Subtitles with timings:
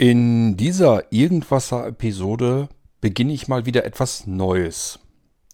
[0.00, 2.70] In dieser Irgendwasser-Episode
[3.02, 4.98] beginne ich mal wieder etwas Neues.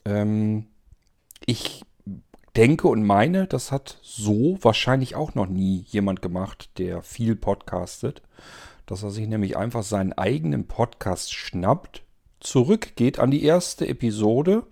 [0.04, 0.68] Ähm,
[1.44, 1.84] ich
[2.54, 8.22] denke und meine, das hat so wahrscheinlich auch noch nie jemand gemacht, der viel podcastet.
[8.86, 12.04] Dass er sich nämlich einfach seinen eigenen Podcast schnappt,
[12.38, 14.62] zurückgeht an die erste Episode,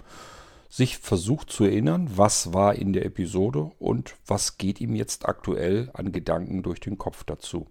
[0.68, 5.90] sich versucht zu erinnern, was war in der Episode und was geht ihm jetzt aktuell
[5.94, 7.66] an Gedanken durch den Kopf dazu.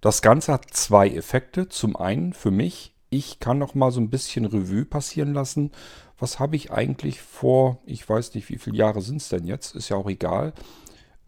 [0.00, 1.68] Das Ganze hat zwei Effekte.
[1.68, 5.72] Zum einen für mich, ich kann noch mal so ein bisschen Revue passieren lassen.
[6.18, 9.74] Was habe ich eigentlich vor, ich weiß nicht, wie viele Jahre sind es denn jetzt,
[9.74, 10.52] ist ja auch egal.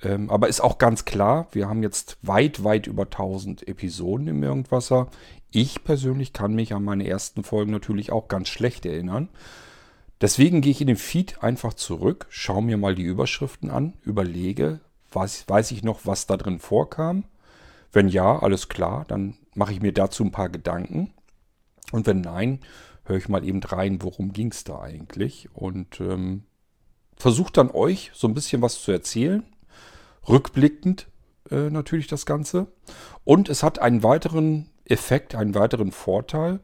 [0.03, 4.43] Ähm, aber ist auch ganz klar, wir haben jetzt weit, weit über 1000 Episoden im
[4.43, 5.09] Irgendwasser.
[5.51, 9.29] Ich persönlich kann mich an meine ersten Folgen natürlich auch ganz schlecht erinnern.
[10.21, 14.81] Deswegen gehe ich in den Feed einfach zurück, schaue mir mal die Überschriften an, überlege,
[15.11, 17.25] was, weiß ich noch, was da drin vorkam.
[17.93, 21.13] Wenn ja, alles klar, dann mache ich mir dazu ein paar Gedanken.
[21.93, 22.61] Und wenn nein,
[23.05, 25.49] höre ich mal eben rein, worum ging es da eigentlich.
[25.53, 26.45] Und ähm,
[27.17, 29.43] versuche dann euch so ein bisschen was zu erzählen.
[30.29, 31.09] Rückblickend
[31.51, 32.69] äh, natürlich das Ganze.
[33.25, 36.61] Und es hat einen weiteren Effekt, einen weiteren Vorteil.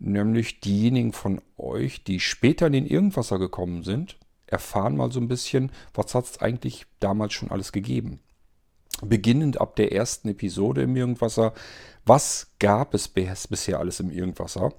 [0.00, 5.28] Nämlich diejenigen von euch, die später in den Irgendwasser gekommen sind, erfahren mal so ein
[5.28, 8.20] bisschen, was hat es eigentlich damals schon alles gegeben
[9.02, 11.52] beginnend ab der ersten Episode im Irgendwasser,
[12.04, 14.72] was gab es bisher alles im Irgendwasser?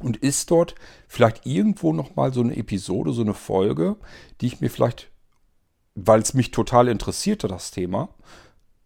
[0.00, 0.76] Und ist dort
[1.08, 3.96] vielleicht irgendwo nochmal so eine Episode, so eine Folge,
[4.40, 5.10] die ich mir vielleicht,
[5.96, 8.10] weil es mich total interessierte, das Thema,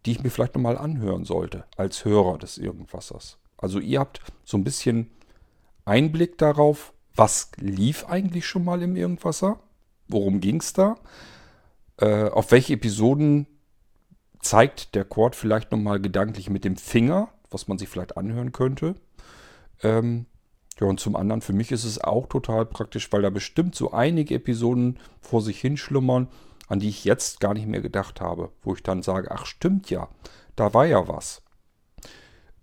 [0.05, 3.37] die ich mir vielleicht nochmal anhören sollte, als Hörer des Irgendwassers.
[3.57, 5.11] Also ihr habt so ein bisschen
[5.85, 9.59] Einblick darauf, was lief eigentlich schon mal im Irgendwasser,
[10.07, 10.95] worum ging es da,
[11.97, 13.47] äh, auf welche Episoden
[14.43, 18.95] zeigt der Chord vielleicht nochmal gedanklich mit dem Finger, was man sich vielleicht anhören könnte.
[19.81, 20.25] Ähm,
[20.79, 23.91] ja, und zum anderen, für mich ist es auch total praktisch, weil da bestimmt so
[23.91, 26.27] einige Episoden vor sich hinschlummern,
[26.67, 29.89] an die ich jetzt gar nicht mehr gedacht habe, wo ich dann sage, ach stimmt
[29.89, 30.09] ja,
[30.55, 31.41] da war ja was.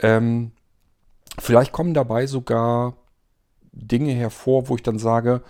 [0.00, 0.52] Ähm,
[1.38, 2.96] vielleicht kommen dabei sogar
[3.72, 5.42] Dinge hervor, wo ich dann sage,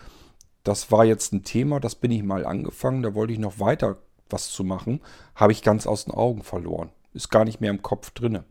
[0.64, 3.96] das war jetzt ein Thema, das bin ich mal angefangen, da wollte ich noch weiter
[4.32, 5.00] was zu machen,
[5.34, 6.90] habe ich ganz aus den Augen verloren.
[7.12, 8.44] Ist gar nicht mehr im Kopf drinne.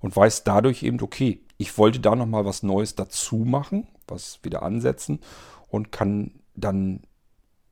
[0.00, 4.62] Und weiß dadurch eben, okay, ich wollte da nochmal was Neues dazu machen, was wieder
[4.62, 5.20] ansetzen
[5.68, 7.02] und kann dann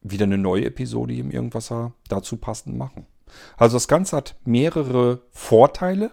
[0.03, 3.07] wieder eine neue Episode im Irgendwasser dazu passend machen.
[3.57, 6.11] Also das Ganze hat mehrere Vorteile,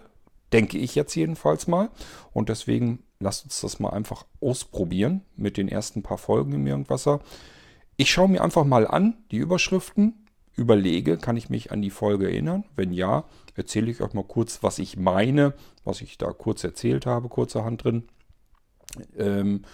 [0.52, 1.90] denke ich jetzt jedenfalls mal.
[2.32, 7.20] Und deswegen lasst uns das mal einfach ausprobieren mit den ersten paar Folgen im Irgendwasser.
[7.96, 10.23] Ich schaue mir einfach mal an, die Überschriften,
[10.56, 12.64] überlege, kann ich mich an die Folge erinnern?
[12.76, 15.54] Wenn ja, erzähle ich euch mal kurz, was ich meine,
[15.84, 18.04] was ich da kurz erzählt habe, kurzerhand drin.
[19.16, 19.64] Ähm,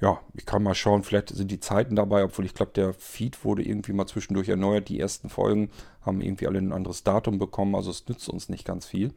[0.00, 3.44] ja, ich kann mal schauen, vielleicht sind die Zeiten dabei, obwohl ich glaube, der Feed
[3.44, 4.88] wurde irgendwie mal zwischendurch erneuert.
[4.88, 5.70] Die ersten Folgen
[6.00, 9.14] haben irgendwie alle ein anderes Datum bekommen, also es nützt uns nicht ganz viel.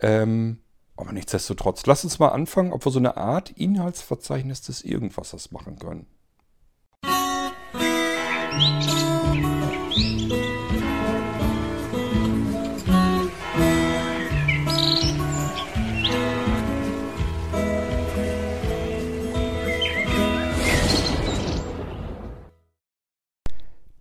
[0.00, 0.58] Ähm,
[0.96, 5.78] aber nichtsdestotrotz, lasst uns mal anfangen, ob wir so eine Art Inhaltsverzeichnis des Irgendwassers machen
[5.78, 6.06] können.
[8.54, 9.21] Musik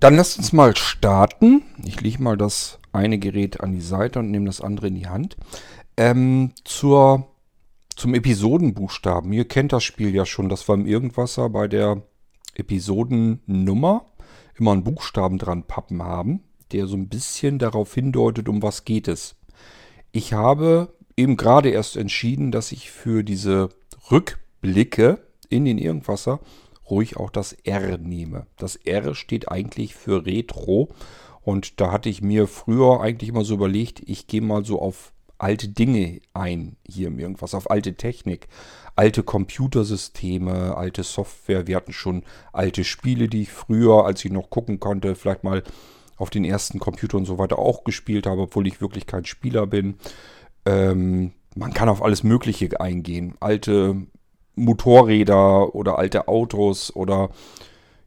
[0.02, 1.62] Dann lasst uns mal starten.
[1.84, 5.08] Ich lege mal das eine Gerät an die Seite und nehme das andere in die
[5.08, 5.38] Hand.
[5.96, 7.28] Ähm, zur,
[7.96, 9.32] zum Episodenbuchstaben.
[9.32, 12.02] Ihr kennt das Spiel ja schon, dass wir im Irgendwasser bei der
[12.56, 14.06] Episodennummer
[14.58, 16.42] immer einen Buchstaben dran pappen haben,
[16.72, 19.36] der so ein bisschen darauf hindeutet, um was geht es.
[20.12, 23.70] Ich habe eben gerade erst entschieden, dass ich für diese
[24.10, 25.20] Rückblicke
[25.50, 26.40] in den Irgendwasser
[26.90, 28.48] ruhig auch das R nehme.
[28.58, 30.90] Das R steht eigentlich für Retro.
[31.42, 35.12] Und da hatte ich mir früher eigentlich immer so überlegt, ich gehe mal so auf
[35.40, 38.48] alte Dinge ein, hier im Irgendwas, auf alte Technik,
[39.02, 41.66] alte Computersysteme, alte Software.
[41.66, 42.22] Wir hatten schon
[42.54, 45.64] alte Spiele, die ich früher, als ich noch gucken konnte, vielleicht mal
[46.18, 49.66] auf den ersten Computer und so weiter auch gespielt habe, obwohl ich wirklich kein Spieler
[49.66, 49.96] bin.
[50.68, 53.34] Ähm, man kann auf alles Mögliche eingehen.
[53.40, 54.06] Alte
[54.54, 57.32] Motorräder oder alte Autos oder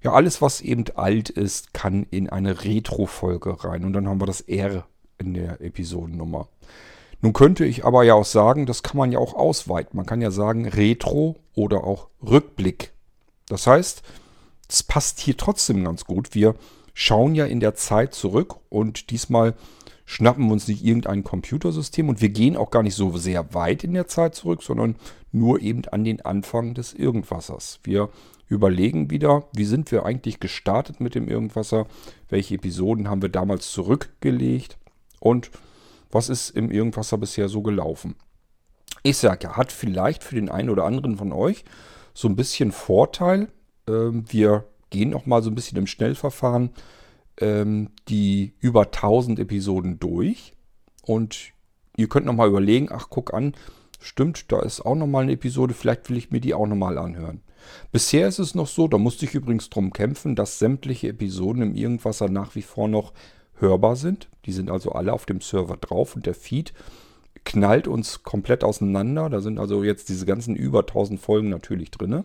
[0.00, 3.84] ja, alles, was eben alt ist, kann in eine Retro-Folge rein.
[3.84, 4.86] Und dann haben wir das R
[5.18, 6.46] in der Episodennummer.
[7.24, 9.96] Nun könnte ich aber ja auch sagen, das kann man ja auch ausweiten.
[9.96, 12.92] Man kann ja sagen Retro oder auch Rückblick.
[13.48, 14.02] Das heißt,
[14.68, 16.34] es passt hier trotzdem ganz gut.
[16.34, 16.54] Wir
[16.92, 19.54] schauen ja in der Zeit zurück und diesmal
[20.04, 23.84] schnappen wir uns nicht irgendein Computersystem und wir gehen auch gar nicht so sehr weit
[23.84, 24.96] in der Zeit zurück, sondern
[25.32, 27.80] nur eben an den Anfang des Irgendwassers.
[27.84, 28.10] Wir
[28.48, 31.86] überlegen wieder, wie sind wir eigentlich gestartet mit dem Irgendwasser,
[32.28, 34.76] welche Episoden haben wir damals zurückgelegt
[35.20, 35.50] und
[36.14, 38.14] was ist im Irgendwasser bisher so gelaufen.
[39.02, 41.64] Ich sage ja, hat vielleicht für den einen oder anderen von euch
[42.14, 43.48] so ein bisschen Vorteil.
[43.86, 46.70] Ähm, wir gehen noch mal so ein bisschen im Schnellverfahren
[47.40, 50.54] ähm, die über 1000 Episoden durch
[51.02, 51.52] und
[51.96, 53.54] ihr könnt noch mal überlegen, ach guck an,
[54.00, 56.76] stimmt, da ist auch noch mal eine Episode, vielleicht will ich mir die auch noch
[56.76, 57.40] mal anhören.
[57.92, 61.74] Bisher ist es noch so, da musste ich übrigens drum kämpfen, dass sämtliche Episoden im
[61.74, 63.12] Irgendwasser nach wie vor noch
[63.58, 64.28] hörbar sind.
[64.46, 66.72] Die sind also alle auf dem Server drauf und der Feed
[67.44, 69.28] knallt uns komplett auseinander.
[69.28, 72.24] Da sind also jetzt diese ganzen über 1000 Folgen natürlich drin.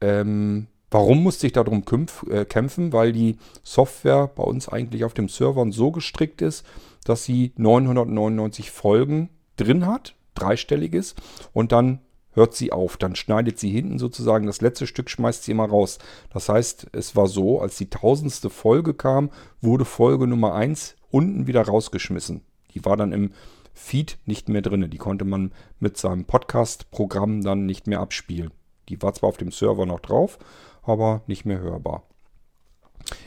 [0.00, 1.84] Ähm, warum musste ich darum
[2.30, 2.92] äh, kämpfen?
[2.92, 6.64] Weil die Software bei uns eigentlich auf dem Servern so gestrickt ist,
[7.04, 11.14] dass sie 999 Folgen drin hat, dreistelliges,
[11.52, 12.00] und dann
[12.36, 12.96] hört sie auf.
[12.96, 15.98] Dann schneidet sie hinten sozusagen das letzte Stück, schmeißt sie immer raus.
[16.32, 19.30] Das heißt, es war so, als die tausendste Folge kam,
[19.60, 22.42] wurde Folge Nummer 1 unten wieder rausgeschmissen.
[22.74, 23.32] Die war dann im
[23.72, 24.88] Feed nicht mehr drin.
[24.90, 28.52] Die konnte man mit seinem Podcast-Programm dann nicht mehr abspielen.
[28.88, 30.38] Die war zwar auf dem Server noch drauf,
[30.82, 32.04] aber nicht mehr hörbar.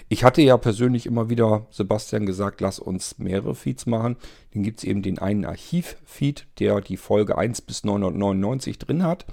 [0.08, 4.18] Ich hatte ja persönlich immer wieder Sebastian gesagt, lass uns mehrere Feeds machen.
[4.54, 9.26] Dann gibt es eben den einen Archiv-Feed, der die Folge 1 bis 999 drin hat.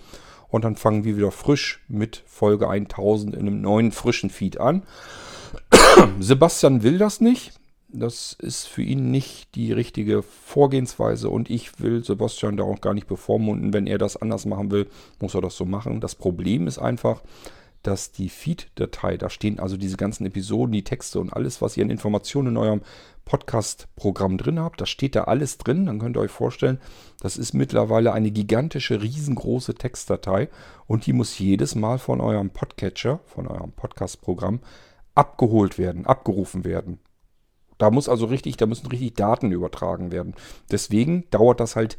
[0.48, 4.84] Und dann fangen wir wieder frisch mit Folge 1000 in einem neuen frischen Feed an.
[6.20, 7.52] Sebastian will das nicht.
[7.88, 12.94] Das ist für ihn nicht die richtige Vorgehensweise und ich will Sebastian da auch gar
[12.94, 13.72] nicht bevormunden.
[13.72, 14.88] Wenn er das anders machen will,
[15.20, 16.00] muss er das so machen.
[16.00, 17.22] Das Problem ist einfach,
[17.86, 21.84] dass die Feed-Datei, da stehen also diese ganzen Episoden, die Texte und alles, was ihr
[21.84, 22.80] an Informationen in eurem
[23.24, 25.86] Podcast-Programm drin habt, da steht da alles drin.
[25.86, 26.78] Dann könnt ihr euch vorstellen,
[27.20, 30.48] das ist mittlerweile eine gigantische, riesengroße Textdatei
[30.86, 34.60] und die muss jedes Mal von eurem Podcatcher, von eurem Podcast-Programm
[35.14, 36.98] abgeholt werden, abgerufen werden.
[37.78, 40.34] Da muss also richtig, da müssen richtig Daten übertragen werden.
[40.70, 41.98] Deswegen dauert das halt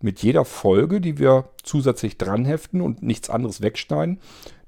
[0.00, 4.20] mit jeder Folge, die wir zusätzlich dranheften und nichts anderes wegschneiden,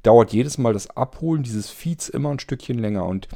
[0.06, 3.06] dauert jedes Mal das Abholen dieses Feeds immer ein Stückchen länger.
[3.06, 3.28] Und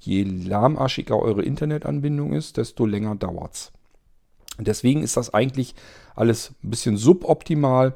[0.00, 3.72] je lahmarschiger eure Internetanbindung ist, desto länger dauert es.
[4.58, 5.74] Deswegen ist das eigentlich
[6.14, 7.94] alles ein bisschen suboptimal.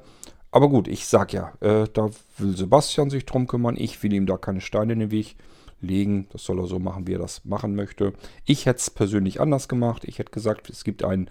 [0.52, 3.76] Aber gut, ich sag ja, äh, da will Sebastian sich drum kümmern.
[3.76, 5.36] Ich will ihm da keine Steine in den Weg
[5.80, 6.28] legen.
[6.32, 8.12] Das soll er so machen, wie er das machen möchte.
[8.44, 10.04] Ich hätte es persönlich anders gemacht.
[10.04, 11.30] Ich hätte gesagt, es gibt einen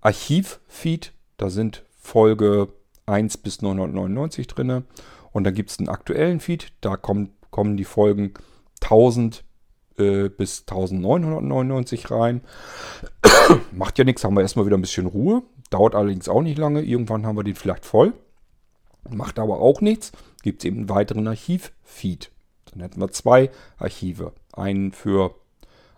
[0.00, 1.12] Archiv-Feed.
[1.36, 2.68] Da sind Folge
[3.06, 4.84] 1 bis 999 drin.
[5.32, 6.72] Und dann gibt es einen aktuellen Feed.
[6.80, 8.34] Da kommen, kommen die Folgen
[8.82, 9.44] 1000
[9.98, 12.42] äh, bis 1999 rein.
[13.72, 15.42] Macht ja nichts, haben wir erstmal wieder ein bisschen Ruhe.
[15.70, 16.82] Dauert allerdings auch nicht lange.
[16.82, 18.12] Irgendwann haben wir den vielleicht voll.
[19.08, 20.12] Macht aber auch nichts.
[20.42, 22.30] Gibt es eben einen weiteren Archiv-Feed.
[22.72, 24.32] Dann hätten wir zwei Archive.
[24.52, 25.34] Einen für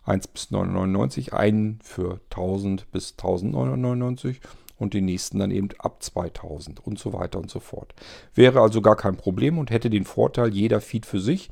[0.04, 4.40] 1 bis 999, einen für 1000 bis 1999
[4.82, 7.94] und den nächsten dann eben ab 2000 und so weiter und so fort.
[8.34, 11.48] Wäre also gar kein Problem und hätte den Vorteil, jeder Feed für sich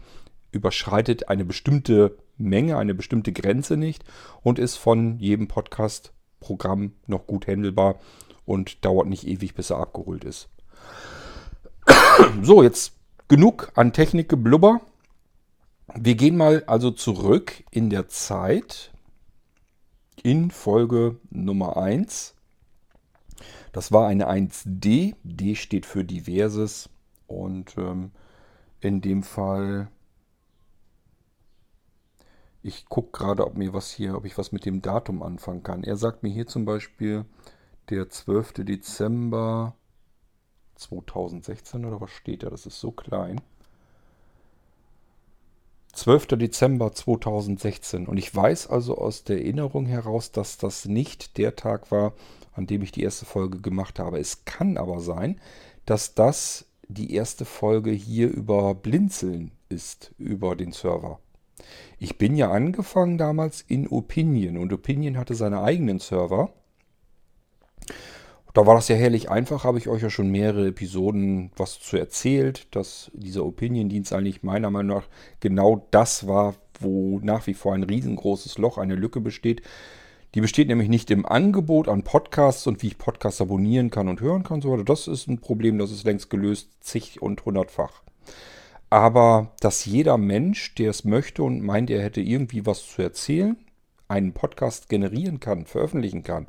[0.53, 4.05] überschreitet eine bestimmte Menge, eine bestimmte Grenze nicht
[4.43, 8.01] und ist von jedem Podcast-Programm noch gut handelbar
[8.45, 10.49] und dauert nicht ewig, bis er abgeholt ist.
[12.43, 12.95] So, jetzt
[13.29, 14.81] genug an Technikgeblubber.
[15.95, 18.91] Wir gehen mal also zurück in der Zeit
[20.23, 22.35] in Folge Nummer 1.
[23.73, 25.15] Das war eine 1D.
[25.23, 26.89] D steht für diverses.
[27.27, 28.11] Und ähm,
[28.81, 29.89] in dem Fall,
[32.63, 35.85] ich gucke gerade, ob mir was hier, ob ich was mit dem Datum anfangen kann.
[35.85, 37.25] Er sagt mir hier zum Beispiel
[37.89, 38.65] der 12.
[38.65, 39.75] Dezember
[40.77, 42.51] 2016 oder was steht da?
[42.51, 43.41] Das ist so klein.
[45.93, 46.29] 12.
[46.39, 48.07] Dezember 2016.
[48.07, 52.15] Und ich weiß also aus der Erinnerung heraus, dass das nicht der Tag war,
[52.61, 54.19] an dem ich die erste Folge gemacht habe.
[54.19, 55.41] Es kann aber sein,
[55.87, 61.21] dass das die erste Folge hier über Blinzeln ist, über den Server.
[61.99, 66.53] Ich bin ja angefangen damals in Opinion und Opinion hatte seine eigenen Server.
[68.53, 71.97] Da war das ja herrlich einfach, habe ich euch ja schon mehrere Episoden was zu
[71.97, 77.75] erzählt, dass dieser Opinion-Dienst eigentlich meiner Meinung nach genau das war, wo nach wie vor
[77.75, 79.63] ein riesengroßes Loch, eine Lücke besteht.
[80.35, 84.21] Die besteht nämlich nicht im Angebot an Podcasts und wie ich Podcasts abonnieren kann und
[84.21, 84.61] hören kann.
[84.61, 88.03] So, das ist ein Problem, das ist längst gelöst, zig und hundertfach.
[88.91, 93.57] Aber dass jeder Mensch, der es möchte und meint, er hätte irgendwie was zu erzählen,
[94.07, 96.47] einen Podcast generieren kann, veröffentlichen kann,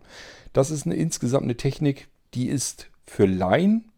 [0.54, 3.91] das ist eine, insgesamt eine Technik, die ist für Laien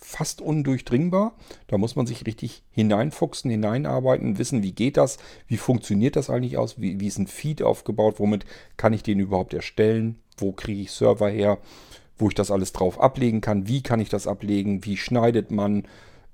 [0.00, 1.34] fast undurchdringbar.
[1.66, 6.56] Da muss man sich richtig hineinfuchsen, hineinarbeiten, wissen, wie geht das, wie funktioniert das eigentlich
[6.56, 8.44] aus, wie, wie ist ein Feed aufgebaut, womit
[8.76, 11.58] kann ich den überhaupt erstellen, wo kriege ich Server her,
[12.16, 15.86] wo ich das alles drauf ablegen kann, wie kann ich das ablegen, wie schneidet man,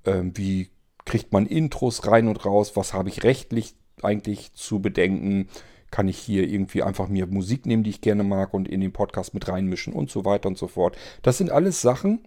[0.04, 0.70] äh, wie
[1.04, 5.48] kriegt man Intros rein und raus, was habe ich rechtlich eigentlich zu bedenken,
[5.90, 8.92] kann ich hier irgendwie einfach mir Musik nehmen, die ich gerne mag und in den
[8.92, 10.96] Podcast mit reinmischen und so weiter und so fort.
[11.22, 12.20] Das sind alles Sachen,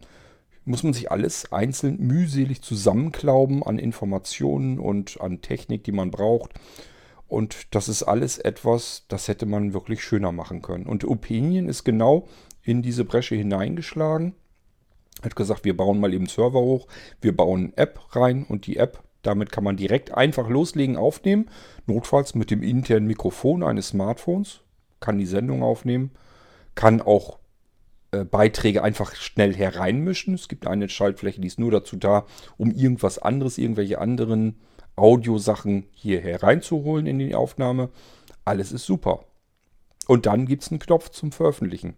[0.67, 6.51] muss man sich alles einzeln mühselig zusammenklauben an Informationen und an Technik, die man braucht.
[7.27, 10.85] Und das ist alles etwas, das hätte man wirklich schöner machen können.
[10.85, 12.27] Und Opinion ist genau
[12.63, 14.33] in diese Bresche hineingeschlagen.
[15.23, 16.87] Hat gesagt, wir bauen mal eben Server hoch,
[17.21, 21.49] wir bauen App rein und die App damit kann man direkt einfach loslegen, aufnehmen.
[21.85, 24.61] Notfalls mit dem internen Mikrofon eines Smartphones.
[25.01, 26.11] Kann die Sendung aufnehmen.
[26.75, 27.37] Kann auch
[28.11, 30.33] Beiträge einfach schnell hereinmischen.
[30.33, 32.25] Es gibt eine Schaltfläche, die ist nur dazu da,
[32.57, 34.59] um irgendwas anderes, irgendwelche anderen
[34.95, 37.89] Audiosachen hier hereinzuholen in die Aufnahme.
[38.45, 39.25] Alles ist super.
[40.07, 41.95] Und dann gibt es einen Knopf zum Veröffentlichen.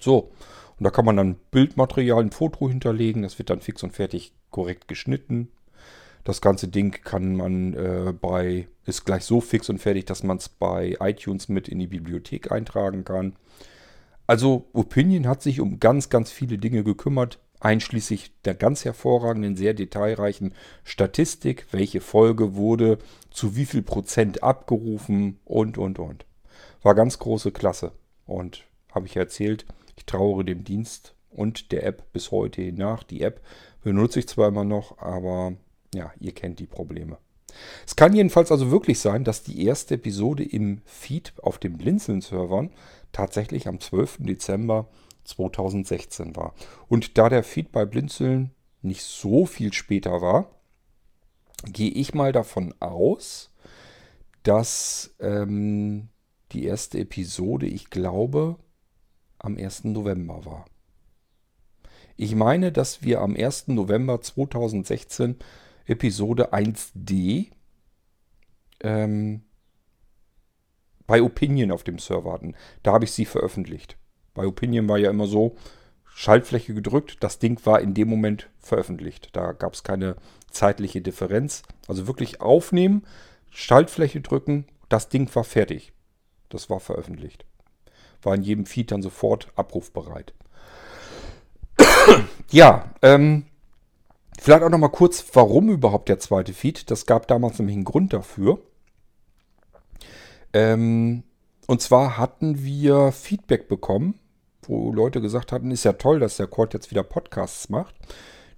[0.00, 0.32] So,
[0.78, 3.22] und da kann man dann Bildmaterial, ein Foto hinterlegen.
[3.22, 5.48] Das wird dann fix und fertig korrekt geschnitten,
[6.24, 10.36] das ganze Ding kann man äh, bei, ist gleich so fix und fertig, dass man
[10.36, 13.36] es bei iTunes mit in die Bibliothek eintragen kann.
[14.30, 19.74] Also Opinion hat sich um ganz, ganz viele Dinge gekümmert, einschließlich der ganz hervorragenden, sehr
[19.74, 22.98] detailreichen Statistik, welche Folge wurde,
[23.32, 26.26] zu wie viel Prozent abgerufen und, und, und.
[26.84, 27.90] War ganz große Klasse.
[28.24, 33.02] Und habe ich erzählt, ich trauere dem Dienst und der App bis heute nach.
[33.02, 33.40] Die App
[33.82, 35.54] benutze ich zwar immer noch, aber
[35.92, 37.18] ja, ihr kennt die Probleme.
[37.84, 42.70] Es kann jedenfalls also wirklich sein, dass die erste Episode im Feed auf den Blinzeln-Servern
[43.12, 44.18] tatsächlich am 12.
[44.20, 44.88] Dezember
[45.24, 46.54] 2016 war.
[46.88, 48.50] Und da der Feed bei Blinzeln
[48.82, 50.50] nicht so viel später war,
[51.64, 53.52] gehe ich mal davon aus,
[54.42, 56.08] dass ähm,
[56.52, 58.56] die erste Episode, ich glaube,
[59.38, 59.84] am 1.
[59.84, 60.64] November war.
[62.16, 63.68] Ich meine, dass wir am 1.
[63.68, 65.36] November 2016
[65.86, 67.50] Episode 1D
[68.80, 69.42] ähm,
[71.10, 72.54] bei Opinion auf dem Server hatten.
[72.84, 73.96] Da habe ich sie veröffentlicht.
[74.32, 75.56] Bei Opinion war ja immer so,
[76.04, 79.30] Schaltfläche gedrückt, das Ding war in dem Moment veröffentlicht.
[79.32, 80.14] Da gab es keine
[80.52, 81.64] zeitliche Differenz.
[81.88, 83.04] Also wirklich aufnehmen,
[83.50, 85.92] Schaltfläche drücken, das Ding war fertig.
[86.48, 87.44] Das war veröffentlicht.
[88.22, 90.32] War in jedem Feed dann sofort abrufbereit.
[92.52, 93.46] ja, ähm,
[94.40, 96.88] Vielleicht auch noch mal kurz, warum überhaupt der zweite Feed.
[96.92, 98.60] Das gab damals nämlich einen Grund dafür.
[100.52, 101.22] Ähm,
[101.66, 104.18] und zwar hatten wir Feedback bekommen,
[104.62, 107.94] wo Leute gesagt hatten, ist ja toll, dass der Cord jetzt wieder Podcasts macht.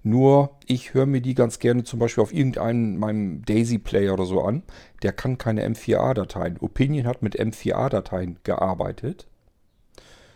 [0.05, 4.25] Nur ich höre mir die ganz gerne zum Beispiel auf irgendeinem meinem Daisy Player oder
[4.25, 4.63] so an.
[5.01, 6.57] Der kann keine M4A-Dateien.
[6.59, 9.27] Opinion hat mit M4A-Dateien gearbeitet.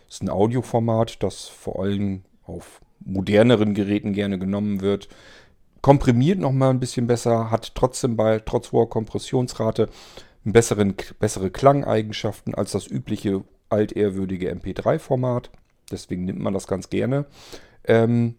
[0.06, 5.08] Das ist ein Audioformat, das vor allem auf moderneren Geräten gerne genommen wird.
[5.82, 9.90] Komprimiert nochmal ein bisschen besser, hat trotzdem bei trotz hoher Kompressionsrate
[10.44, 15.50] besseren, bessere Klangeigenschaften als das übliche altehrwürdige MP3-Format.
[15.90, 17.26] Deswegen nimmt man das ganz gerne.
[17.84, 18.36] Ähm,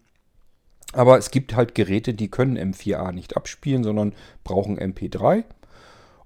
[0.92, 5.44] aber es gibt halt Geräte, die können M4A nicht abspielen, sondern brauchen MP3.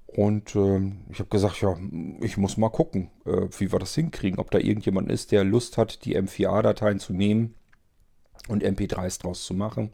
[0.06, 1.76] Und äh, ich habe gesagt, ja,
[2.20, 4.38] ich muss mal gucken, äh, wie wir das hinkriegen.
[4.38, 7.54] Ob da irgendjemand ist, der Lust hat, die M4A-Dateien zu nehmen
[8.48, 9.90] und MP3s draus zu machen.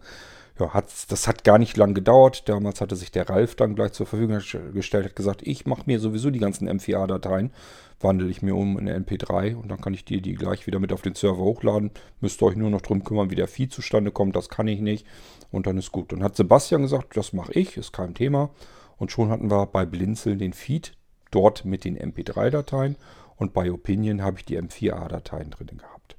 [0.58, 0.70] Ja,
[1.08, 2.48] das hat gar nicht lang gedauert.
[2.48, 4.40] Damals hatte sich der Ralf dann gleich zur Verfügung
[4.74, 7.50] gestellt, hat gesagt, ich mache mir sowieso die ganzen M4A-Dateien,
[8.00, 10.78] wandle ich mir um in eine MP3 und dann kann ich dir die gleich wieder
[10.78, 11.90] mit auf den Server hochladen.
[12.20, 14.80] Müsst ihr euch nur noch drum kümmern, wie der Feed zustande kommt, das kann ich
[14.80, 15.06] nicht.
[15.50, 16.12] Und dann ist gut.
[16.12, 18.50] Dann hat Sebastian gesagt, das mache ich, ist kein Thema.
[18.98, 20.92] Und schon hatten wir bei Blinzeln den Feed
[21.30, 22.96] dort mit den MP3-Dateien
[23.36, 26.16] und bei Opinion habe ich die M4A-Dateien drin gehabt.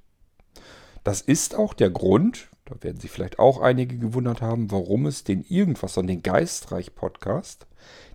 [1.03, 5.25] Das ist auch der Grund, da werden sich vielleicht auch einige gewundert haben, warum es
[5.25, 7.67] den Irgendwas an den Geistreich Podcast,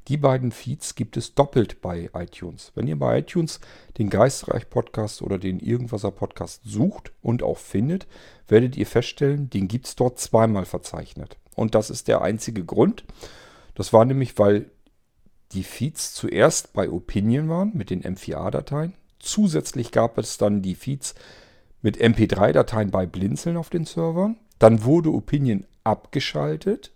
[0.08, 2.72] die beiden Feeds gibt es doppelt bei iTunes.
[2.74, 3.60] Wenn ihr bei iTunes
[3.98, 8.06] den Geistreich Podcast oder den Irgendwaser Podcast sucht und auch findet,
[8.48, 11.36] werdet ihr feststellen, den gibt es dort zweimal verzeichnet.
[11.54, 13.04] Und das ist der einzige Grund.
[13.74, 14.70] Das war nämlich, weil
[15.52, 18.94] die Feeds zuerst bei Opinion waren mit den M4A-Dateien.
[19.18, 21.14] Zusätzlich gab es dann die Feeds
[21.82, 24.36] mit MP3-Dateien bei Blinzeln auf den Servern.
[24.58, 26.92] Dann wurde Opinion abgeschaltet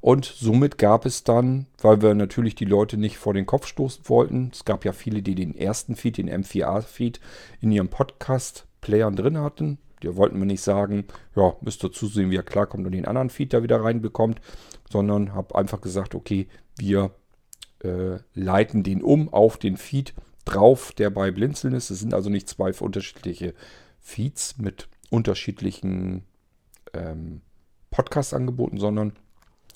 [0.00, 4.08] Und somit gab es dann, weil wir natürlich die Leute nicht vor den Kopf stoßen
[4.08, 7.20] wollten, es gab ja viele, die den ersten Feed, den M4A-Feed,
[7.60, 9.78] in ihrem Podcast-Playern drin hatten.
[10.02, 13.30] Die wollten wir nicht sagen, ja, müsst ihr zusehen, wie er klarkommt und den anderen
[13.30, 14.40] Feed da wieder reinbekommt,
[14.88, 16.46] sondern habe einfach gesagt, okay,
[16.76, 17.10] wir
[17.82, 21.90] äh, leiten den um auf den Feed drauf, der bei Blinzeln ist.
[21.90, 23.54] Es sind also nicht zwei unterschiedliche
[23.98, 26.27] Feeds mit unterschiedlichen
[26.94, 27.40] ähm,
[27.90, 29.12] Podcast-Angeboten, sondern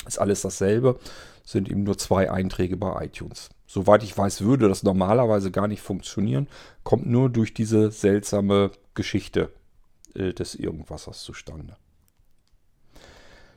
[0.07, 0.99] ist alles dasselbe,
[1.45, 3.51] sind eben nur zwei Einträge bei iTunes.
[3.67, 6.49] Soweit ich weiß, würde das normalerweise gar nicht funktionieren,
[6.85, 9.51] kommt nur durch diese seltsame Geschichte
[10.15, 11.77] äh, des Irgendwassers zustande.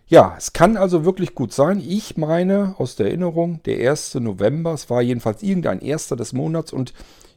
[0.08, 1.80] Ja, es kann also wirklich gut sein.
[1.86, 4.16] Ich meine aus der Erinnerung, der 1.
[4.16, 6.94] November, es war jedenfalls irgendein erster des Monats und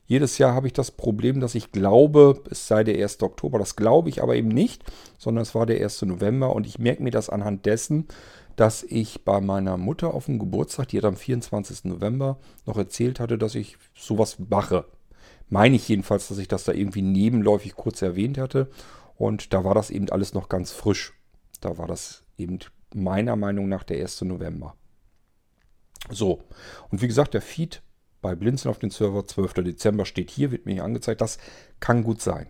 [0.08, 3.22] jedes Jahr habe ich das Problem, dass ich glaube, es sei der 1.
[3.22, 3.58] Oktober.
[3.58, 4.82] Das glaube ich aber eben nicht,
[5.18, 6.00] sondern es war der 1.
[6.02, 8.08] November und ich merke mir das anhand dessen,
[8.56, 11.84] dass ich bei meiner Mutter auf dem Geburtstag, die hat am 24.
[11.84, 14.86] November noch erzählt hatte, dass ich sowas mache.
[15.50, 18.70] Meine ich jedenfalls, dass ich das da irgendwie nebenläufig kurz erwähnt hatte.
[19.16, 21.12] Und da war das eben alles noch ganz frisch.
[21.60, 22.60] Da war das eben
[22.94, 24.22] meiner Meinung nach der 1.
[24.22, 24.74] November.
[26.08, 26.40] So,
[26.88, 27.82] und wie gesagt, der Feed
[28.20, 29.54] bei Blinzeln auf den Server 12.
[29.54, 31.20] Dezember steht hier, wird mir hier angezeigt.
[31.20, 31.38] Das
[31.80, 32.48] kann gut sein.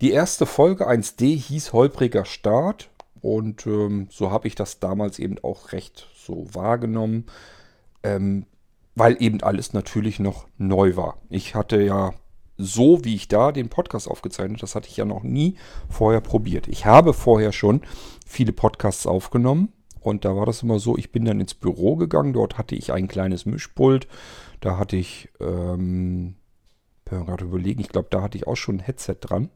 [0.00, 2.90] Die erste Folge 1D hieß Holpriger Start.
[3.20, 7.26] Und ähm, so habe ich das damals eben auch recht so wahrgenommen,
[8.02, 8.46] ähm,
[8.94, 11.18] weil eben alles natürlich noch neu war.
[11.28, 12.14] Ich hatte ja
[12.56, 15.56] so, wie ich da den Podcast aufgezeichnet, das hatte ich ja noch nie
[15.88, 16.68] vorher probiert.
[16.68, 17.82] Ich habe vorher schon
[18.26, 22.32] viele Podcasts aufgenommen und da war das immer so, ich bin dann ins Büro gegangen,
[22.32, 24.08] dort hatte ich ein kleines Mischpult,
[24.60, 26.36] da hatte ich, ähm,
[27.04, 29.50] gerade überlegen, ich glaube, da hatte ich auch schon ein Headset dran.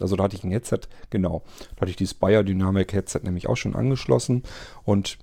[0.00, 0.80] Also da hatte ich ein Headset,
[1.10, 1.42] genau.
[1.74, 4.42] Da hatte ich dieses Bayer Dynamic Headset nämlich auch schon angeschlossen.
[4.84, 5.18] Und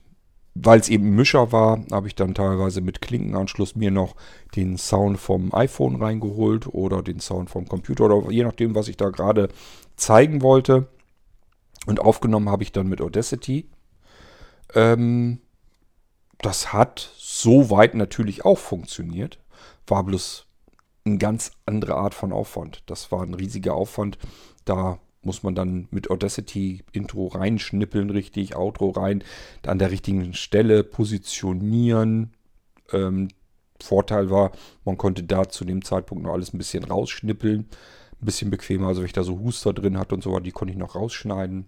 [0.56, 4.16] weil es eben Mischer war, habe ich dann teilweise mit Klinkenanschluss mir noch
[4.56, 8.98] den Sound vom iPhone reingeholt oder den Sound vom Computer oder je nachdem, was ich
[8.98, 9.50] da gerade
[9.96, 10.88] zeigen wollte.
[11.86, 13.68] Und aufgenommen habe ich dann mit Audacity.
[14.76, 15.40] Ähm,
[16.40, 19.40] das hat soweit natürlich auch funktioniert.
[19.88, 20.46] War bloß
[21.06, 22.84] eine ganz andere Art von Aufwand.
[22.86, 24.18] Das war ein riesiger Aufwand,
[24.66, 29.24] da muss man dann mit Audacity Intro reinschnippeln, richtig, Outro rein,
[29.66, 32.34] an der richtigen Stelle positionieren.
[32.92, 33.30] Ähm,
[33.82, 34.52] Vorteil war,
[34.86, 37.60] man konnte da zu dem Zeitpunkt noch alles ein bisschen rausschnippeln.
[38.22, 40.74] Ein bisschen bequemer, also wenn ich da so Huster drin hatte und so die konnte
[40.74, 41.68] ich noch rausschneiden.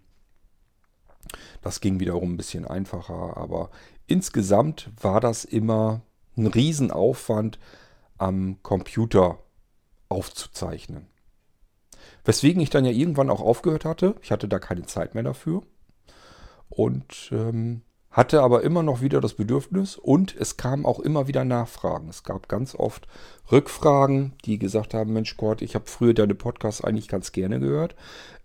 [1.62, 3.70] Das ging wiederum ein bisschen einfacher, aber
[4.08, 6.02] insgesamt war das immer
[6.38, 7.60] ein Riesenaufwand
[8.18, 9.40] am Computer
[10.10, 11.08] aufzuzeichnen.
[12.24, 14.16] Weswegen ich dann ja irgendwann auch aufgehört hatte.
[14.22, 15.64] Ich hatte da keine Zeit mehr dafür.
[16.70, 17.82] Und ähm,
[18.16, 22.08] hatte aber immer noch wieder das Bedürfnis und es kamen auch immer wieder Nachfragen.
[22.08, 23.10] Es gab ganz oft
[23.52, 27.94] Rückfragen, die gesagt haben, Mensch Gott, ich habe früher deine Podcasts eigentlich ganz gerne gehört.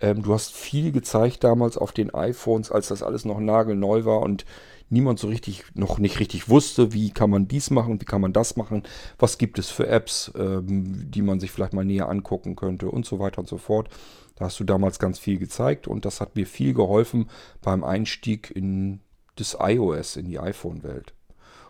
[0.01, 4.23] Ähm, du hast viel gezeigt damals auf den iPhones, als das alles noch nagelneu war
[4.23, 4.45] und
[4.89, 8.33] niemand so richtig, noch nicht richtig wusste, wie kann man dies machen, wie kann man
[8.33, 8.83] das machen,
[9.21, 13.07] was gibt es für Apps, ähm, die man sich vielleicht mal näher angucken könnte und
[13.07, 13.89] so weiter und so fort.
[14.35, 17.31] Da hast du damals ganz viel gezeigt und das hat mir viel geholfen
[17.63, 18.99] beim Einstieg in
[19.41, 21.15] das iOS, in die iPhone-Welt.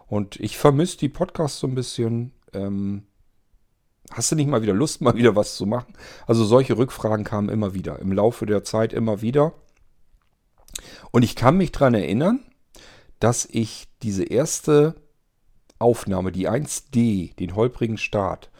[0.06, 2.32] Und ich vermisse die Podcasts so ein bisschen.
[2.52, 3.04] Ähm,
[4.10, 5.94] hast du nicht mal wieder Lust, mal wieder was zu machen?
[6.26, 9.54] Also solche Rückfragen kamen immer wieder, im Laufe der Zeit immer wieder.
[11.10, 12.40] Und ich kann mich daran erinnern,
[13.18, 14.94] dass ich diese erste
[15.78, 18.50] Aufnahme, die 1D, den holprigen Start,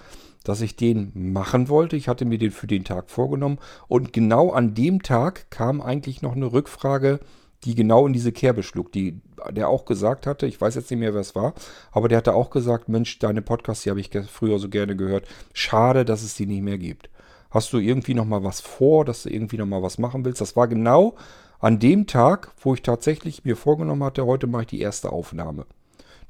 [0.45, 1.97] dass ich den machen wollte.
[1.97, 6.23] Ich hatte mir den für den Tag vorgenommen und genau an dem Tag kam eigentlich
[6.23, 7.21] noch eine Rückfrage,
[7.65, 9.21] die genau in diese Kerbe schlug, die
[9.51, 11.55] der auch gesagt hatte, ich weiß jetzt nicht mehr, wer es war,
[11.93, 15.27] aber der hatte auch gesagt, Mensch, deine Podcasts, die habe ich früher so gerne gehört.
[15.53, 17.11] Schade, dass es die nicht mehr gibt.
[17.51, 20.41] Hast du irgendwie noch mal was vor, dass du irgendwie noch mal was machen willst?
[20.41, 21.17] Das war genau
[21.59, 25.67] an dem Tag, wo ich tatsächlich mir vorgenommen hatte, heute mache ich die erste Aufnahme.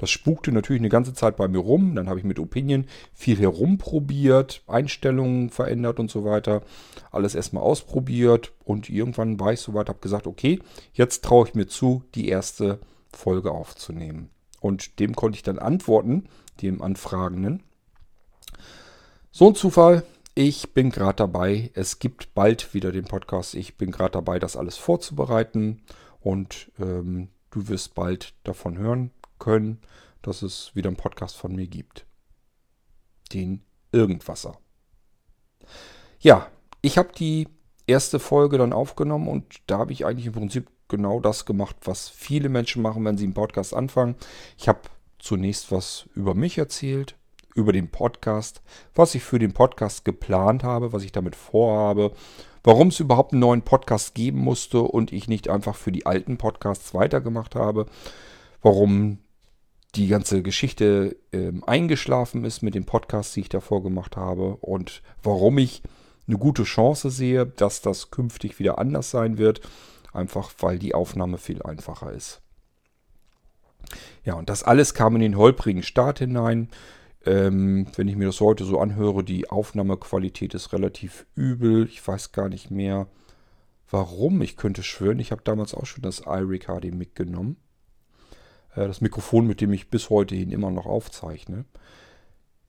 [0.00, 1.94] Das spukte natürlich eine ganze Zeit bei mir rum.
[1.94, 6.62] Dann habe ich mit Opinion viel herumprobiert, Einstellungen verändert und so weiter.
[7.12, 10.58] Alles erstmal ausprobiert und irgendwann war ich soweit, habe gesagt, okay,
[10.94, 12.80] jetzt traue ich mir zu, die erste
[13.12, 14.30] Folge aufzunehmen.
[14.58, 16.30] Und dem konnte ich dann antworten,
[16.62, 17.62] dem Anfragenden.
[19.30, 20.02] So ein Zufall,
[20.34, 21.72] ich bin gerade dabei.
[21.74, 23.54] Es gibt bald wieder den Podcast.
[23.54, 25.82] Ich bin gerade dabei, das alles vorzubereiten.
[26.20, 29.10] Und ähm, du wirst bald davon hören
[29.40, 29.80] können,
[30.22, 32.06] dass es wieder einen Podcast von mir gibt.
[33.32, 34.58] Den Irgendwasser.
[36.20, 36.46] Ja,
[36.80, 37.48] ich habe die
[37.86, 42.08] erste Folge dann aufgenommen und da habe ich eigentlich im Prinzip genau das gemacht, was
[42.08, 44.14] viele Menschen machen, wenn sie einen Podcast anfangen.
[44.58, 44.80] Ich habe
[45.18, 47.16] zunächst was über mich erzählt,
[47.54, 48.62] über den Podcast,
[48.94, 52.12] was ich für den Podcast geplant habe, was ich damit vorhabe,
[52.62, 56.38] warum es überhaupt einen neuen Podcast geben musste und ich nicht einfach für die alten
[56.38, 57.86] Podcasts weitergemacht habe,
[58.62, 59.18] warum
[59.94, 65.02] die ganze Geschichte äh, eingeschlafen ist mit den Podcasts, die ich davor gemacht habe und
[65.22, 65.82] warum ich
[66.26, 69.60] eine gute Chance sehe, dass das künftig wieder anders sein wird,
[70.12, 72.40] einfach weil die Aufnahme viel einfacher ist.
[74.24, 76.68] Ja, und das alles kam in den holprigen Start hinein.
[77.26, 81.86] Ähm, wenn ich mir das heute so anhöre, die Aufnahmequalität ist relativ übel.
[81.86, 83.08] Ich weiß gar nicht mehr,
[83.90, 84.40] warum.
[84.42, 87.56] Ich könnte schwören, ich habe damals auch schon das HD mitgenommen.
[88.74, 91.64] Äh, das Mikrofon, mit dem ich bis heute hin immer noch aufzeichne.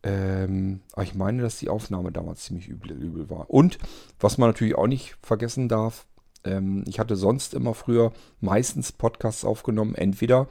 [0.04, 3.50] Ähm, aber ich meine, dass die Aufnahme damals ziemlich übel, übel war.
[3.50, 3.78] Und
[4.20, 6.08] was man natürlich auch nicht vergessen darf,
[6.44, 10.48] ähm, ich hatte sonst immer früher meistens Podcasts aufgenommen, entweder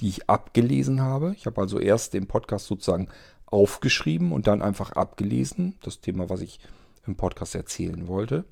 [0.00, 1.34] die ich abgelesen habe.
[1.36, 3.08] Ich habe also erst den Podcast sozusagen
[3.46, 6.60] aufgeschrieben und dann einfach abgelesen, das Thema, was ich
[7.06, 8.44] im Podcast erzählen wollte.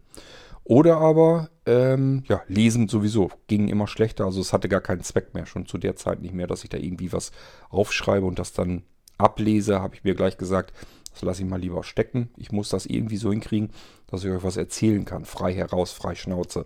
[0.64, 4.25] Oder aber, ähm, ja, lesen sowieso ging immer schlechter.
[4.25, 6.70] Also es hatte gar keinen Zweck mehr, schon zu der Zeit nicht mehr, dass ich
[6.70, 7.33] da irgendwie was
[7.70, 8.83] aufschreibe und das dann
[9.18, 10.73] ablese, habe ich mir gleich gesagt,
[11.12, 12.31] das lasse ich mal lieber stecken.
[12.37, 13.70] Ich muss das irgendwie so hinkriegen,
[14.07, 15.25] dass ich euch was erzählen kann.
[15.25, 16.64] Frei heraus, frei Schnauze.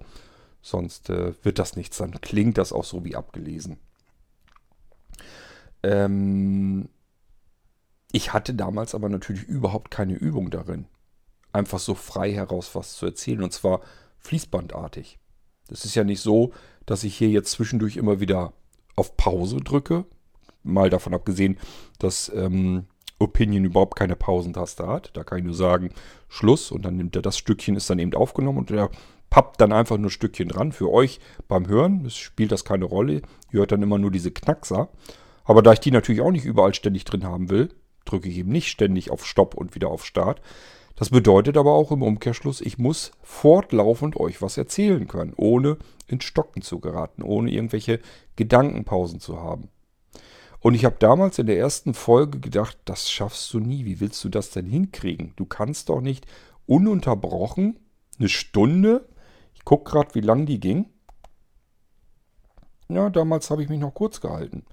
[0.61, 1.99] Sonst äh, wird das nichts.
[1.99, 3.79] Dann klingt das auch so wie abgelesen.
[5.83, 6.89] Ähm,
[8.13, 10.87] ich hatte damals aber natürlich überhaupt keine Übung darin.
[11.55, 13.43] Einfach so frei heraus was zu erzählen.
[13.43, 13.81] Und zwar
[14.19, 15.19] fließbandartig.
[15.69, 16.53] Das ist ja nicht so,
[16.85, 18.53] dass ich hier jetzt zwischendurch immer wieder
[18.97, 20.05] auf Pause drücke,
[20.63, 21.59] mal davon abgesehen,
[21.99, 22.87] dass ähm,
[23.19, 25.11] Opinion überhaupt keine Pausentaste hat.
[25.15, 25.91] Da kann ich nur sagen,
[26.29, 28.91] Schluss und dann nimmt er das Stückchen, ist dann eben aufgenommen und er
[29.31, 30.73] pappt dann einfach nur Stückchen dran.
[30.73, 33.23] Für euch beim Hören spielt das keine Rolle.
[33.53, 34.89] Ihr hört dann immer nur diese Knackser.
[35.45, 37.71] Aber da ich die natürlich auch nicht überall ständig drin haben will,
[38.05, 40.41] drücke ich eben nicht ständig auf Stopp und wieder auf Start.
[40.97, 46.25] Das bedeutet aber auch im Umkehrschluss, ich muss fortlaufend euch was erzählen können, ohne ins
[46.25, 48.01] Stocken zu geraten, ohne irgendwelche
[48.37, 49.71] Gedankenpausen zu haben.
[50.61, 53.85] Und ich habe damals in der ersten Folge gedacht, das schaffst du nie.
[53.85, 55.33] Wie willst du das denn hinkriegen?
[55.37, 56.27] Du kannst doch nicht
[56.67, 57.79] ununterbrochen
[58.19, 59.09] eine Stunde,
[59.55, 60.87] ich gucke gerade, wie lang die ging.
[62.89, 64.65] Ja, damals habe ich mich noch kurz gehalten.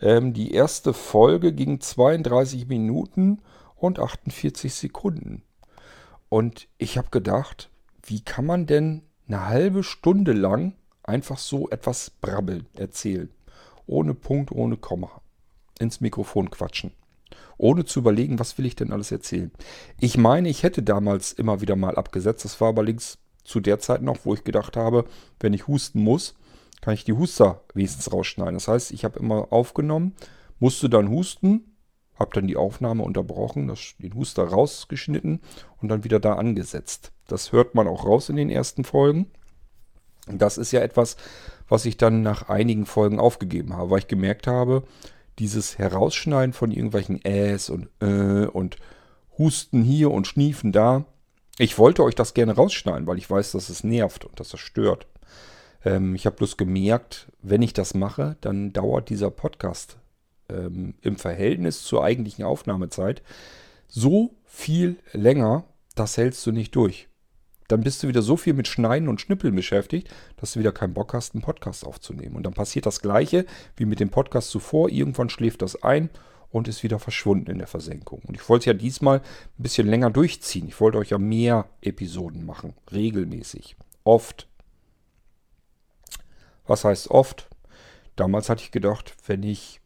[0.00, 3.42] Ähm, die erste Folge ging 32 Minuten
[3.76, 5.42] und 48 Sekunden.
[6.28, 7.70] Und ich habe gedacht,
[8.02, 13.30] wie kann man denn eine halbe Stunde lang einfach so etwas brabbeln, erzählen?
[13.86, 15.22] Ohne Punkt, ohne Komma
[15.78, 16.92] ins Mikrofon quatschen.
[17.56, 19.50] Ohne zu überlegen, was will ich denn alles erzählen.
[20.00, 22.44] Ich meine, ich hätte damals immer wieder mal abgesetzt.
[22.44, 25.04] Das war allerdings zu der Zeit noch, wo ich gedacht habe,
[25.40, 26.34] wenn ich husten muss,
[26.80, 28.54] kann ich die Huster wenigstens rausschneiden.
[28.54, 30.14] Das heißt, ich habe immer aufgenommen,
[30.60, 31.76] musste dann husten,
[32.18, 35.40] habe dann die Aufnahme unterbrochen, das, den Huster rausgeschnitten
[35.80, 37.12] und dann wieder da angesetzt.
[37.26, 39.30] Das hört man auch raus in den ersten Folgen.
[40.26, 41.16] Das ist ja etwas,
[41.68, 44.82] was ich dann nach einigen Folgen aufgegeben habe, weil ich gemerkt habe,
[45.38, 48.76] dieses Herausschneiden von irgendwelchen Äs und äh und
[49.38, 51.04] Husten hier und Schniefen da.
[51.58, 54.60] Ich wollte euch das gerne rausschneiden, weil ich weiß, dass es nervt und dass es
[54.60, 55.06] stört.
[55.84, 59.97] Ähm, ich habe bloß gemerkt, wenn ich das mache, dann dauert dieser Podcast
[60.48, 63.22] ähm, im Verhältnis zur eigentlichen Aufnahmezeit
[63.86, 67.08] so viel länger, das hältst du nicht durch
[67.68, 70.08] dann bist du wieder so viel mit Schneiden und Schnippeln beschäftigt,
[70.38, 72.34] dass du wieder keinen Bock hast, einen Podcast aufzunehmen.
[72.34, 73.44] Und dann passiert das Gleiche
[73.76, 74.88] wie mit dem Podcast zuvor.
[74.88, 76.08] Irgendwann schläft das ein
[76.50, 78.22] und ist wieder verschwunden in der Versenkung.
[78.26, 80.66] Und ich wollte es ja diesmal ein bisschen länger durchziehen.
[80.66, 82.72] Ich wollte euch ja mehr Episoden machen.
[82.90, 83.76] Regelmäßig.
[84.02, 84.48] Oft.
[86.66, 87.50] Was heißt oft?
[88.16, 89.80] Damals hatte ich gedacht, wenn ich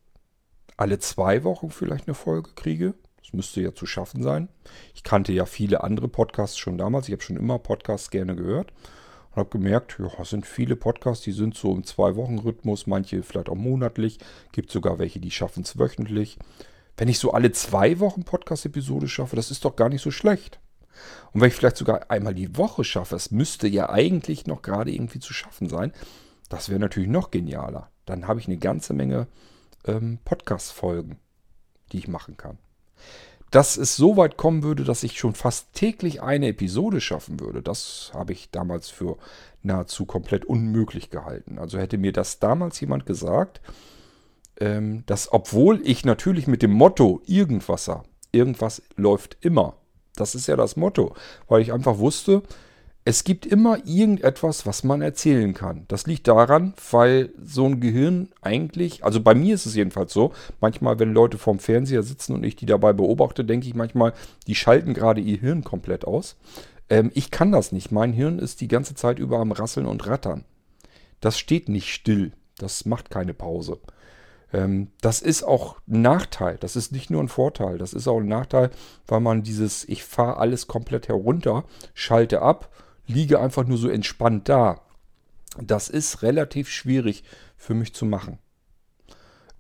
[0.77, 2.95] alle zwei Wochen vielleicht eine Folge kriege,
[3.33, 4.49] müsste ja zu schaffen sein.
[4.95, 7.09] Ich kannte ja viele andere Podcasts schon damals.
[7.09, 8.73] Ich habe schon immer Podcasts gerne gehört
[9.31, 13.49] und habe gemerkt, ja, es sind viele Podcasts, die sind so im Zwei-Wochen-Rhythmus, manche vielleicht
[13.49, 14.19] auch monatlich.
[14.53, 16.39] Gibt sogar welche, die schaffen es wöchentlich.
[16.97, 20.61] Wenn ich so alle zwei Wochen Podcast-Episode schaffe, das ist doch gar nicht so schlecht.
[21.33, 24.93] Und wenn ich vielleicht sogar einmal die Woche schaffe, es müsste ja eigentlich noch gerade
[24.93, 25.93] irgendwie zu schaffen sein,
[26.51, 27.91] das wäre natürlich noch genialer.
[28.05, 29.27] Dann habe ich eine ganze Menge
[29.87, 31.19] ähm, Podcast-Folgen,
[31.93, 32.59] die ich machen kann
[33.53, 37.63] dass es so weit kommen würde, dass ich schon fast täglich eine Episode schaffen würde,
[37.63, 39.19] das habe ich damals für
[39.63, 41.59] nahezu komplett unmöglich gehalten.
[41.59, 43.61] Also hätte mir das damals jemand gesagt,
[44.59, 49.77] ähm, dass obwohl ich natürlich mit dem Motto Irgendwasser, irgendwas läuft immer,
[50.17, 51.15] das ist ja das Motto,
[51.47, 52.43] weil ich einfach wusste,
[53.05, 55.87] es gibt immer irgendetwas, was man erzählen kann.
[55.89, 60.33] Das liegt daran, weil so ein Gehirn eigentlich, also bei mir ist es jedenfalls so,
[60.61, 64.13] manchmal, wenn Leute vorm Fernseher sitzen und ich die dabei beobachte, denke ich manchmal,
[64.47, 66.37] die schalten gerade ihr Hirn komplett aus.
[66.89, 67.91] Ähm, ich kann das nicht.
[67.91, 70.45] Mein Hirn ist die ganze Zeit über am Rasseln und Rattern.
[71.21, 72.33] Das steht nicht still.
[72.57, 73.81] Das macht keine Pause.
[74.53, 76.57] Ähm, das ist auch ein Nachteil.
[76.61, 77.79] Das ist nicht nur ein Vorteil.
[77.79, 78.71] Das ist auch ein Nachteil,
[79.09, 82.71] weil man dieses, ich fahre alles komplett herunter, schalte ab
[83.07, 84.81] liege einfach nur so entspannt da.
[85.61, 87.25] Das ist relativ schwierig
[87.57, 88.39] für mich zu machen.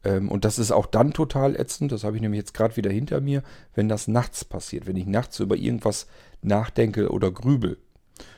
[0.05, 2.91] Ähm, und das ist auch dann total ätzend, das habe ich nämlich jetzt gerade wieder
[2.91, 3.43] hinter mir,
[3.75, 4.87] wenn das nachts passiert.
[4.87, 6.07] Wenn ich nachts über irgendwas
[6.41, 7.79] nachdenke oder grübel,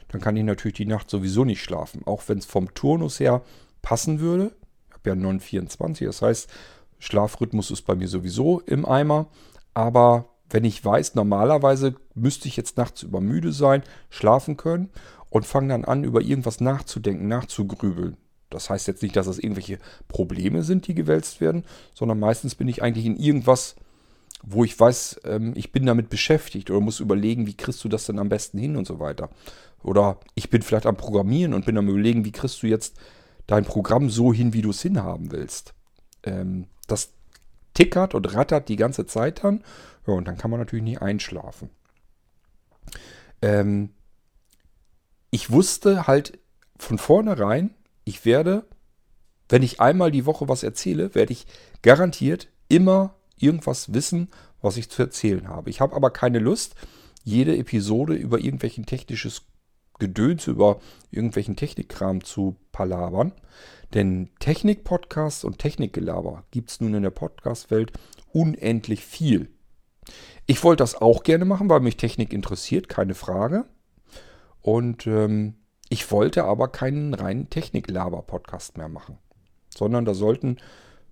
[0.09, 2.03] dann kann ich natürlich die Nacht sowieso nicht schlafen.
[2.07, 3.43] Auch wenn es vom Turnus her
[3.83, 4.55] passen würde.
[4.89, 6.51] Ich habe ja 924, das heißt,
[6.99, 9.27] Schlafrhythmus ist bei mir sowieso im Eimer.
[9.75, 14.89] Aber wenn ich weiß, normalerweise müsste ich jetzt nachts übermüde sein, schlafen können
[15.29, 18.17] und fange dann an, über irgendwas nachzudenken, nachzugrübeln.
[18.51, 22.69] Das heißt jetzt nicht, dass das irgendwelche Probleme sind, die gewälzt werden, sondern meistens bin
[22.69, 23.75] ich eigentlich in irgendwas,
[24.45, 28.07] wo ich weiß, ähm, ich bin damit beschäftigt oder muss überlegen, wie kriegst du das
[28.07, 29.31] denn am besten hin und so weiter.
[29.83, 32.95] Oder ich bin vielleicht am Programmieren und bin am überlegen, wie kriegst du jetzt
[33.49, 35.75] dein Programm so hin, wie du es hinhaben willst.
[36.23, 37.11] Ähm, das
[37.75, 39.65] tickert und rattert die ganze Zeit dann.
[40.07, 41.71] Ja, und dann kann man natürlich nicht einschlafen.
[43.43, 43.91] Ähm,
[45.31, 46.39] ich wusste halt
[46.79, 48.67] von vornherein, ich werde,
[49.49, 51.47] wenn ich einmal die Woche was erzähle, werde ich
[51.83, 54.29] garantiert immer irgendwas wissen,
[54.61, 55.71] was ich zu erzählen habe.
[55.71, 56.75] Ich habe aber keine Lust,
[57.23, 59.43] jede Episode über irgendwelchen technisches
[59.99, 63.33] Gedöns, über irgendwelchen Technikkram zu palabern.
[63.95, 67.93] Denn Technik-Podcasts und Technikgelaber gibt es nun in der Podcast-Welt
[68.33, 69.51] unendlich viel.
[70.47, 73.65] Ich wollte das auch gerne machen, weil mich Technik interessiert, keine Frage.
[74.61, 75.55] Und ähm,
[75.89, 79.19] ich wollte aber keinen reinen Technik-Laber-Podcast mehr machen,
[79.75, 80.59] sondern da sollten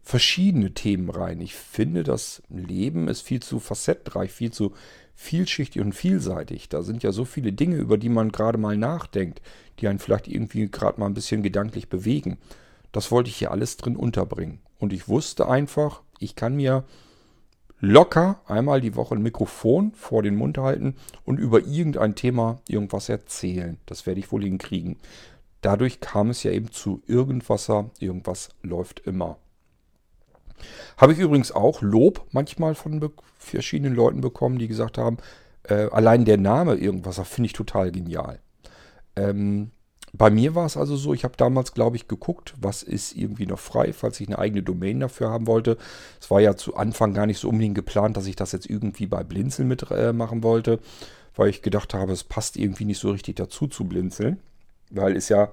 [0.03, 1.41] verschiedene Themen rein.
[1.41, 4.73] Ich finde, das Leben ist viel zu facettenreich, viel zu
[5.15, 6.69] vielschichtig und vielseitig.
[6.69, 9.41] Da sind ja so viele Dinge, über die man gerade mal nachdenkt,
[9.79, 12.39] die einen vielleicht irgendwie gerade mal ein bisschen gedanklich bewegen.
[12.91, 14.61] Das wollte ich hier alles drin unterbringen.
[14.79, 16.85] Und ich wusste einfach, ich kann mir
[17.83, 23.09] locker einmal die Woche ein Mikrofon vor den Mund halten und über irgendein Thema irgendwas
[23.09, 23.77] erzählen.
[23.87, 24.97] Das werde ich wohl hinkriegen.
[25.63, 27.91] Dadurch kam es ja eben zu Irgendwasser.
[27.99, 29.37] Irgendwas läuft immer.
[30.97, 35.17] Habe ich übrigens auch Lob manchmal von verschiedenen Leuten bekommen, die gesagt haben,
[35.65, 38.39] äh, allein der Name Irgendwasser finde ich total genial.
[39.17, 39.73] Ähm,
[40.13, 43.47] bei mir war es also so, ich habe damals, glaube ich, geguckt, was ist irgendwie
[43.47, 45.79] noch frei, falls ich eine eigene Domain dafür haben wollte.
[46.21, 49.07] Es war ja zu Anfang gar nicht so unbedingt geplant, dass ich das jetzt irgendwie
[49.07, 50.81] bei Blinzeln mitmachen äh, wollte,
[51.35, 54.39] weil ich gedacht habe, es passt irgendwie nicht so richtig dazu zu Blinzeln,
[54.91, 55.53] weil ist ja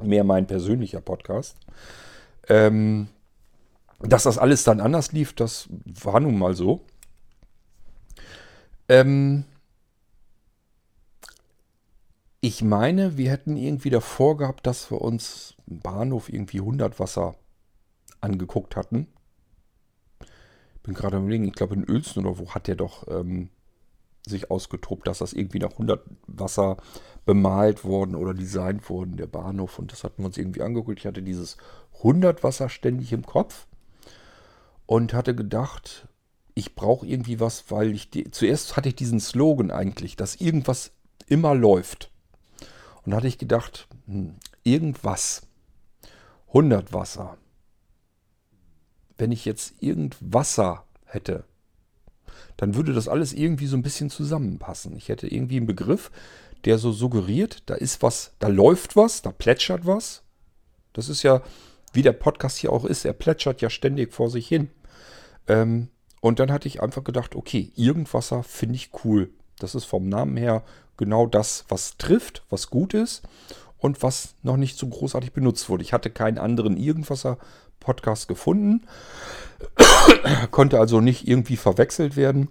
[0.00, 1.56] mehr mein persönlicher Podcast.
[2.48, 3.08] Ähm,
[3.98, 5.68] dass das alles dann anders lief, das
[6.02, 6.82] war nun mal so.
[8.88, 9.44] Ähm,
[12.44, 17.36] ich meine, wir hätten irgendwie davor gehabt, dass wir uns im Bahnhof irgendwie 100 Wasser
[18.20, 19.06] angeguckt hatten.
[20.82, 23.50] Bin gerade am überlegen, ich glaube in Uelzen oder wo hat der doch ähm,
[24.26, 26.78] sich ausgetobt, dass das irgendwie nach 100 Wasser
[27.24, 29.78] bemalt worden oder designt worden, der Bahnhof.
[29.78, 30.98] Und das hatten wir uns irgendwie angeguckt.
[30.98, 31.58] Ich hatte dieses
[31.98, 33.68] 100 Wasser ständig im Kopf
[34.86, 36.08] und hatte gedacht,
[36.54, 40.90] ich brauche irgendwie was, weil ich die, zuerst hatte ich diesen Slogan eigentlich, dass irgendwas
[41.28, 42.11] immer läuft.
[43.04, 45.42] Und da hatte ich gedacht, hm, irgendwas,
[46.48, 47.36] 100 Wasser.
[49.18, 51.44] Wenn ich jetzt irgend Wasser hätte,
[52.56, 54.96] dann würde das alles irgendwie so ein bisschen zusammenpassen.
[54.96, 56.10] Ich hätte irgendwie einen Begriff,
[56.64, 60.22] der so suggeriert, da ist was, da läuft was, da plätschert was.
[60.92, 61.42] Das ist ja,
[61.92, 64.70] wie der Podcast hier auch ist, er plätschert ja ständig vor sich hin.
[65.48, 65.88] Ähm,
[66.20, 69.30] und dann hatte ich einfach gedacht, okay, Irgendwasser finde ich cool.
[69.58, 70.62] Das ist vom Namen her
[70.96, 73.22] genau das, was trifft, was gut ist
[73.78, 75.82] und was noch nicht so großartig benutzt wurde.
[75.82, 78.86] Ich hatte keinen anderen Irgendwasser-Podcast gefunden,
[80.50, 82.48] konnte also nicht irgendwie verwechselt werden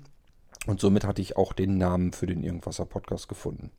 [0.67, 3.71] und somit hatte ich auch den Namen für den Irgendwasser-Podcast gefunden.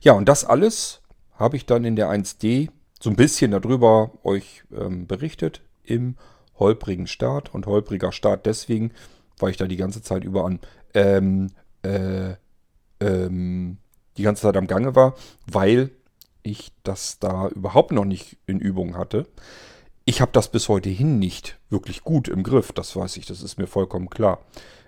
[0.00, 1.02] Ja, und das alles
[1.34, 2.70] habe ich dann in der 1D
[3.00, 6.16] so ein bisschen darüber euch ähm, berichtet im
[6.58, 8.92] holprigen Start und holpriger Start deswegen,
[9.38, 10.60] weil ich da die ganze Zeit über an
[10.94, 11.50] ähm,
[11.82, 12.34] äh,
[13.00, 13.78] ähm,
[14.16, 15.14] die ganze Zeit am Gange war,
[15.46, 15.90] weil
[16.42, 19.26] ich das da überhaupt noch nicht in Übung hatte.
[20.04, 23.42] Ich habe das bis heute hin nicht wirklich gut im Griff, das weiß ich, das
[23.42, 24.40] ist mir vollkommen klar.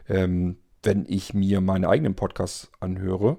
[0.08, 3.36] Ähm, wenn ich mir meine eigenen Podcasts anhöre,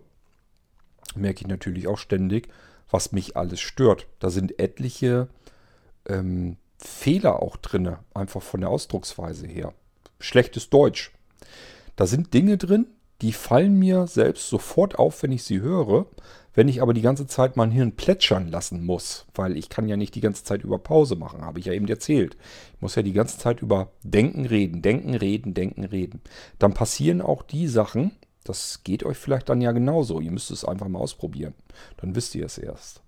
[1.15, 2.49] merke ich natürlich auch ständig,
[2.91, 4.07] was mich alles stört.
[4.19, 5.29] Da sind etliche
[6.07, 9.73] ähm, Fehler auch drin, einfach von der Ausdrucksweise her.
[10.19, 11.11] Schlechtes Deutsch.
[11.95, 12.87] Da sind Dinge drin,
[13.21, 16.05] die fallen mir selbst sofort auf, wenn ich sie höre.
[16.53, 19.95] Wenn ich aber die ganze Zeit mein Hirn plätschern lassen muss, weil ich kann ja
[19.95, 22.37] nicht die ganze Zeit über Pause machen, habe ich ja eben erzählt.
[22.75, 26.21] Ich muss ja die ganze Zeit über Denken reden, Denken reden, Denken reden.
[26.57, 28.11] Dann passieren auch die Sachen,
[28.43, 30.19] das geht euch vielleicht dann ja genauso.
[30.19, 31.53] Ihr müsst es einfach mal ausprobieren.
[31.97, 33.03] Dann wisst ihr es erst.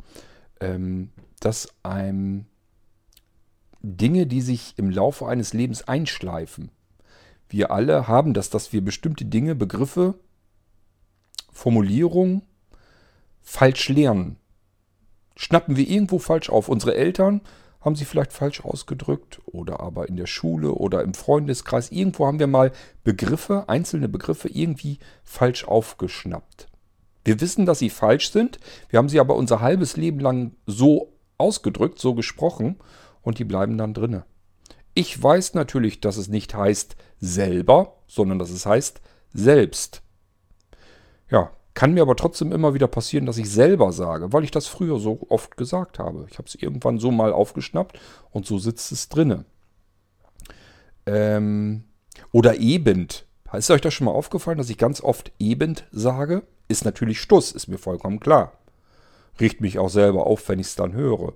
[0.60, 2.46] Ähm, dass einem
[3.82, 6.70] Dinge, die sich im Laufe eines Lebens einschleifen,
[7.52, 10.16] wir alle haben das, dass wir bestimmte Dinge, Begriffe,
[11.52, 12.44] Formulierungen
[13.42, 14.38] falsch lernen.
[15.36, 16.70] Schnappen wir irgendwo falsch auf.
[16.70, 17.42] Unsere Eltern
[17.82, 21.92] haben sie vielleicht falsch ausgedrückt oder aber in der Schule oder im Freundeskreis.
[21.92, 22.72] Irgendwo haben wir mal
[23.04, 26.68] Begriffe, einzelne Begriffe irgendwie falsch aufgeschnappt.
[27.24, 28.60] Wir wissen, dass sie falsch sind.
[28.90, 32.78] Wir haben sie aber unser halbes Leben lang so ausgedrückt, so gesprochen
[33.22, 34.26] und die bleiben dann drinne.
[34.94, 39.00] Ich weiß natürlich, dass es nicht heißt selber, sondern dass es heißt
[39.34, 40.02] selbst.
[41.30, 44.68] Ja, kann mir aber trotzdem immer wieder passieren, dass ich selber sage, weil ich das
[44.68, 46.28] früher so oft gesagt habe.
[46.30, 47.98] Ich habe es irgendwann so mal aufgeschnappt
[48.32, 49.46] und so sitzt es drinne.
[51.06, 51.86] Ähm,
[52.34, 53.08] oder eben.
[53.54, 56.44] Ist euch das schon mal aufgefallen, dass ich ganz oft eben sage?
[56.68, 58.54] Ist natürlich Stuss, ist mir vollkommen klar.
[59.40, 61.34] Riecht mich auch selber auf, wenn ich es dann höre.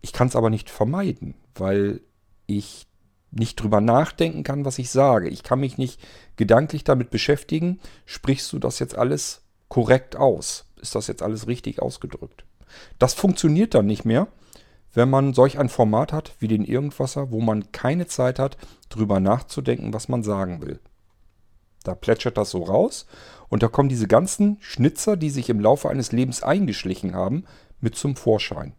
[0.00, 2.00] Ich kann es aber nicht vermeiden, weil
[2.46, 2.87] ich
[3.30, 5.28] nicht drüber nachdenken kann, was ich sage.
[5.28, 6.00] Ich kann mich nicht
[6.36, 7.80] gedanklich damit beschäftigen.
[8.06, 10.66] Sprichst du das jetzt alles korrekt aus?
[10.80, 12.44] Ist das jetzt alles richtig ausgedrückt?
[12.98, 14.28] Das funktioniert dann nicht mehr,
[14.94, 18.56] wenn man solch ein Format hat wie den Irgendwasser, wo man keine Zeit hat,
[18.88, 20.80] drüber nachzudenken, was man sagen will.
[21.84, 23.06] Da plätschert das so raus
[23.48, 27.44] und da kommen diese ganzen Schnitzer, die sich im Laufe eines Lebens eingeschlichen haben,
[27.80, 28.74] mit zum Vorschein.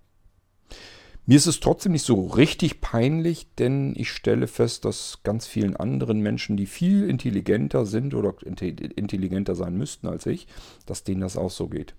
[1.29, 5.75] Mir ist es trotzdem nicht so richtig peinlich, denn ich stelle fest, dass ganz vielen
[5.75, 10.47] anderen Menschen, die viel intelligenter sind oder intelligenter sein müssten als ich,
[10.87, 11.93] dass denen das auch so geht.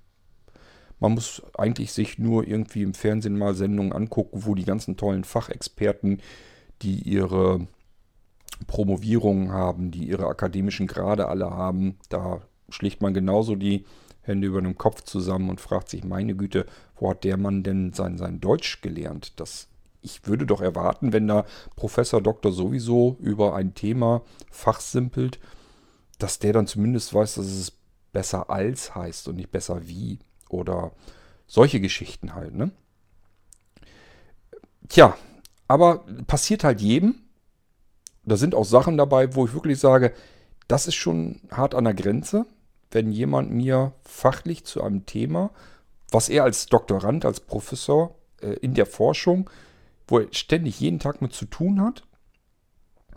[0.98, 5.22] Man muss eigentlich sich nur irgendwie im Fernsehen mal Sendungen angucken, wo die ganzen tollen
[5.22, 6.20] Fachexperten,
[6.82, 7.68] die ihre
[8.66, 13.84] Promovierungen haben, die ihre akademischen Grade alle haben, da schlägt man genauso die
[14.22, 17.92] Hände über dem Kopf zusammen und fragt sich, meine Güte, wo hat der Mann denn
[17.92, 19.40] sein, sein Deutsch gelernt?
[19.40, 19.68] Das,
[20.02, 25.38] ich würde doch erwarten, wenn da Professor Doktor sowieso über ein Thema fachsimpelt,
[26.18, 27.72] dass der dann zumindest weiß, dass es
[28.12, 30.18] besser als heißt und nicht besser wie.
[30.48, 30.92] Oder
[31.46, 32.70] solche Geschichten halt, ne?
[34.88, 35.16] Tja,
[35.68, 37.14] aber passiert halt jedem.
[38.24, 40.12] Da sind auch Sachen dabei, wo ich wirklich sage,
[40.68, 42.46] das ist schon hart an der Grenze
[42.90, 45.50] wenn jemand mir fachlich zu einem Thema,
[46.10, 49.48] was er als Doktorand, als Professor äh, in der Forschung,
[50.08, 52.02] wo er ständig jeden Tag mit zu tun hat,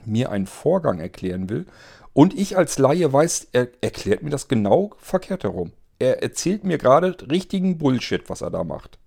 [0.05, 1.65] mir einen Vorgang erklären will
[2.13, 5.71] und ich als Laie weiß, er erklärt mir das genau verkehrt herum.
[5.99, 8.99] Er erzählt mir gerade richtigen Bullshit, was er da macht.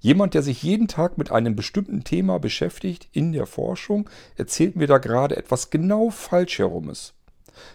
[0.00, 4.86] Jemand, der sich jeden Tag mit einem bestimmten Thema beschäftigt in der Forschung, erzählt mir
[4.86, 7.14] da gerade etwas genau falsch herum ist.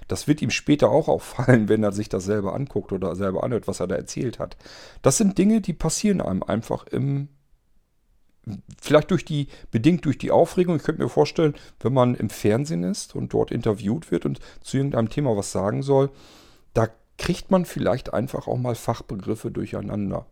[0.08, 3.68] Das wird ihm später auch auffallen, wenn er sich das selber anguckt oder selber anhört,
[3.68, 4.58] was er da erzählt hat.
[5.02, 7.30] Das sind Dinge, die passieren einem einfach im
[8.82, 10.76] Vielleicht durch die, bedingt durch die Aufregung.
[10.76, 14.76] Ich könnte mir vorstellen, wenn man im Fernsehen ist und dort interviewt wird und zu
[14.76, 16.10] irgendeinem Thema was sagen soll,
[16.74, 20.26] da kriegt man vielleicht einfach auch mal Fachbegriffe durcheinander.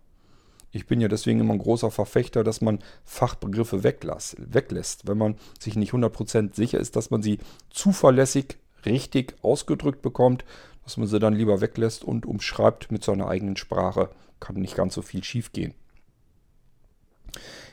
[0.71, 5.75] Ich bin ja deswegen immer ein großer Verfechter, dass man Fachbegriffe weglässt, wenn man sich
[5.75, 10.45] nicht 100% sicher ist, dass man sie zuverlässig richtig ausgedrückt bekommt,
[10.83, 14.09] dass man sie dann lieber weglässt und umschreibt mit seiner eigenen Sprache.
[14.39, 15.73] Kann nicht ganz so viel schief gehen.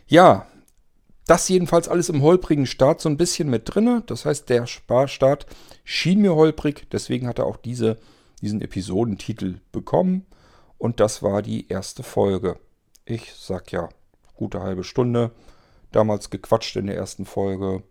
[0.07, 0.47] Ja,
[1.27, 4.03] das jedenfalls alles im holprigen Start so ein bisschen mit drinne.
[4.07, 5.47] Das heißt, der Sparstart
[5.85, 7.99] schien mir holprig, deswegen hat er auch diese,
[8.40, 10.27] diesen Episodentitel bekommen.
[10.79, 12.59] Und das war die erste Folge.
[13.05, 13.88] Ich sag ja,
[14.35, 15.33] gute halbe Stunde.
[15.92, 17.83] Damals gequatscht in der ersten Folge.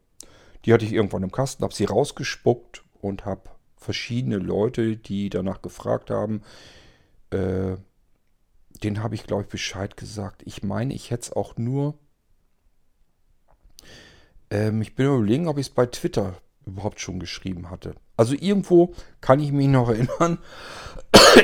[0.65, 5.61] Die hatte ich irgendwann im Kasten, habe sie rausgespuckt und habe verschiedene Leute, die danach
[5.61, 6.41] gefragt haben,
[7.29, 7.77] äh,
[8.83, 10.43] den habe ich, glaube ich, Bescheid gesagt.
[10.45, 11.97] Ich meine, ich hätte es auch nur.
[14.49, 17.95] Ähm, ich bin überlegen, ob ich es bei Twitter überhaupt schon geschrieben hatte.
[18.17, 20.39] Also irgendwo kann ich mich noch erinnern.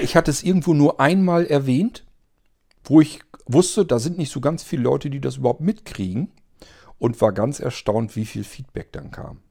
[0.01, 2.05] Ich hatte es irgendwo nur einmal erwähnt,
[2.83, 6.31] wo ich wusste, da sind nicht so ganz viele Leute, die das überhaupt mitkriegen.
[6.99, 9.41] Und war ganz erstaunt, wie viel Feedback dann kam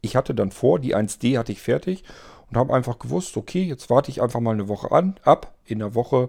[0.00, 2.04] ich hatte dann vor, die 1D hatte ich fertig
[2.50, 5.54] und habe einfach gewusst, okay, jetzt warte ich einfach mal eine Woche an, ab.
[5.64, 6.28] In der Woche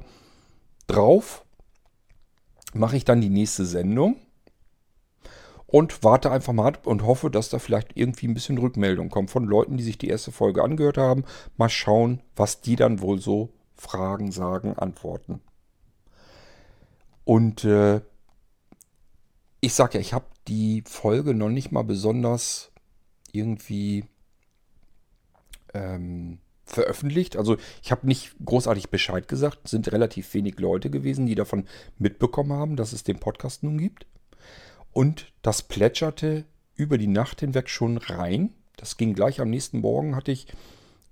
[0.87, 1.45] drauf
[2.73, 4.17] mache ich dann die nächste Sendung
[5.65, 9.29] und warte einfach mal ab und hoffe, dass da vielleicht irgendwie ein bisschen Rückmeldung kommt
[9.29, 11.25] von Leuten, die sich die erste Folge angehört haben.
[11.57, 15.41] Mal schauen, was die dann wohl so fragen, sagen, antworten.
[17.23, 18.01] Und äh,
[19.61, 22.71] ich sag ja, ich habe die Folge noch nicht mal besonders
[23.33, 24.05] irgendwie
[25.73, 27.35] ähm, veröffentlicht.
[27.35, 29.59] Also ich habe nicht großartig Bescheid gesagt.
[29.65, 31.65] Es sind relativ wenig Leute gewesen, die davon
[31.97, 34.05] mitbekommen haben, dass es den Podcast nun gibt.
[34.91, 38.53] Und das plätscherte über die Nacht hinweg schon rein.
[38.77, 40.47] Das ging gleich am nächsten Morgen, hatte ich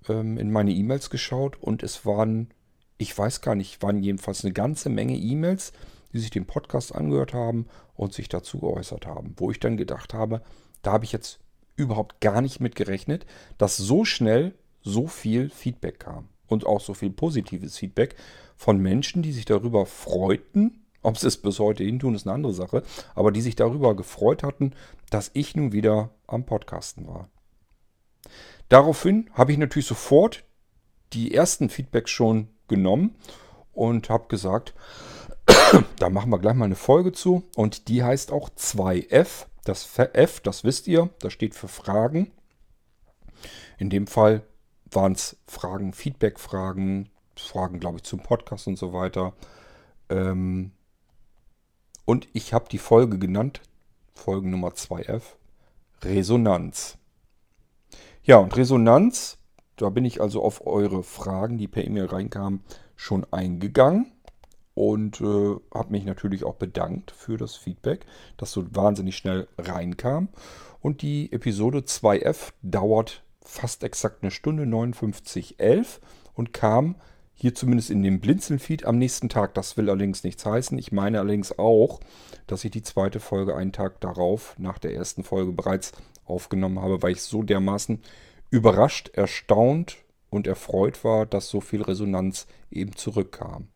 [0.07, 2.49] ähm, in meine E-Mails geschaut und es waren,
[2.97, 5.73] ich weiß gar nicht, waren jedenfalls eine ganze Menge E-Mails,
[6.13, 9.33] die sich den Podcast angehört haben und sich dazu geäußert haben.
[9.37, 10.41] Wo ich dann gedacht habe,
[10.81, 11.39] da habe ich jetzt
[11.77, 13.25] überhaupt gar nicht mit gerechnet,
[13.57, 16.27] dass so schnell so viel Feedback kam.
[16.47, 18.15] Und auch so viel positives Feedback
[18.55, 22.33] von Menschen, die sich darüber freuten, ob sie es bis heute hin tun, ist eine
[22.33, 22.83] andere Sache.
[23.15, 24.73] Aber die sich darüber gefreut hatten,
[25.09, 27.29] dass ich nun wieder am Podcasten war.
[28.69, 30.43] Daraufhin habe ich natürlich sofort
[31.13, 33.15] die ersten Feedbacks schon genommen
[33.71, 34.73] und habe gesagt,
[35.99, 37.43] da machen wir gleich mal eine Folge zu.
[37.55, 39.45] Und die heißt auch 2F.
[39.67, 42.31] Das F, das wisst ihr, das steht für Fragen.
[43.77, 44.43] In dem Fall
[44.89, 49.33] waren es Fragen, Feedback-Fragen, Fragen, glaube ich, zum Podcast und so weiter.
[50.09, 50.71] Ähm,
[52.05, 53.59] und ich habe die Folge genannt,
[54.13, 55.35] Folge Nummer 2f,
[56.01, 56.97] Resonanz.
[58.23, 59.37] Ja, und Resonanz,
[59.75, 62.63] da bin ich also auf eure Fragen, die per E-Mail reinkamen,
[62.95, 64.13] schon eingegangen
[64.77, 68.05] und äh, habe mich natürlich auch bedankt für das Feedback,
[68.37, 70.29] das so wahnsinnig schnell reinkam.
[70.81, 75.99] Und die Episode 2f dauert fast exakt eine Stunde 59.11
[76.35, 76.95] und kam
[77.33, 79.55] hier zumindest in dem Blinzeln-Feed am nächsten Tag.
[79.55, 80.77] Das will allerdings nichts heißen.
[80.77, 81.99] Ich meine allerdings auch,
[82.45, 85.91] dass ich die zweite Folge einen Tag darauf, nach der ersten Folge bereits
[86.25, 88.01] aufgenommen habe, weil ich so dermaßen
[88.51, 89.97] überrascht, erstaunt
[90.29, 93.69] und erfreut war, dass so viel Resonanz eben zurückkam.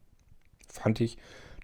[0.71, 1.17] Fand ich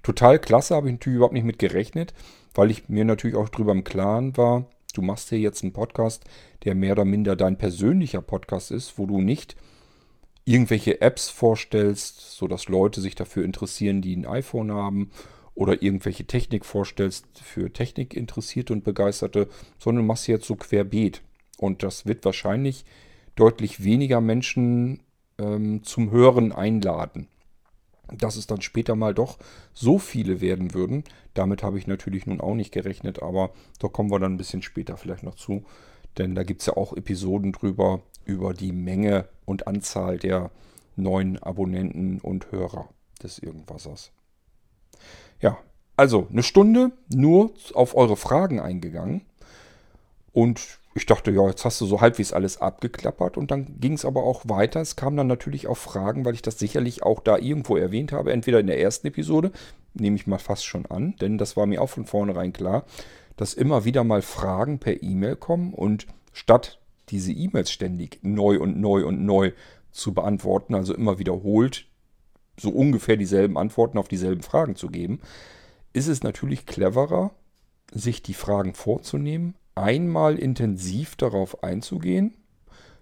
[0.04, 2.14] total klasse, habe ich natürlich überhaupt nicht mit gerechnet,
[2.54, 6.26] weil ich mir natürlich auch darüber im Klaren war, du machst hier jetzt einen Podcast,
[6.64, 9.56] der mehr oder minder dein persönlicher Podcast ist, wo du nicht
[10.46, 15.12] irgendwelche Apps vorstellst, sodass Leute sich dafür interessieren, die ein iPhone haben
[15.56, 20.56] oder irgendwelche Technik vorstellst für Technik interessierte und begeisterte, sondern du machst sie jetzt so
[20.56, 21.22] querbeet.
[21.58, 22.86] Und das wird wahrscheinlich
[23.36, 25.02] deutlich weniger Menschen
[25.38, 27.28] ähm, zum Hören einladen.
[28.12, 29.38] Dass es dann später mal doch
[29.74, 31.04] so viele werden würden,
[31.34, 34.62] damit habe ich natürlich nun auch nicht gerechnet, aber da kommen wir dann ein bisschen
[34.62, 35.64] später vielleicht noch zu.
[36.18, 40.52] Denn da gibt es ja auch Episoden drüber, über die Menge und Anzahl der
[40.96, 42.90] neuen Abonnenten und Hörer
[43.22, 44.12] des Irgendwassers.
[45.40, 45.58] Ja,
[45.96, 49.22] also eine Stunde nur auf eure Fragen eingegangen.
[50.34, 53.38] Und ich dachte, ja, jetzt hast du so halbwegs alles abgeklappert.
[53.38, 54.82] Und dann ging es aber auch weiter.
[54.82, 58.32] Es kamen dann natürlich auch Fragen, weil ich das sicherlich auch da irgendwo erwähnt habe.
[58.32, 59.52] Entweder in der ersten Episode,
[59.94, 62.86] nehme ich mal fast schon an, denn das war mir auch von vornherein klar,
[63.36, 66.80] dass immer wieder mal Fragen per E-Mail kommen und statt
[67.10, 69.52] diese E-Mails ständig neu und neu und neu
[69.92, 71.86] zu beantworten, also immer wiederholt
[72.60, 75.20] so ungefähr dieselben Antworten auf dieselben Fragen zu geben,
[75.94, 77.32] ist es natürlich cleverer,
[77.92, 82.36] sich die Fragen vorzunehmen, einmal intensiv darauf einzugehen,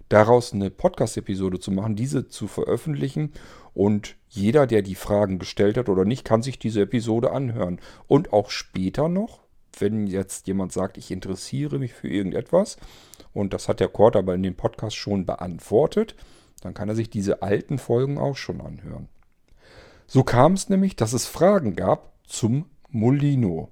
[0.09, 3.33] daraus eine Podcast-Episode zu machen, diese zu veröffentlichen
[3.73, 7.79] und jeder, der die Fragen gestellt hat oder nicht, kann sich diese Episode anhören.
[8.07, 9.39] Und auch später noch,
[9.79, 12.77] wenn jetzt jemand sagt, ich interessiere mich für irgendetwas,
[13.33, 16.15] und das hat der Kurt aber in dem Podcast schon beantwortet,
[16.61, 19.09] dann kann er sich diese alten Folgen auch schon anhören.
[20.07, 23.69] So kam es nämlich, dass es Fragen gab zum Molino.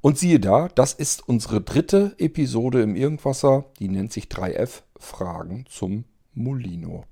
[0.00, 5.64] Und siehe da, das ist unsere dritte Episode im Irgendwasser, die nennt sich 3F Fragen
[5.68, 7.04] zum Molino.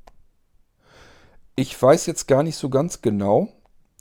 [1.56, 3.48] Ich weiß jetzt gar nicht so ganz genau,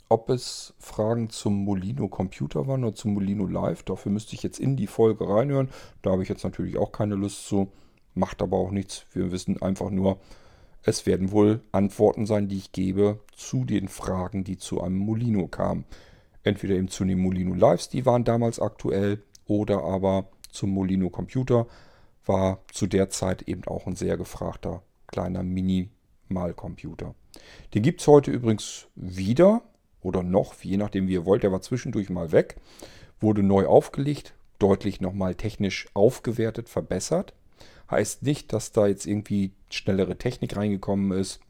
[0.08, 3.82] ob es Fragen zum Molino Computer waren oder zum Molino Live.
[3.84, 5.70] Dafür müsste ich jetzt in die Folge reinhören.
[6.02, 7.72] Da habe ich jetzt natürlich auch keine Lust zu.
[8.14, 9.06] Macht aber auch nichts.
[9.12, 10.18] Wir wissen einfach nur,
[10.82, 15.48] es werden wohl Antworten sein, die ich gebe zu den Fragen, die zu einem Molino
[15.48, 15.84] kamen.
[16.44, 21.66] Entweder eben zu den Molino Lives, die waren damals aktuell, oder aber zum Molino Computer
[22.24, 27.14] war zu der Zeit eben auch ein sehr gefragter kleiner Minimalcomputer.
[27.74, 29.62] Den gibt es heute übrigens wieder
[30.00, 31.42] oder noch, je nachdem wie ihr wollt.
[31.42, 32.56] Der war zwischendurch mal weg,
[33.20, 37.34] wurde neu aufgelegt, deutlich nochmal technisch aufgewertet, verbessert.
[37.90, 41.40] Heißt nicht, dass da jetzt irgendwie schnellere Technik reingekommen ist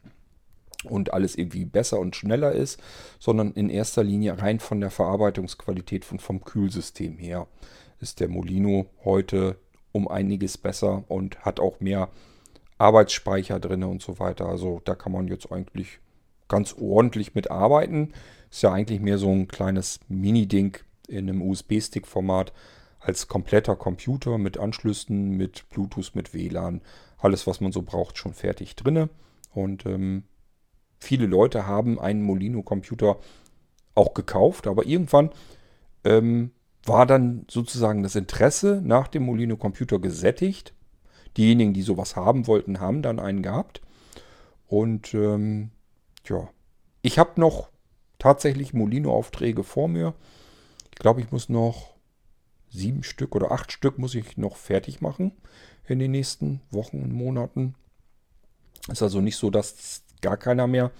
[0.85, 2.80] und alles irgendwie besser und schneller ist,
[3.18, 7.47] sondern in erster Linie rein von der Verarbeitungsqualität und vom Kühlsystem her
[8.01, 9.57] ist der Molino heute
[9.93, 12.09] um einiges besser und hat auch mehr
[12.78, 14.47] Arbeitsspeicher drin und so weiter.
[14.47, 16.01] Also da kann man jetzt eigentlich
[16.49, 18.12] ganz ordentlich mit arbeiten.
[18.51, 20.78] Ist ja eigentlich mehr so ein kleines Mini-Ding
[21.09, 22.53] in einem USB-Stick-Format
[23.01, 26.80] als kompletter Computer mit Anschlüssen, mit Bluetooth, mit WLAN.
[27.18, 29.11] Alles, was man so braucht, schon fertig drinne.
[29.53, 30.24] Und ähm,
[31.05, 33.18] viele Leute haben einen Molino-Computer
[33.94, 35.30] auch gekauft, aber irgendwann
[36.05, 36.50] ähm,
[36.84, 40.74] war dann sozusagen das Interesse nach dem Molino-Computer gesättigt.
[41.36, 43.80] Diejenigen, die sowas haben wollten, haben dann einen gehabt.
[44.66, 45.70] Und ähm,
[46.24, 46.48] ja,
[47.02, 47.68] ich habe noch
[48.18, 50.14] tatsächlich Molino-Aufträge vor mir.
[50.92, 51.94] Ich glaube, ich muss noch
[52.70, 55.32] sieben Stück oder acht Stück muss ich noch fertig machen
[55.86, 57.74] in den nächsten Wochen und Monaten.
[58.88, 60.91] Ist also nicht so, dass gar keiner mehr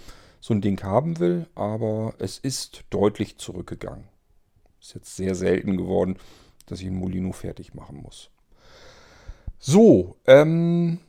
[0.41, 4.05] so ein Ding haben will, aber es ist deutlich zurückgegangen.
[4.81, 6.19] Ist jetzt sehr selten geworden,
[6.67, 8.29] dass ich ein Molino fertig machen muss.
[9.59, 11.01] So, ähm,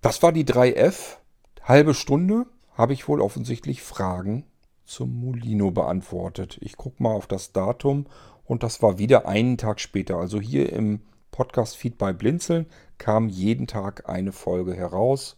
[0.00, 1.16] das war die 3F.
[1.64, 4.44] Halbe Stunde habe ich wohl offensichtlich Fragen
[4.84, 6.58] zum Molino beantwortet.
[6.60, 8.06] Ich gucke mal auf das Datum
[8.44, 10.18] und das war wieder einen Tag später.
[10.18, 11.00] Also hier im
[11.32, 12.66] Podcast-Feed bei Blinzeln
[12.98, 15.36] kam jeden Tag eine Folge heraus.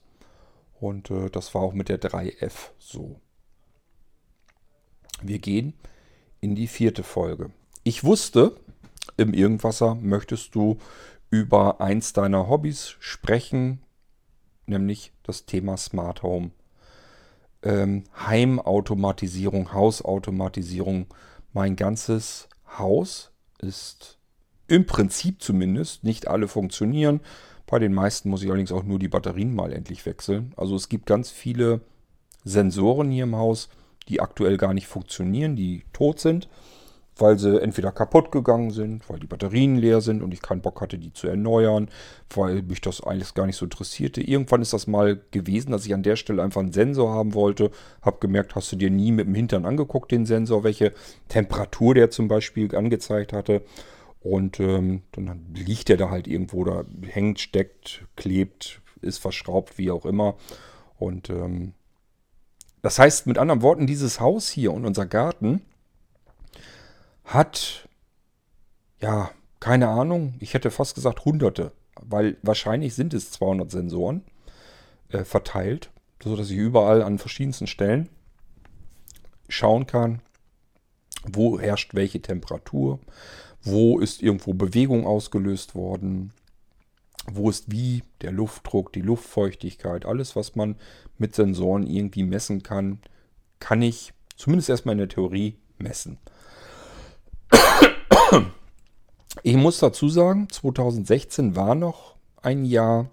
[0.80, 3.20] Und äh, das war auch mit der 3F so.
[5.22, 5.74] Wir gehen
[6.40, 7.50] in die vierte Folge.
[7.84, 8.56] Ich wusste,
[9.16, 10.78] im Irgendwasser möchtest du
[11.30, 13.82] über eins deiner Hobbys sprechen,
[14.66, 16.50] nämlich das Thema Smart Home.
[17.62, 21.06] Ähm, Heimautomatisierung, Hausautomatisierung.
[21.52, 22.48] Mein ganzes
[22.78, 24.18] Haus ist
[24.66, 27.20] im Prinzip zumindest, nicht alle funktionieren.
[27.66, 30.52] Bei den meisten muss ich allerdings auch nur die Batterien mal endlich wechseln.
[30.56, 31.80] Also es gibt ganz viele
[32.44, 33.68] Sensoren hier im Haus,
[34.08, 36.48] die aktuell gar nicht funktionieren, die tot sind
[37.16, 40.80] weil sie entweder kaputt gegangen sind, weil die Batterien leer sind und ich keinen Bock
[40.80, 41.88] hatte, die zu erneuern,
[42.34, 44.20] weil mich das alles gar nicht so interessierte.
[44.20, 47.70] Irgendwann ist das mal gewesen, dass ich an der Stelle einfach einen Sensor haben wollte.
[48.02, 50.92] Hab gemerkt, hast du dir nie mit dem Hintern angeguckt, den Sensor, welche
[51.28, 53.62] Temperatur der zum Beispiel angezeigt hatte.
[54.24, 59.90] Und ähm, dann liegt der da halt irgendwo, da hängt, steckt, klebt, ist verschraubt, wie
[59.90, 60.36] auch immer.
[60.98, 61.74] Und ähm,
[62.80, 65.60] das heißt mit anderen Worten, dieses Haus hier und unser Garten
[67.26, 67.86] hat,
[68.98, 74.22] ja, keine Ahnung, ich hätte fast gesagt hunderte, weil wahrscheinlich sind es 200 Sensoren
[75.10, 75.90] äh, verteilt,
[76.22, 78.08] sodass ich überall an verschiedensten Stellen
[79.50, 80.22] schauen kann,
[81.24, 83.00] wo herrscht welche Temperatur,
[83.64, 86.32] wo ist irgendwo Bewegung ausgelöst worden,
[87.26, 90.76] wo ist wie der Luftdruck, die Luftfeuchtigkeit, alles, was man
[91.18, 93.00] mit Sensoren irgendwie messen kann,
[93.60, 96.18] kann ich zumindest erstmal in der Theorie messen.
[99.42, 103.10] Ich muss dazu sagen, 2016 war noch ein Jahr,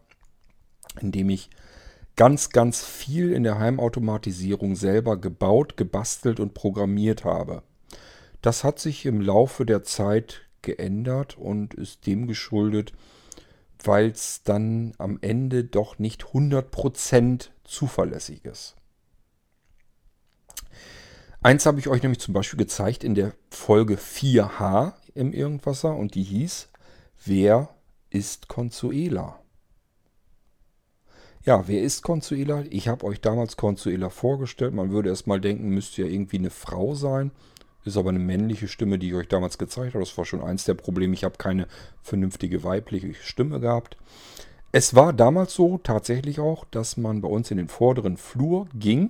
[0.99, 1.49] in dem ich
[2.15, 7.63] ganz, ganz viel in der Heimautomatisierung selber gebaut, gebastelt und programmiert habe.
[8.41, 12.93] Das hat sich im Laufe der Zeit geändert und ist dem geschuldet,
[13.83, 18.75] weil es dann am Ende doch nicht 100% zuverlässig ist.
[21.43, 26.13] Eins habe ich euch nämlich zum Beispiel gezeigt in der Folge 4H im Irgendwasser und
[26.13, 26.69] die hieß
[27.23, 27.69] Wer
[28.11, 29.39] ist Consuela?
[31.43, 32.63] Ja, wer ist Consuela?
[32.69, 34.75] Ich habe euch damals Consuela vorgestellt.
[34.75, 37.31] Man würde erst mal denken, müsste ja irgendwie eine Frau sein.
[37.83, 40.03] Ist aber eine männliche Stimme, die ich euch damals gezeigt habe.
[40.03, 41.13] Das war schon eins der Probleme.
[41.13, 41.67] Ich habe keine
[42.03, 43.97] vernünftige weibliche Stimme gehabt.
[44.71, 49.09] Es war damals so tatsächlich auch, dass man bei uns in den vorderen Flur ging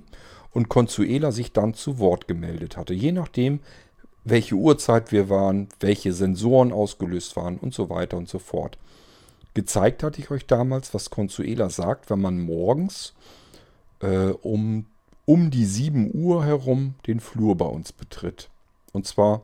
[0.53, 2.93] und Consuela sich dann zu Wort gemeldet hatte.
[2.93, 3.59] Je nachdem,
[4.23, 8.77] welche Uhrzeit wir waren, welche Sensoren ausgelöst waren und so weiter und so fort.
[9.53, 13.13] Gezeigt hatte ich euch damals, was Consuela sagt, wenn man morgens
[13.99, 14.85] äh, um,
[15.25, 18.49] um die 7 Uhr herum den Flur bei uns betritt.
[18.93, 19.41] Und zwar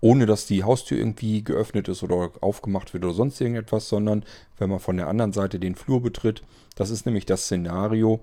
[0.00, 4.24] ohne dass die Haustür irgendwie geöffnet ist oder aufgemacht wird oder sonst irgendetwas, sondern
[4.58, 6.42] wenn man von der anderen Seite den Flur betritt.
[6.76, 8.20] Das ist nämlich das Szenario,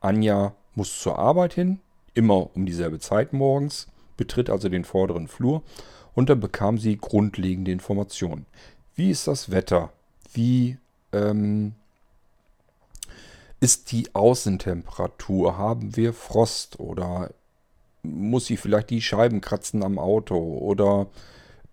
[0.00, 1.80] Anja muss zur Arbeit hin,
[2.14, 5.62] immer um dieselbe Zeit morgens betritt also den vorderen Flur
[6.14, 8.46] und dann bekam sie grundlegende Informationen.
[8.94, 9.92] Wie ist das Wetter?
[10.32, 10.78] Wie
[11.12, 11.74] ähm,
[13.60, 15.58] ist die Außentemperatur?
[15.58, 17.30] Haben wir Frost oder
[18.14, 21.08] muss sie vielleicht die Scheiben kratzen am Auto oder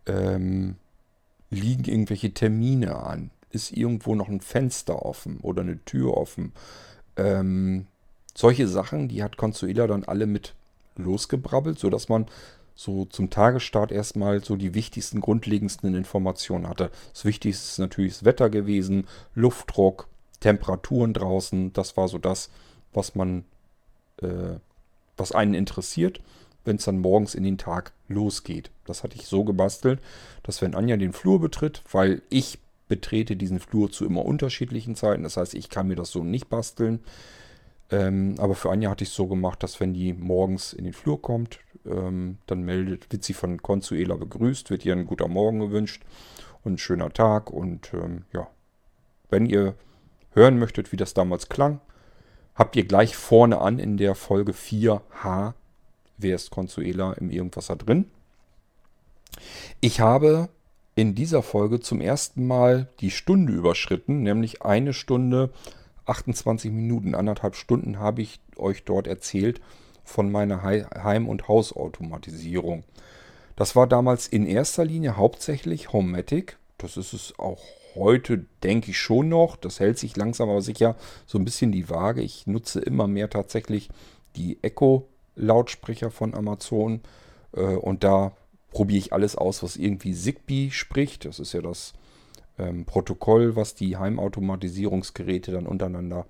[0.05, 0.75] ähm,
[1.49, 3.31] liegen irgendwelche Termine an?
[3.53, 6.53] ist irgendwo noch ein Fenster offen oder eine Tür offen.
[7.15, 7.85] Ähm,
[8.35, 10.55] solche Sachen, die hat Consuela dann alle mit
[10.95, 12.25] losgebrabbelt, sodass man
[12.75, 16.89] so zum Tagesstart erstmal so die wichtigsten, grundlegendsten Informationen hatte.
[17.13, 20.07] Das Wichtigste ist natürlich das Wetter gewesen, Luftdruck,
[20.39, 21.71] Temperaturen draußen.
[21.73, 22.49] Das war so das,
[22.91, 23.45] was man,
[24.21, 24.55] äh,
[25.17, 26.19] was einen interessiert,
[26.65, 28.71] wenn es dann morgens in den Tag losgeht.
[28.85, 29.99] Das hatte ich so gebastelt,
[30.43, 35.23] dass wenn Anja den Flur betritt, weil ich betrete diesen Flur zu immer unterschiedlichen Zeiten.
[35.23, 36.99] Das heißt, ich kann mir das so nicht basteln.
[37.91, 40.93] Ähm, aber für Anja hatte ich es so gemacht, dass wenn die morgens in den
[40.93, 45.59] Flur kommt, ähm, dann meldet, wird sie von Consuela begrüßt, wird ihr ein guter Morgen
[45.59, 46.03] gewünscht
[46.63, 47.51] und ein schöner Tag.
[47.51, 48.47] Und ähm, ja,
[49.29, 49.75] wenn ihr
[50.31, 51.81] hören möchtet, wie das damals klang,
[52.55, 55.53] habt ihr gleich vorne an in der Folge 4H,
[56.17, 58.05] wer ist Consuela im Irgendwasser drin.
[59.81, 60.49] Ich habe
[60.95, 65.49] in dieser Folge zum ersten Mal die Stunde überschritten, nämlich eine Stunde
[66.05, 69.61] 28 Minuten, anderthalb Stunden habe ich euch dort erzählt
[70.03, 72.83] von meiner Heim- und Hausautomatisierung.
[73.55, 76.57] Das war damals in erster Linie hauptsächlich Homematic.
[76.77, 77.63] Das ist es auch
[77.95, 79.55] heute, denke ich schon noch.
[79.55, 82.21] Das hält sich langsam aber sicher so ein bisschen die Waage.
[82.21, 83.89] Ich nutze immer mehr tatsächlich
[84.35, 87.01] die Echo-Lautsprecher von Amazon.
[87.55, 88.33] Äh, und da
[88.71, 91.25] probiere ich alles aus, was irgendwie Zigbee spricht.
[91.25, 91.93] Das ist ja das
[92.57, 96.25] ähm, Protokoll, was die Heimautomatisierungsgeräte dann untereinander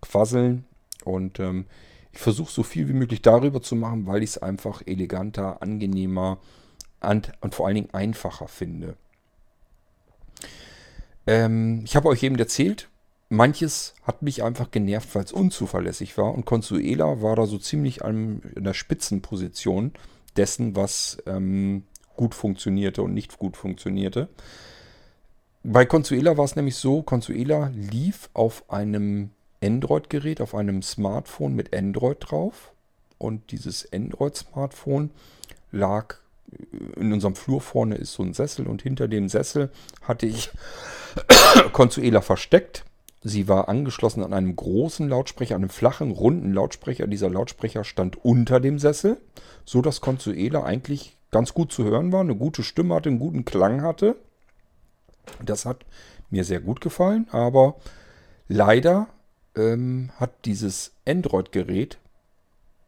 [0.00, 0.64] quasseln.
[1.04, 1.66] Und ähm,
[2.12, 6.38] ich versuche so viel wie möglich darüber zu machen, weil ich es einfach eleganter, angenehmer
[7.00, 8.96] und, und, vor allen Dingen einfacher finde.
[11.26, 12.88] Ähm, ich habe euch eben erzählt,
[13.28, 16.32] manches hat mich einfach genervt, weil es unzuverlässig war.
[16.34, 19.92] Und Consuela war da so ziemlich an, in der Spitzenposition
[20.36, 21.84] dessen, was ähm,
[22.16, 24.28] gut funktionierte und nicht gut funktionierte.
[25.62, 29.30] Bei Consuela war es nämlich so, Consuela lief auf einem
[29.62, 32.72] Android-Gerät, auf einem Smartphone mit Android drauf.
[33.18, 35.10] Und dieses Android-Smartphone
[35.72, 36.16] lag
[36.96, 39.70] in unserem Flur vorne ist so ein Sessel und hinter dem Sessel
[40.02, 40.50] hatte ich
[41.72, 42.84] Consuela versteckt.
[43.22, 47.06] Sie war angeschlossen an einem großen Lautsprecher, einem flachen, runden Lautsprecher.
[47.06, 49.18] Dieser Lautsprecher stand unter dem Sessel,
[49.64, 53.44] so dass Consuela eigentlich ganz gut zu hören war, eine gute Stimme hatte, einen guten
[53.44, 54.16] Klang hatte.
[55.44, 55.84] Das hat
[56.30, 57.76] mir sehr gut gefallen, aber
[58.48, 59.08] leider
[59.56, 61.98] ähm, hat dieses Android-Gerät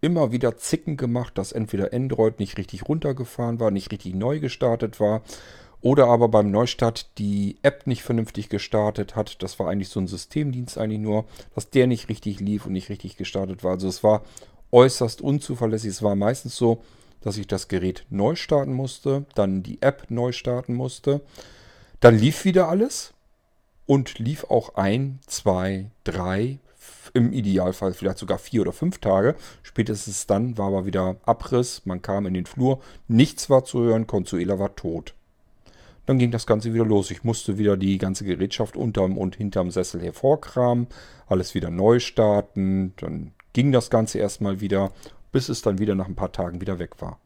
[0.01, 5.01] immer wieder Zicken gemacht, dass entweder Android nicht richtig runtergefahren war, nicht richtig neu gestartet
[5.01, 5.23] war
[5.81, 9.43] oder aber beim Neustart die App nicht vernünftig gestartet hat.
[9.43, 11.25] Das war eigentlich so ein Systemdienst eigentlich nur,
[11.55, 13.73] dass der nicht richtig lief und nicht richtig gestartet war.
[13.73, 14.23] Also es war
[14.73, 15.91] äußerst unzuverlässig.
[15.91, 16.83] Es war meistens so,
[17.21, 21.21] dass ich das Gerät neu starten musste, dann die App neu starten musste
[22.01, 23.13] dann lief wieder alles
[23.87, 26.59] und lief auch ein, zwei, drei,
[27.15, 29.35] im Idealfall vielleicht sogar vier oder fünf Tage.
[29.63, 34.07] Spätestens dann war aber wieder Abriss, man kam in den Flur, nichts war zu hören,
[34.07, 35.15] Consuela war tot.
[36.07, 37.11] Dann ging das Ganze wieder los.
[37.11, 40.87] Ich musste wieder die ganze Gerätschaft unterm und hinterm Sessel hervorkramen,
[41.27, 42.95] alles wieder neu starten.
[42.97, 44.93] Dann ging das Ganze erstmal wieder,
[45.33, 47.21] bis es dann wieder nach ein paar Tagen wieder weg war.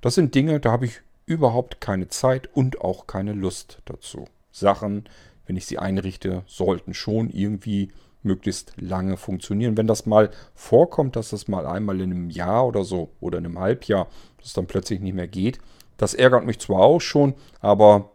[0.00, 4.26] Das sind Dinge, da habe ich überhaupt keine Zeit und auch keine Lust dazu.
[4.52, 5.08] Sachen,
[5.46, 7.90] wenn ich sie einrichte, sollten schon irgendwie
[8.22, 9.76] möglichst lange funktionieren.
[9.76, 13.46] Wenn das mal vorkommt, dass das mal einmal in einem Jahr oder so oder in
[13.46, 14.08] einem Halbjahr,
[14.40, 15.58] das dann plötzlich nicht mehr geht,
[15.96, 18.10] das ärgert mich zwar auch schon, aber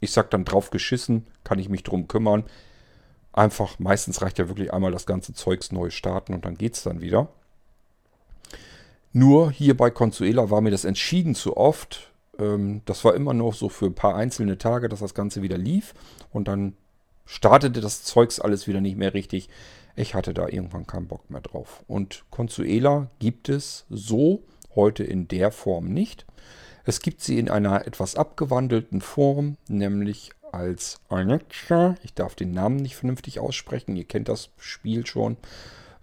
[0.00, 2.44] ich sag dann drauf geschissen, kann ich mich drum kümmern.
[3.32, 6.82] Einfach, meistens reicht ja wirklich einmal das ganze Zeugs neu starten und dann geht es
[6.82, 7.28] dann wieder.
[9.12, 12.12] Nur hier bei Consuela war mir das entschieden zu oft.
[12.38, 15.58] Ähm, das war immer noch so für ein paar einzelne Tage, dass das Ganze wieder
[15.58, 15.94] lief.
[16.30, 16.74] Und dann
[17.28, 19.50] startete das Zeugs alles wieder nicht mehr richtig.
[19.94, 21.84] Ich hatte da irgendwann keinen Bock mehr drauf.
[21.86, 24.42] Und Consuela gibt es so
[24.74, 26.24] heute in der Form nicht.
[26.84, 31.96] Es gibt sie in einer etwas abgewandelten Form, nämlich als Alexa.
[32.02, 33.94] Ich darf den Namen nicht vernünftig aussprechen.
[33.94, 35.36] Ihr kennt das Spiel schon.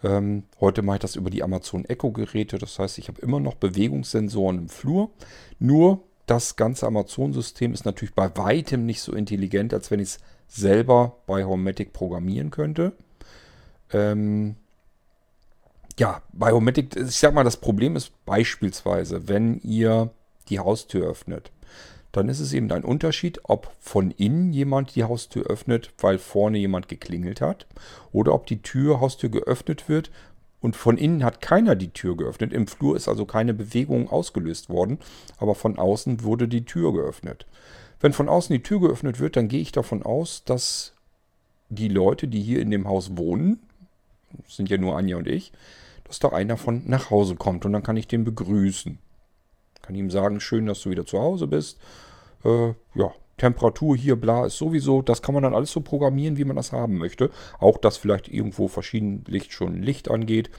[0.04, 2.60] Ähm, heute mache ich das über die Amazon Echo Geräte.
[2.60, 5.10] Das heißt, ich habe immer noch Bewegungssensoren im Flur.
[5.58, 10.20] Nur das ganze Amazon-System ist natürlich bei weitem nicht so intelligent, als wenn ich es
[10.48, 12.94] selber bei Homematic programmieren könnte.
[13.92, 14.56] Ähm,
[15.98, 20.12] ja, bei Homematic, ich sag mal, das Problem ist beispielsweise, wenn ihr
[20.50, 21.52] die Haustür öffnet,
[22.12, 26.58] dann ist es eben ein Unterschied, ob von innen jemand die Haustür öffnet, weil vorne
[26.58, 27.68] jemand geklingelt hat,
[28.14, 30.12] oder ob die Tür, Haustür geöffnet wird
[30.62, 32.54] und von innen hat keiner die Tür geöffnet.
[32.54, 35.00] Im Flur ist also keine Bewegung ausgelöst worden,
[35.38, 37.46] aber von außen wurde die Tür geöffnet.
[38.00, 40.94] Wenn von außen die Tür geöffnet wird, dann gehe ich davon aus, dass
[41.70, 43.60] die Leute, die hier in dem Haus wohnen,
[44.48, 45.52] sind ja nur Anja und ich,
[46.04, 49.00] dass da einer von nach Hause kommt und dann kann ich den begrüßen.
[49.82, 51.80] Kann ihm sagen, schön, dass du wieder zu Hause bist.
[52.44, 56.46] Äh, ja, Temperatur hier, bla, ist sowieso, das kann man dann alles so programmieren, wie
[56.46, 57.30] man das haben möchte.
[57.60, 60.50] Auch, dass vielleicht irgendwo verschieden Licht schon Licht angeht.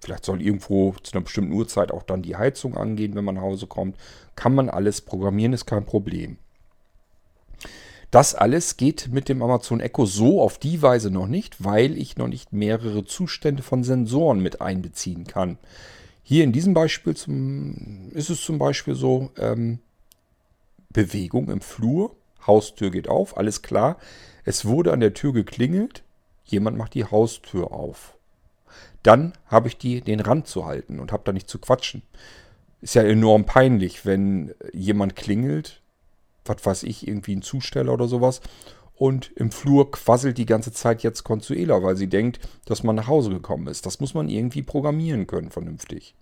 [0.00, 3.42] Vielleicht soll irgendwo zu einer bestimmten Uhrzeit auch dann die Heizung angehen, wenn man nach
[3.42, 3.96] Hause kommt.
[4.36, 6.38] Kann man alles programmieren, ist kein Problem.
[8.10, 12.16] Das alles geht mit dem Amazon Echo so auf die Weise noch nicht, weil ich
[12.16, 15.58] noch nicht mehrere Zustände von Sensoren mit einbeziehen kann.
[16.22, 19.80] Hier in diesem Beispiel zum, ist es zum Beispiel so, ähm,
[20.90, 23.98] Bewegung im Flur, Haustür geht auf, alles klar.
[24.44, 26.02] Es wurde an der Tür geklingelt,
[26.44, 28.16] jemand macht die Haustür auf.
[29.02, 32.02] Dann habe ich die den Rand zu halten und habe da nicht zu quatschen.
[32.80, 35.82] Ist ja enorm peinlich, wenn jemand klingelt,
[36.44, 38.40] was weiß ich, irgendwie ein Zusteller oder sowas.
[38.94, 43.06] Und im Flur quasselt die ganze Zeit jetzt Consuela, weil sie denkt, dass man nach
[43.06, 43.86] Hause gekommen ist.
[43.86, 46.14] Das muss man irgendwie programmieren können, vernünftig.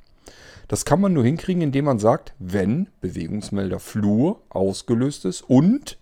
[0.69, 5.99] Das kann man nur hinkriegen, indem man sagt, wenn Bewegungsmelder Flur ausgelöst ist und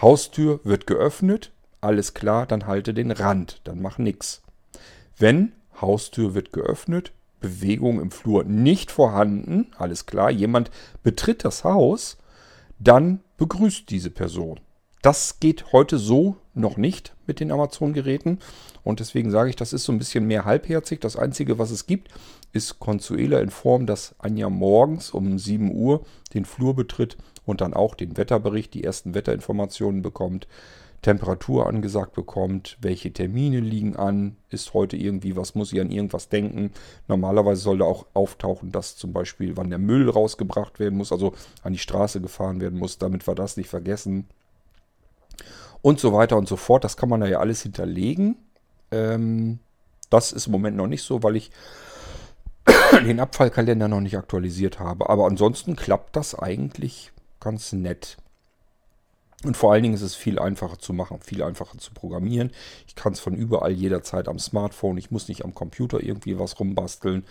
[0.00, 4.42] Haustür wird geöffnet, alles klar, dann halte den Rand, dann mach nix.
[5.16, 10.70] Wenn Haustür wird geöffnet, Bewegung im Flur nicht vorhanden, alles klar, jemand
[11.02, 12.16] betritt das Haus,
[12.82, 14.60] dann begrüßt diese Person.
[15.02, 18.38] Das geht heute so noch nicht mit den Amazon-Geräten
[18.84, 21.00] und deswegen sage ich, das ist so ein bisschen mehr halbherzig.
[21.00, 22.08] Das Einzige, was es gibt,
[22.52, 26.04] ist Consuela in Form, dass Anja morgens um 7 Uhr
[26.34, 30.46] den Flur betritt und dann auch den Wetterbericht, die ersten Wetterinformationen bekommt.
[31.02, 36.28] Temperatur angesagt bekommt, welche Termine liegen an, ist heute irgendwie, was muss ich an irgendwas
[36.28, 36.70] denken.
[37.08, 41.34] Normalerweise soll da auch auftauchen, dass zum Beispiel, wann der Müll rausgebracht werden muss, also
[41.64, 44.28] an die Straße gefahren werden muss, damit wir das nicht vergessen.
[45.82, 46.84] Und so weiter und so fort.
[46.84, 48.36] Das kann man da ja alles hinterlegen.
[48.92, 49.58] Ähm,
[50.08, 51.50] das ist im Moment noch nicht so, weil ich
[53.04, 55.10] den Abfallkalender noch nicht aktualisiert habe.
[55.10, 58.18] Aber ansonsten klappt das eigentlich ganz nett.
[59.44, 62.52] Und vor allen Dingen ist es viel einfacher zu machen, viel einfacher zu programmieren.
[62.86, 64.98] Ich kann es von überall jederzeit am Smartphone.
[64.98, 67.24] Ich muss nicht am Computer irgendwie was rumbasteln.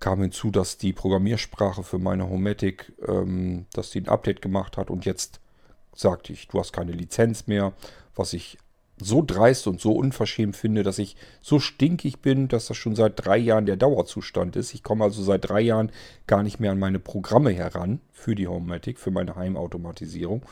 [0.00, 4.90] Kam hinzu, dass die Programmiersprache für meine Homematic, ähm, dass die ein Update gemacht hat
[4.90, 5.40] und jetzt
[5.94, 7.74] sagte ich, du hast keine Lizenz mehr,
[8.16, 8.58] was ich
[8.98, 13.24] so dreist und so unverschämt finde, dass ich so stinkig bin, dass das schon seit
[13.24, 14.74] drei Jahren der Dauerzustand ist.
[14.74, 15.90] Ich komme also seit drei Jahren
[16.26, 20.42] gar nicht mehr an meine Programme heran für die Homematic, für meine Heimautomatisierung.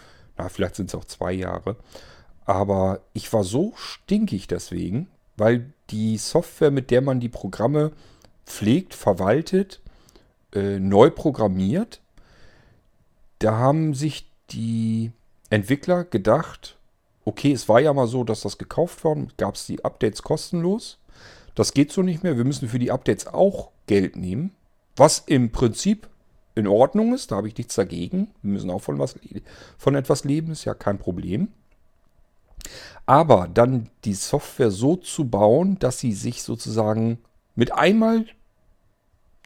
[0.41, 1.77] Na, vielleicht sind es auch zwei Jahre.
[2.47, 7.93] Aber ich war so stinkig deswegen, weil die Software, mit der man die Programme
[8.47, 9.83] pflegt, verwaltet,
[10.55, 12.01] äh, neu programmiert,
[13.39, 15.13] da haben sich die
[15.51, 16.79] Entwickler gedacht,
[17.27, 20.99] okay, es war ja mal so, dass das gekauft worden, gab es die Updates kostenlos.
[21.55, 22.39] Das geht so nicht mehr.
[22.39, 24.55] Wir müssen für die Updates auch Geld nehmen.
[24.97, 26.09] Was im Prinzip
[26.55, 28.29] in Ordnung ist, da habe ich nichts dagegen.
[28.43, 29.15] Wir müssen auch von, was,
[29.79, 31.49] von etwas leben, ist ja kein Problem.
[33.07, 37.19] Aber dann die Software so zu bauen, dass sie sich sozusagen
[37.55, 38.27] mit einmal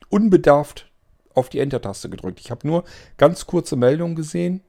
[0.08, 0.90] unbedarft
[1.34, 2.40] auf die Enter-Taste gedrückt.
[2.40, 2.84] Ich habe nur
[3.16, 4.60] ganz kurze Meldungen gesehen,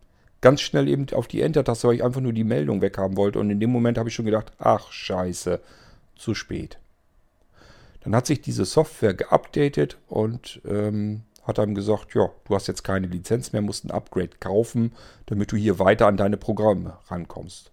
[0.42, 3.40] ganz schnell eben auf die Enter-Taste, weil ich einfach nur die Meldung weghaben wollte.
[3.40, 5.60] Und in dem Moment habe ich schon gedacht, ach scheiße,
[6.16, 6.80] zu spät.
[8.04, 12.84] Dann hat sich diese Software geupdatet und ähm, hat einem gesagt, ja, du hast jetzt
[12.84, 14.94] keine Lizenz mehr, musst ein Upgrade kaufen,
[15.28, 17.72] damit du hier weiter an deine Programme rankommst.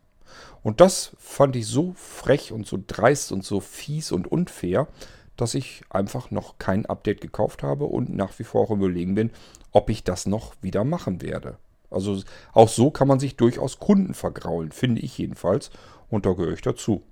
[0.62, 4.88] Und das fand ich so frech und so dreist und so fies und unfair,
[5.36, 9.30] dass ich einfach noch kein Update gekauft habe und nach wie vor auch überlegen bin,
[9.72, 11.56] ob ich das noch wieder machen werde.
[11.90, 15.70] Also auch so kann man sich durchaus Kunden vergraulen, finde ich jedenfalls.
[16.08, 17.02] Und da gehöre ich dazu.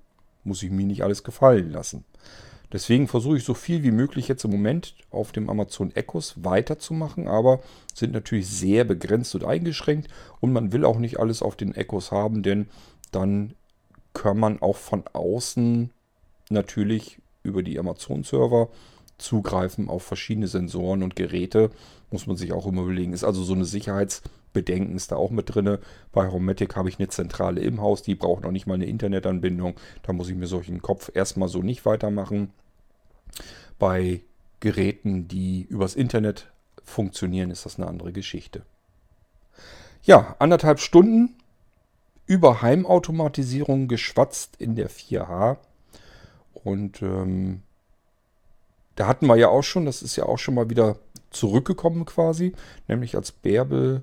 [0.44, 2.04] Muss ich mir nicht alles gefallen lassen.
[2.72, 7.26] Deswegen versuche ich so viel wie möglich jetzt im Moment auf dem Amazon Echos weiterzumachen,
[7.26, 7.60] aber
[7.94, 10.08] sind natürlich sehr begrenzt und eingeschränkt
[10.40, 12.68] und man will auch nicht alles auf den Echos haben, denn
[13.10, 13.54] dann
[14.12, 15.90] kann man auch von außen
[16.48, 18.68] natürlich über die Amazon-Server
[19.18, 21.70] zugreifen auf verschiedene Sensoren und Geräte.
[22.10, 23.12] Muss man sich auch immer überlegen.
[23.12, 23.64] Ist also so eine
[24.50, 25.78] Sicherheitsbedenken ist da auch mit drin.
[26.12, 29.74] Bei Homematic habe ich eine Zentrale im Haus, die braucht noch nicht mal eine Internetanbindung.
[30.02, 32.52] Da muss ich mir solchen Kopf erstmal so nicht weitermachen.
[33.78, 34.22] Bei
[34.60, 36.50] Geräten, die übers Internet
[36.82, 38.62] funktionieren, ist das eine andere Geschichte.
[40.02, 41.36] Ja, anderthalb Stunden
[42.26, 45.58] über Heimautomatisierung geschwatzt in der 4H.
[46.52, 47.62] Und ähm,
[48.96, 50.96] da hatten wir ja auch schon, das ist ja auch schon mal wieder
[51.30, 52.52] zurückgekommen quasi,
[52.88, 54.02] nämlich als Bärbel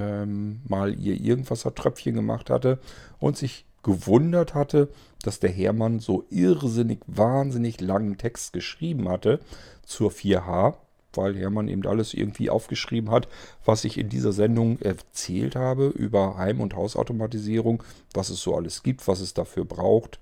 [0.00, 2.78] ähm, mal ihr Irgendwasser-Tröpfchen gemacht hatte
[3.18, 4.88] und sich gewundert hatte,
[5.22, 9.40] dass der Hermann so irrsinnig, wahnsinnig langen Text geschrieben hatte
[9.84, 10.74] zur 4H,
[11.14, 13.28] weil Hermann eben alles irgendwie aufgeschrieben hat,
[13.64, 17.82] was ich in dieser Sendung erzählt habe über Heim- und Hausautomatisierung,
[18.14, 20.20] was es so alles gibt, was es dafür braucht.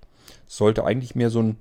[0.49, 1.57] Es sollte eigentlich mehr so ein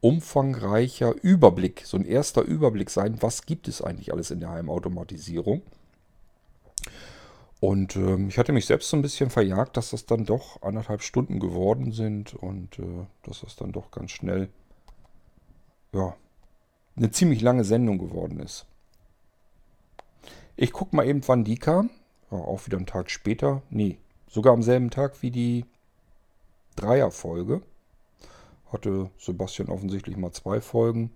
[0.00, 5.62] umfangreicher Überblick, so ein erster Überblick sein, was gibt es eigentlich alles in der Heimautomatisierung.
[7.62, 11.00] Und ähm, ich hatte mich selbst so ein bisschen verjagt, dass das dann doch anderthalb
[11.00, 14.48] Stunden geworden sind und äh, dass das dann doch ganz schnell,
[15.92, 16.16] ja,
[16.96, 18.66] eine ziemlich lange Sendung geworden ist.
[20.56, 21.90] Ich gucke mal eben, wann die kam.
[22.32, 23.62] Ja, auch wieder einen Tag später.
[23.70, 23.96] Nee,
[24.28, 25.64] sogar am selben Tag wie die
[26.74, 27.62] Dreierfolge.
[28.72, 31.12] Hatte Sebastian offensichtlich mal zwei Folgen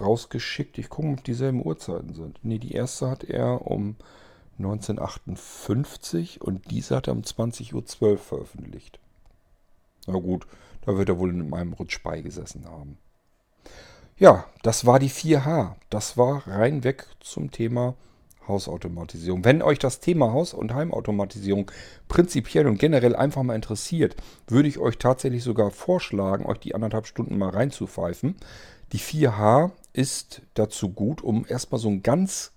[0.00, 0.76] rausgeschickt.
[0.78, 2.40] Ich gucke, ob dieselben Uhrzeiten sind.
[2.42, 3.94] Nee, die erste hat er um
[4.58, 8.98] 1958 und diese hat er um 20.12 Uhr veröffentlicht.
[10.06, 10.46] Na gut,
[10.84, 12.98] da wird er wohl in meinem Rutsch beigesessen haben.
[14.18, 15.74] Ja, das war die 4H.
[15.90, 17.94] Das war rein weg zum Thema
[18.46, 19.44] Hausautomatisierung.
[19.44, 21.70] Wenn euch das Thema Haus- und Heimautomatisierung
[22.08, 27.06] prinzipiell und generell einfach mal interessiert, würde ich euch tatsächlich sogar vorschlagen, euch die anderthalb
[27.06, 28.36] Stunden mal reinzupfeifen.
[28.92, 32.52] Die 4H ist dazu gut, um erstmal so ein ganz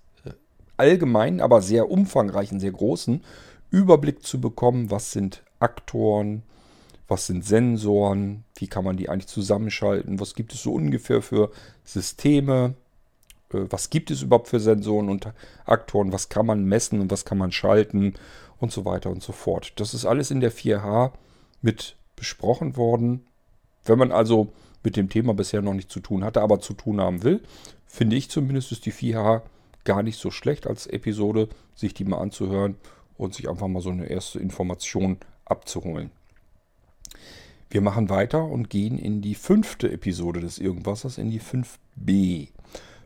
[0.76, 3.22] allgemeinen, aber sehr umfangreichen, sehr großen
[3.70, 6.42] Überblick zu bekommen, was sind Aktoren,
[7.08, 11.50] was sind Sensoren, wie kann man die eigentlich zusammenschalten, was gibt es so ungefähr für
[11.84, 12.74] Systeme,
[13.52, 15.28] äh, was gibt es überhaupt für Sensoren und
[15.64, 18.14] Aktoren, was kann man messen und was kann man schalten?
[18.58, 19.74] Und so weiter und so fort.
[19.76, 21.12] Das ist alles in der 4H
[21.60, 23.26] mit besprochen worden.
[23.84, 24.50] Wenn man also
[24.82, 27.42] mit dem Thema bisher noch nicht zu tun hatte, aber zu tun haben will,
[27.86, 29.42] finde ich zumindest ist die 4H
[29.86, 32.76] gar nicht so schlecht als Episode, sich die mal anzuhören
[33.16, 36.10] und sich einfach mal so eine erste Information abzuholen.
[37.70, 42.48] Wir machen weiter und gehen in die fünfte Episode des Irgendwassers, in die 5b.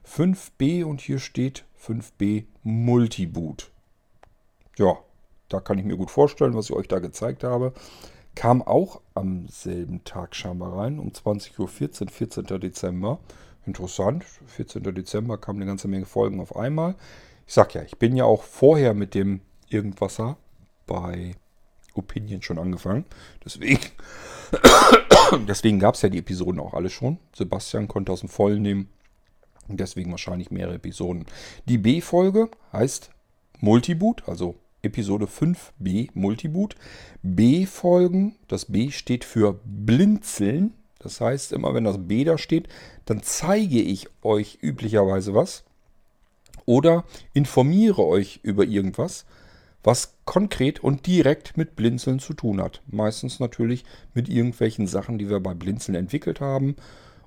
[0.07, 3.71] 5b und hier steht 5b Multiboot.
[4.77, 4.99] Ja,
[5.49, 7.73] da kann ich mir gut vorstellen, was ich euch da gezeigt habe.
[8.35, 12.61] Kam auch am selben Tag scheinbar rein, um 20.14 Uhr, 14.
[12.61, 13.19] Dezember.
[13.67, 14.25] Interessant.
[14.47, 14.83] 14.
[14.95, 16.95] Dezember kamen eine ganze Menge Folgen auf einmal.
[17.47, 20.37] Ich sag ja, ich bin ja auch vorher mit dem Irgendwasser
[20.87, 21.35] bei
[21.95, 23.05] Opinion schon angefangen.
[23.45, 23.81] Deswegen,
[25.49, 27.19] deswegen gab es ja die Episoden auch alle schon.
[27.35, 28.89] Sebastian konnte aus dem Vollen nehmen.
[29.69, 31.27] Deswegen wahrscheinlich mehrere Episoden.
[31.67, 33.11] Die B-Folge heißt
[33.61, 36.75] Multiboot, also Episode 5b Multiboot.
[37.23, 40.75] B-Folgen, das B steht für Blinzeln.
[41.01, 42.69] Das heißt, immer wenn das B da steht,
[43.07, 45.65] dann zeige ich euch üblicherweise was
[46.67, 49.25] oder informiere euch über irgendwas,
[49.83, 52.83] was konkret und direkt mit Blinzeln zu tun hat.
[52.87, 53.85] Meistens natürlich
[54.15, 56.77] mit irgendwelchen Sachen, die wir bei Blinzeln entwickelt haben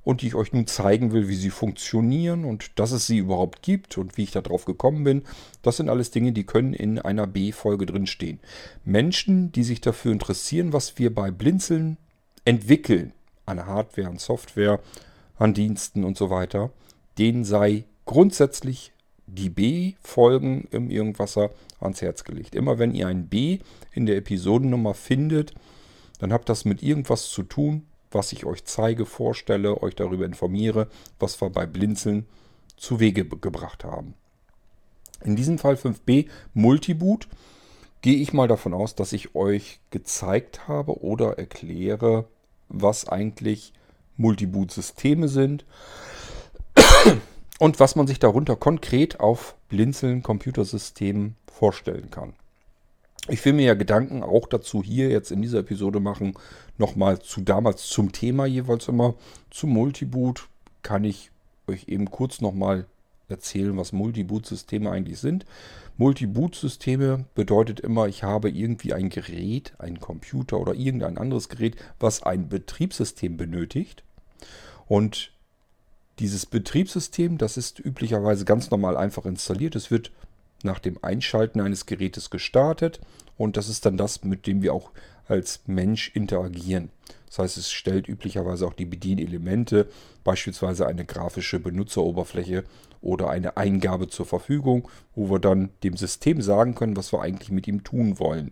[0.04, 3.64] und die ich euch nun zeigen will, wie sie funktionieren und dass es sie überhaupt
[3.64, 5.24] gibt und wie ich darauf gekommen bin.
[5.64, 8.40] Das sind alles Dinge, die können in einer B-Folge drinstehen.
[8.84, 11.98] Menschen, die sich dafür interessieren, was wir bei Blinzeln
[12.46, 13.14] entwickeln,
[13.46, 14.80] an Hardware, an Software,
[15.38, 16.72] an Diensten und so weiter,
[17.18, 18.92] denen sei grundsätzlich
[19.26, 22.56] die B-Folgen im Irgendwasser ans Herz gelegt.
[22.56, 23.60] Immer wenn ihr ein B
[23.92, 25.54] in der Episodennummer findet,
[26.20, 30.88] dann habt das mit irgendwas zu tun, was ich euch zeige, vorstelle, euch darüber informiere,
[31.20, 32.26] was wir bei Blinzeln
[32.78, 34.14] zu Wege gebracht haben.
[35.24, 37.28] In diesem Fall 5b Multiboot
[38.02, 42.26] gehe ich mal davon aus, dass ich euch gezeigt habe oder erkläre,
[42.70, 43.74] was eigentlich
[44.18, 45.66] Multiboot-Systeme sind
[47.60, 52.34] und was man sich darunter konkret auf Blinzeln Computersystemen vorstellen kann.
[53.30, 56.34] Ich will mir ja Gedanken auch dazu hier jetzt in dieser Episode machen,
[56.78, 59.16] nochmal zu damals zum Thema jeweils immer.
[59.50, 60.50] Zum Multiboot
[60.82, 61.32] kann ich
[61.68, 62.86] euch eben kurz nochmal
[63.30, 65.46] erzählen, was Multiboot-Systeme eigentlich sind.
[65.98, 72.24] Multi-Boot-Systeme bedeutet immer, ich habe irgendwie ein Gerät, einen Computer oder irgendein anderes Gerät, was
[72.24, 74.04] ein Betriebssystem benötigt.
[74.88, 75.32] Und
[76.20, 79.76] dieses Betriebssystem, das ist üblicherweise ganz normal einfach installiert.
[79.76, 80.12] Es wird
[80.64, 83.00] nach dem Einschalten eines Gerätes gestartet
[83.38, 84.92] und das ist dann das, mit dem wir auch
[85.28, 86.90] als Mensch interagieren.
[87.28, 89.88] Das heißt, es stellt üblicherweise auch die Bedienelemente,
[90.24, 92.64] beispielsweise eine grafische Benutzeroberfläche
[93.04, 97.52] oder eine Eingabe zur Verfügung, wo wir dann dem System sagen können, was wir eigentlich
[97.52, 98.52] mit ihm tun wollen.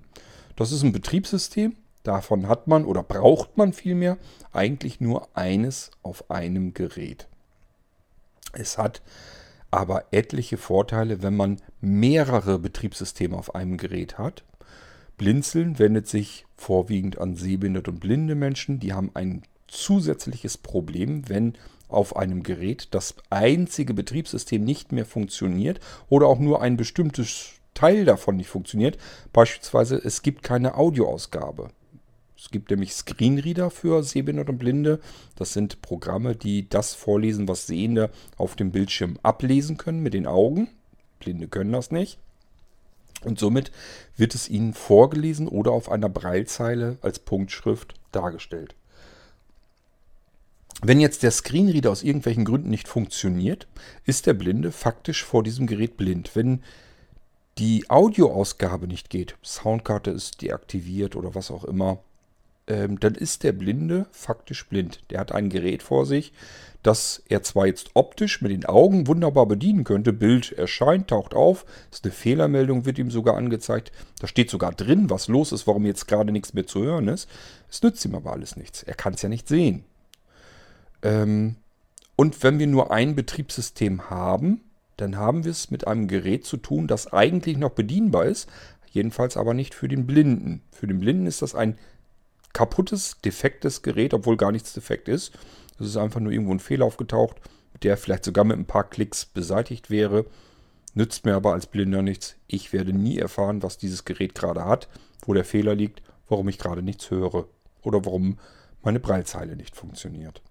[0.56, 1.76] Das ist ein Betriebssystem.
[2.04, 4.18] Davon hat man oder braucht man vielmehr
[4.52, 7.28] eigentlich nur eines auf einem Gerät.
[8.54, 9.02] Es hat
[9.70, 14.44] aber etliche Vorteile, wenn man mehrere Betriebssysteme auf einem Gerät hat.
[15.18, 18.80] Blinzeln wendet sich vorwiegend an sehbehinderte und blinde Menschen.
[18.80, 21.54] Die haben ein zusätzliches Problem, wenn
[21.94, 25.80] auf einem Gerät das einzige Betriebssystem nicht mehr funktioniert
[26.10, 28.98] oder auch nur ein bestimmtes Teil davon nicht funktioniert.
[29.34, 31.70] Beispielsweise es gibt keine Audioausgabe.
[32.38, 35.00] Es gibt nämlich Screenreader für Sehbehinderte und Blinde.
[35.36, 40.26] Das sind Programme, die das vorlesen, was Sehende auf dem Bildschirm ablesen können mit den
[40.26, 40.68] Augen.
[41.20, 42.18] Blinde können das nicht.
[43.24, 43.72] Und somit
[44.18, 48.76] wird es ihnen vorgelesen oder auf einer Breilzeile als Punktschrift dargestellt.
[50.84, 53.68] Wenn jetzt der Screenreader aus irgendwelchen Gründen nicht funktioniert,
[54.06, 56.32] ist der Blinde faktisch vor diesem Gerät blind.
[56.36, 56.64] Wenn
[57.60, 62.00] die Audioausgabe nicht geht, Soundkarte ist deaktiviert oder was auch immer,
[62.66, 65.04] ähm, dann ist der Blinde faktisch blind.
[65.12, 66.34] Der hat ein Gerät vor sich,
[66.82, 70.14] das er zwar jetzt optisch mit den Augen wunderbar bedienen könnte.
[70.14, 73.92] Bild erscheint, taucht auf, ist eine Fehlermeldung, wird ihm sogar angezeigt.
[74.20, 77.30] Da steht sogar drin, was los ist, warum jetzt gerade nichts mehr zu hören ist.
[77.70, 78.82] Es nützt ihm aber alles nichts.
[78.82, 79.84] Er kann es ja nicht sehen.
[81.02, 81.56] Ähm,
[82.16, 84.62] und wenn wir nur ein Betriebssystem haben,
[84.98, 88.50] dann haben wir es mit einem Gerät zu tun, das eigentlich noch bedienbar ist,
[88.92, 90.62] jedenfalls aber nicht für den Blinden.
[90.72, 91.78] Für den Blinden ist das ein
[92.54, 95.32] kaputtes, defektes Gerät, obwohl gar nichts defekt ist.
[95.80, 97.38] Es ist einfach nur irgendwo ein Fehler aufgetaucht,
[97.82, 100.26] der vielleicht sogar mit ein paar Klicks beseitigt wäre.
[100.94, 102.36] Nützt mir aber als Blinder nichts.
[102.48, 104.90] Ich werde nie erfahren, was dieses Gerät gerade hat,
[105.26, 107.48] wo der Fehler liegt, warum ich gerade nichts höre
[107.82, 108.38] oder warum
[108.84, 110.42] meine Breilzeile nicht funktioniert.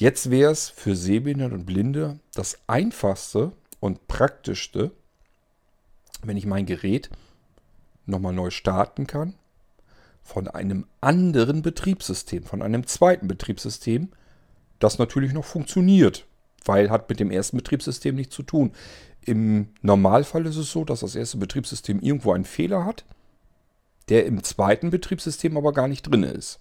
[0.00, 4.92] Jetzt wäre es für Sehbehinderte und Blinde das einfachste und praktischste,
[6.22, 7.10] wenn ich mein Gerät
[8.06, 9.34] nochmal neu starten kann
[10.22, 14.08] von einem anderen Betriebssystem, von einem zweiten Betriebssystem,
[14.78, 16.24] das natürlich noch funktioniert,
[16.64, 18.72] weil hat mit dem ersten Betriebssystem nichts zu tun.
[19.20, 23.04] Im Normalfall ist es so, dass das erste Betriebssystem irgendwo einen Fehler hat,
[24.08, 26.58] der im zweiten Betriebssystem aber gar nicht drin ist.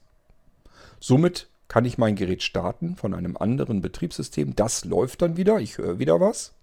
[1.00, 4.55] Somit kann ich mein Gerät starten von einem anderen Betriebssystem.
[4.55, 6.55] Das läuft dann wieder, ich höre wieder was.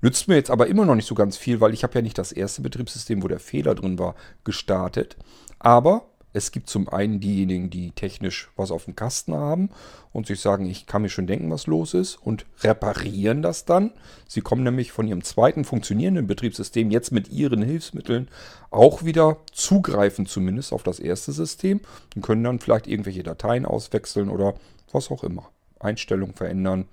[0.00, 2.16] Nützt mir jetzt aber immer noch nicht so ganz viel, weil ich habe ja nicht
[2.16, 4.14] das erste Betriebssystem, wo der Fehler drin war,
[4.44, 5.16] gestartet.
[5.58, 9.70] Aber es gibt zum einen diejenigen, die technisch was auf dem Kasten haben
[10.12, 13.92] und sich sagen, ich kann mir schon denken, was los ist und reparieren das dann.
[14.28, 18.28] Sie kommen nämlich von ihrem zweiten funktionierenden Betriebssystem jetzt mit ihren Hilfsmitteln
[18.70, 21.80] auch wieder zugreifen, zumindest auf das erste System
[22.14, 24.54] und können dann vielleicht irgendwelche Dateien auswechseln oder
[24.92, 25.50] was auch immer.
[25.80, 26.86] Einstellungen verändern.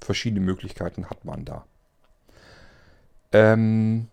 [0.00, 1.66] Verschiedene Möglichkeiten hat man da.
[3.32, 4.08] Ähm,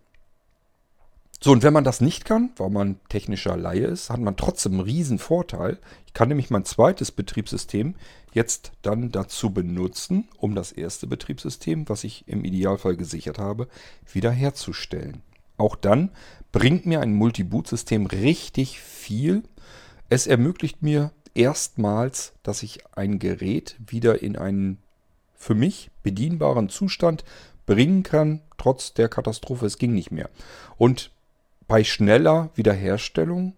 [1.46, 4.72] so, und wenn man das nicht kann, weil man technischer Laie ist, hat man trotzdem
[4.72, 5.78] einen riesen Vorteil.
[6.08, 7.94] Ich kann nämlich mein zweites Betriebssystem
[8.34, 13.68] jetzt dann dazu benutzen, um das erste Betriebssystem, was ich im Idealfall gesichert habe,
[14.12, 15.22] wiederherzustellen.
[15.58, 16.10] Auch dann
[16.52, 19.44] bringt mir ein Multiboot-System richtig viel.
[20.10, 24.80] Es ermöglicht mir erstmals, dass ich ein Gerät wieder in einen
[25.36, 27.24] für mich bedienbaren Zustand
[27.68, 29.68] bringen kann, trotz der Katastrophe.
[29.68, 30.32] Es ging nicht mehr.
[30.78, 31.12] Und
[31.68, 33.54] bei schneller Wiederherstellung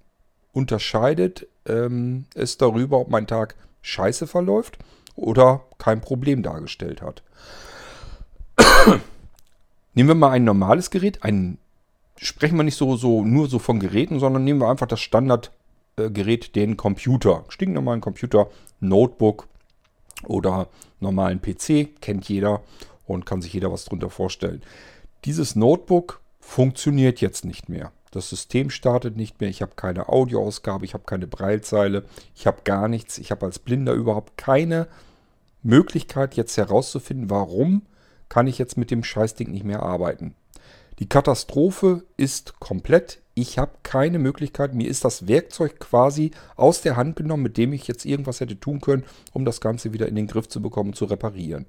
[0.53, 4.77] unterscheidet ähm, es darüber, ob mein Tag scheiße verläuft
[5.15, 7.23] oder kein Problem dargestellt hat.
[9.93, 11.57] nehmen wir mal ein normales Gerät, ein,
[12.17, 16.47] sprechen wir nicht so, so nur so von Geräten, sondern nehmen wir einfach das Standardgerät,
[16.47, 17.45] äh, den Computer.
[17.49, 18.49] Stinknormalen Computer,
[18.79, 19.47] Notebook
[20.23, 20.67] oder
[20.99, 22.61] normalen PC, kennt jeder
[23.05, 24.61] und kann sich jeder was drunter vorstellen.
[25.25, 27.91] Dieses Notebook funktioniert jetzt nicht mehr.
[28.11, 29.49] Das System startet nicht mehr.
[29.49, 32.05] Ich habe keine Audioausgabe, ich habe keine Breilzeile,
[32.35, 33.17] ich habe gar nichts.
[33.17, 34.87] Ich habe als Blinder überhaupt keine
[35.63, 37.81] Möglichkeit jetzt herauszufinden, warum
[38.29, 40.35] kann ich jetzt mit dem Scheißding nicht mehr arbeiten.
[40.99, 43.19] Die Katastrophe ist komplett.
[43.35, 44.73] Ich habe keine Möglichkeit.
[44.73, 48.59] Mir ist das Werkzeug quasi aus der Hand genommen, mit dem ich jetzt irgendwas hätte
[48.59, 51.67] tun können, um das Ganze wieder in den Griff zu bekommen zu reparieren.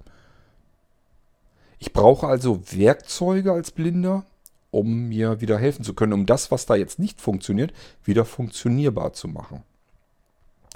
[1.79, 4.25] Ich brauche also Werkzeuge als Blinder,
[4.71, 7.73] um mir wieder helfen zu können, um das, was da jetzt nicht funktioniert,
[8.05, 9.63] wieder funktionierbar zu machen.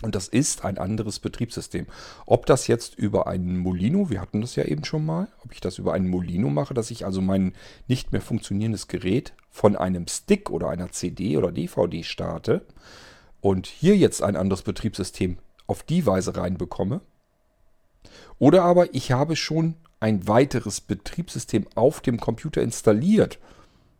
[0.02, 1.86] Und das ist ein anderes Betriebssystem.
[2.26, 5.60] Ob das jetzt über einen Molino, wir hatten das ja eben schon mal, ob ich
[5.60, 7.54] das über einen Molino mache, dass ich also mein
[7.86, 12.66] nicht mehr funktionierendes Gerät von einem Stick oder einer CD oder DVD starte
[13.40, 15.38] und hier jetzt ein anderes Betriebssystem
[15.68, 17.00] auf die Weise reinbekomme.
[18.40, 23.38] Oder aber ich habe schon ein weiteres Betriebssystem auf dem Computer installiert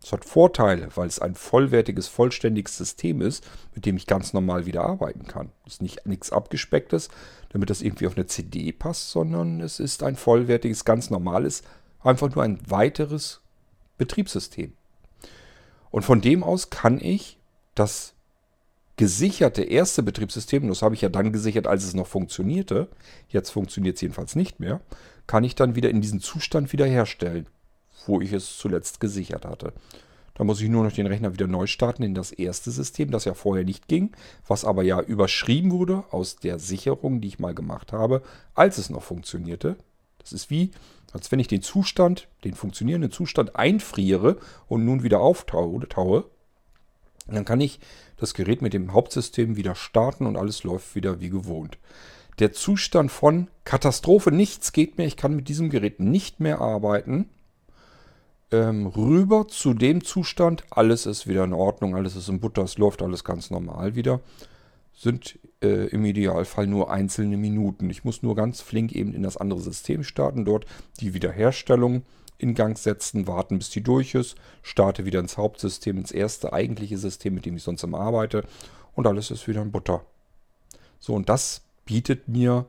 [0.02, 4.66] es hat Vorteile, weil es ein vollwertiges, vollständiges System ist, mit dem ich ganz normal
[4.66, 5.50] wieder arbeiten kann.
[5.64, 7.08] Es ist nicht nichts abgespecktes,
[7.50, 11.62] damit das irgendwie auf eine CD passt, sondern es ist ein vollwertiges, ganz normales,
[12.02, 13.40] einfach nur ein weiteres
[13.96, 14.72] Betriebssystem.
[15.90, 17.38] Und von dem aus kann ich
[17.74, 18.14] das
[18.96, 22.88] gesicherte erste Betriebssystem, das habe ich ja dann gesichert, als es noch funktionierte,
[23.28, 24.80] jetzt funktioniert es jedenfalls nicht mehr,
[25.26, 27.46] kann ich dann wieder in diesen Zustand wiederherstellen,
[28.06, 29.72] wo ich es zuletzt gesichert hatte.
[30.34, 33.26] Da muss ich nur noch den Rechner wieder neu starten in das erste System, das
[33.26, 34.12] ja vorher nicht ging,
[34.46, 38.22] was aber ja überschrieben wurde aus der Sicherung, die ich mal gemacht habe,
[38.54, 39.76] als es noch funktionierte.
[40.18, 40.70] Das ist wie,
[41.12, 44.38] als wenn ich den Zustand, den funktionierenden Zustand einfriere
[44.68, 45.86] und nun wieder auftaue.
[45.88, 46.24] Taue,
[47.26, 47.78] dann kann ich
[48.16, 51.78] das Gerät mit dem Hauptsystem wieder starten und alles läuft wieder wie gewohnt.
[52.38, 57.28] Der Zustand von Katastrophe, nichts geht mehr, ich kann mit diesem Gerät nicht mehr arbeiten,
[58.52, 62.78] ähm, rüber zu dem Zustand, alles ist wieder in Ordnung, alles ist in Butter, es
[62.78, 64.20] läuft alles ganz normal wieder,
[64.94, 67.88] sind äh, im Idealfall nur einzelne Minuten.
[67.90, 70.66] Ich muss nur ganz flink eben in das andere System starten, dort
[71.00, 72.02] die Wiederherstellung
[72.38, 76.98] in Gang setzen, warten, bis die durch ist, starte wieder ins Hauptsystem, ins erste eigentliche
[76.98, 78.44] System, mit dem ich sonst immer arbeite
[78.94, 80.04] und alles ist wieder in Butter.
[80.98, 82.66] So, und das bietet mir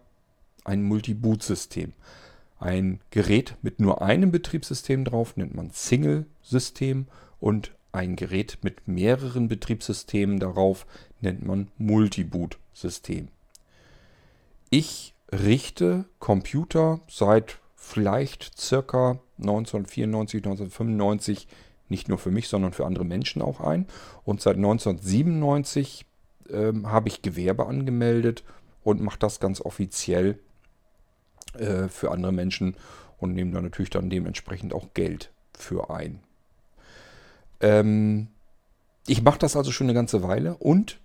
[0.64, 1.94] ein Multi-Boot-System.
[2.64, 7.08] Ein Gerät mit nur einem Betriebssystem drauf nennt man Single-System
[7.42, 10.88] und ein Gerät mit mehreren Betriebssystemen darauf
[11.20, 13.28] nennt man Multi-Boot-System.
[14.70, 21.50] Ich richte Computer seit vielleicht circa 1994, 1995
[21.90, 23.88] nicht nur für mich, sondern für andere Menschen auch ein.
[24.24, 26.06] Und seit 1997
[26.50, 28.46] ähm, habe ich Gewerbe angemeldet
[28.86, 30.40] und mache das ganz offiziell
[31.54, 32.76] äh, für andere Menschen
[33.18, 36.20] und nehme da natürlich dann dementsprechend auch Geld für ein.
[37.62, 38.28] Ähm,
[39.08, 41.00] ich mache das also schon eine ganze Weile und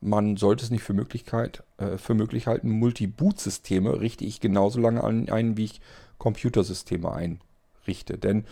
[0.00, 2.70] man sollte es nicht für, Möglichkeit, äh, für möglich halten.
[2.70, 5.80] Multi-Boot-Systeme richte ich genauso lange an, ein, wie ich
[6.18, 8.18] Computersysteme einrichte.
[8.18, 8.44] Denn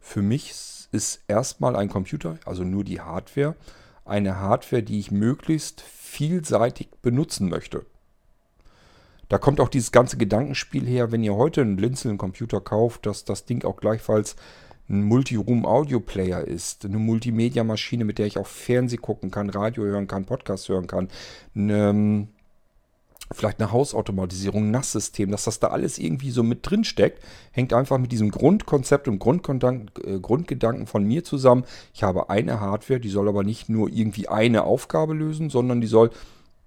[0.00, 0.54] für mich
[0.92, 3.56] ist erstmal ein Computer, also nur die Hardware,
[4.04, 7.84] eine Hardware, die ich möglichst vielseitig benutzen möchte.
[9.30, 13.44] Da kommt auch dieses ganze Gedankenspiel her, wenn ihr heute einen Blinzeln-Computer kauft, dass das
[13.44, 14.34] Ding auch gleichfalls
[14.88, 20.24] ein Multi-Room-Audio-Player ist, eine Multimedia-Maschine, mit der ich auch Fernseh gucken kann, Radio hören kann,
[20.24, 21.06] Podcast hören kann,
[21.54, 22.26] eine,
[23.30, 27.22] vielleicht eine Hausautomatisierung, ein NAS-System, dass das da alles irgendwie so mit drin steckt,
[27.52, 31.64] hängt einfach mit diesem Grundkonzept und äh, Grundgedanken von mir zusammen.
[31.94, 35.86] Ich habe eine Hardware, die soll aber nicht nur irgendwie eine Aufgabe lösen, sondern die
[35.86, 36.10] soll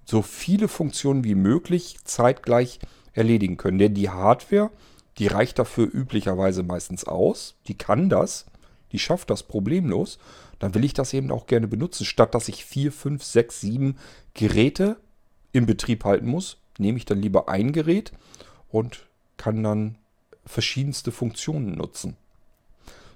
[0.05, 2.79] so viele Funktionen wie möglich zeitgleich
[3.13, 3.77] erledigen können.
[3.77, 4.71] Denn die Hardware,
[5.17, 7.55] die reicht dafür üblicherweise meistens aus.
[7.67, 8.45] Die kann das.
[8.91, 10.19] Die schafft das problemlos.
[10.59, 12.05] Dann will ich das eben auch gerne benutzen.
[12.05, 13.97] Statt dass ich vier, fünf, sechs, sieben
[14.33, 14.97] Geräte
[15.51, 18.11] im Betrieb halten muss, nehme ich dann lieber ein Gerät
[18.69, 19.05] und
[19.37, 19.97] kann dann
[20.45, 22.17] verschiedenste Funktionen nutzen.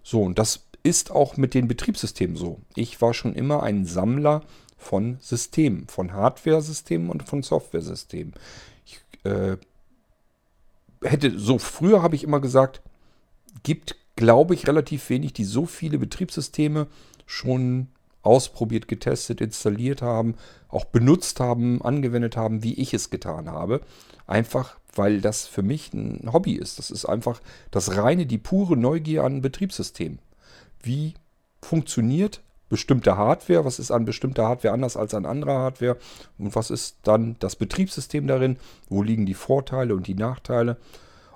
[0.04, 2.62] So, und das ist auch mit den Betriebssystemen so.
[2.76, 4.44] Ich war schon immer ein Sammler
[4.78, 8.34] von Systemen, von Hardware-Systemen und von Software-Systemen.
[8.86, 9.58] Ich äh,
[11.04, 12.82] hätte so früher habe ich immer gesagt,
[13.64, 16.88] gibt, glaube ich, relativ wenig, die so viele Betriebssysteme
[17.26, 17.88] schon
[18.22, 20.36] ausprobiert, getestet, installiert haben,
[20.70, 23.82] auch benutzt haben, angewendet haben, wie ich es getan habe.
[24.26, 26.78] Einfach, weil das für mich ein Hobby ist.
[26.78, 30.20] Das ist einfach das reine, die pure Neugier an Betriebssystemen.
[30.82, 31.14] Wie
[31.62, 35.98] funktioniert bestimmte Hardware, was ist an bestimmter Hardware anders als an anderer Hardware
[36.38, 38.58] und was ist dann das Betriebssystem darin,
[38.90, 40.78] wo liegen die Vorteile und die Nachteile.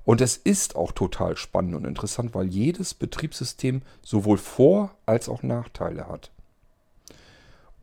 [0.04, 5.44] Und es ist auch total spannend und interessant, weil jedes Betriebssystem sowohl Vor- als auch
[5.44, 6.32] Nachteile hat.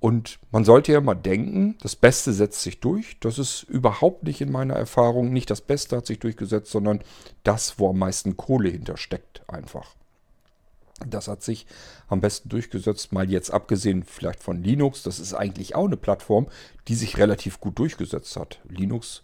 [0.01, 3.19] Und man sollte ja mal denken, das Beste setzt sich durch.
[3.21, 5.33] Das ist überhaupt nicht in meiner Erfahrung.
[5.33, 7.01] Nicht das Beste hat sich durchgesetzt, sondern
[7.43, 9.97] das, wo am meisten Kohle hintersteckt, einfach.
[11.07, 11.67] Das hat sich
[12.09, 15.03] am besten durchgesetzt, mal jetzt abgesehen vielleicht von Linux.
[15.03, 16.47] Das ist eigentlich auch eine Plattform,
[16.89, 18.61] die sich relativ gut durchgesetzt hat.
[18.69, 19.23] Linux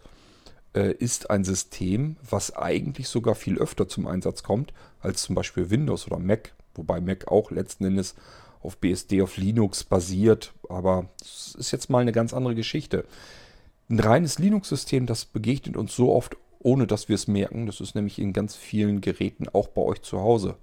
[0.73, 5.69] äh, ist ein System, was eigentlich sogar viel öfter zum Einsatz kommt als zum Beispiel
[5.69, 6.53] Windows oder Mac.
[6.75, 8.15] Wobei Mac auch letzten Endes
[8.61, 10.53] auf BSD, auf Linux basiert.
[10.69, 13.05] Aber es ist jetzt mal eine ganz andere Geschichte.
[13.89, 17.67] Ein reines Linux-System, das begegnet uns so oft, ohne dass wir es merken.
[17.67, 20.57] Das ist nämlich in ganz vielen Geräten auch bei euch zu Hause.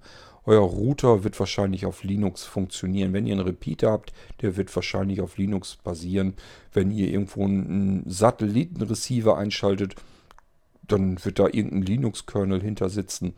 [0.45, 3.13] Euer Router wird wahrscheinlich auf Linux funktionieren.
[3.13, 6.33] Wenn ihr einen Repeater habt, der wird wahrscheinlich auf Linux basieren.
[6.73, 9.95] Wenn ihr irgendwo einen Satellitenreceiver einschaltet,
[10.85, 13.33] dann wird da irgendein Linux-Kernel hinter sitzen.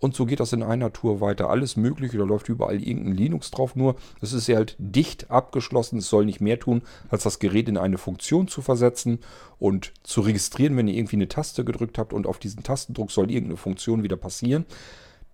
[0.00, 1.50] Und so geht das in einer Tour weiter.
[1.50, 3.74] Alles Mögliche, da läuft überall irgendein Linux drauf.
[3.74, 5.98] Nur, es ist ja halt dicht abgeschlossen.
[5.98, 9.18] Es soll nicht mehr tun, als das Gerät in eine Funktion zu versetzen
[9.58, 13.30] und zu registrieren, wenn ihr irgendwie eine Taste gedrückt habt und auf diesen Tastendruck soll
[13.30, 14.66] irgendeine Funktion wieder passieren.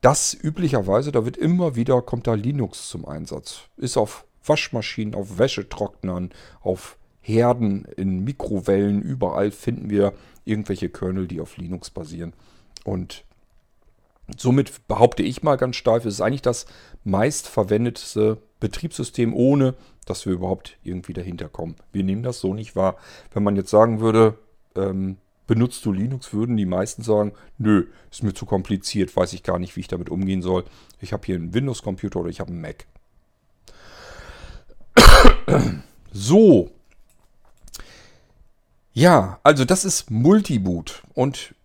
[0.05, 3.63] Das üblicherweise, da wird immer wieder, kommt da Linux zum Einsatz.
[3.79, 6.29] Ist auf Waschmaschinen, auf Wäschetrocknern,
[6.61, 10.13] auf Herden, in Mikrowellen, überall finden wir
[10.45, 12.35] irgendwelche Kernel, die auf Linux basieren.
[12.85, 13.25] Und
[14.37, 16.67] somit behaupte ich mal ganz steif, es ist eigentlich das
[17.05, 19.75] meistverwendete Betriebssystem, ohne
[20.05, 21.77] dass wir überhaupt irgendwie dahinter kommen.
[21.93, 22.97] Wir nehmen das so nicht wahr.
[23.33, 24.37] Wenn man jetzt sagen würde,
[24.77, 29.43] ähm, benutzt du Linux, würden die meisten sagen, nö, ist mir zu kompliziert, weiß ich
[29.43, 30.65] gar nicht, wie ich damit umgehen soll.
[31.01, 32.87] Ich habe hier einen Windows-Computer oder ich habe einen Mac.
[36.16, 36.71] So.
[38.93, 41.03] Ja, also das ist Multiboot.
[41.12, 41.57] Und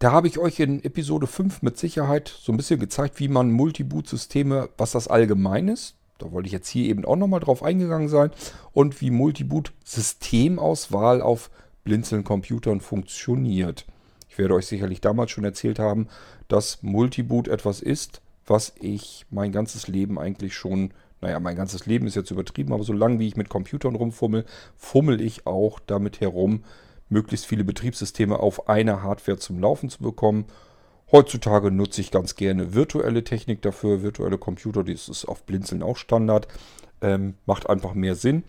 [0.00, 3.52] da habe ich euch in Episode 5 mit Sicherheit so ein bisschen gezeigt, wie man
[3.52, 5.94] Multiboot-Systeme, was das allgemein ist.
[6.18, 8.32] Da wollte ich jetzt hier eben auch nochmal drauf eingegangen sein.
[8.72, 11.50] Und wie Multiboot-Systemauswahl auf
[11.84, 13.86] Blinzeln-Computern funktioniert.
[14.28, 16.08] Ich werde euch sicherlich damals schon erzählt haben,
[16.48, 22.06] dass Multiboot etwas ist, was ich mein ganzes Leben eigentlich schon, naja, mein ganzes Leben
[22.06, 24.44] ist jetzt übertrieben, aber solange wie ich mit Computern rumfummel,
[24.76, 26.64] fummel ich auch damit herum,
[27.08, 30.46] möglichst viele Betriebssysteme auf einer Hardware zum Laufen zu bekommen.
[31.12, 35.96] Heutzutage nutze ich ganz gerne virtuelle Technik dafür, virtuelle Computer, das ist auf Blinzeln auch
[35.96, 36.48] Standard,
[37.00, 38.42] ähm, macht einfach mehr Sinn.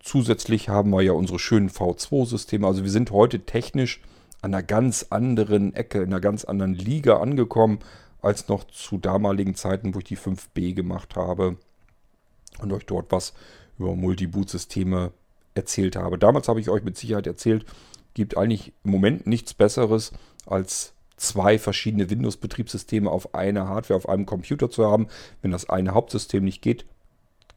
[0.00, 2.66] Zusätzlich haben wir ja unsere schönen V2-Systeme.
[2.66, 4.00] Also wir sind heute technisch
[4.40, 7.80] an einer ganz anderen Ecke, in einer ganz anderen Liga angekommen,
[8.22, 11.56] als noch zu damaligen Zeiten, wo ich die 5B gemacht habe
[12.60, 13.34] und euch dort was
[13.78, 15.12] über Multi-Boot-Systeme
[15.54, 16.18] erzählt habe.
[16.18, 17.66] Damals habe ich euch mit Sicherheit erzählt,
[18.14, 20.12] gibt eigentlich im Moment nichts Besseres
[20.46, 25.08] als zwei verschiedene Windows-Betriebssysteme auf einer Hardware, auf einem Computer zu haben.
[25.42, 26.86] Wenn das eine Hauptsystem nicht geht,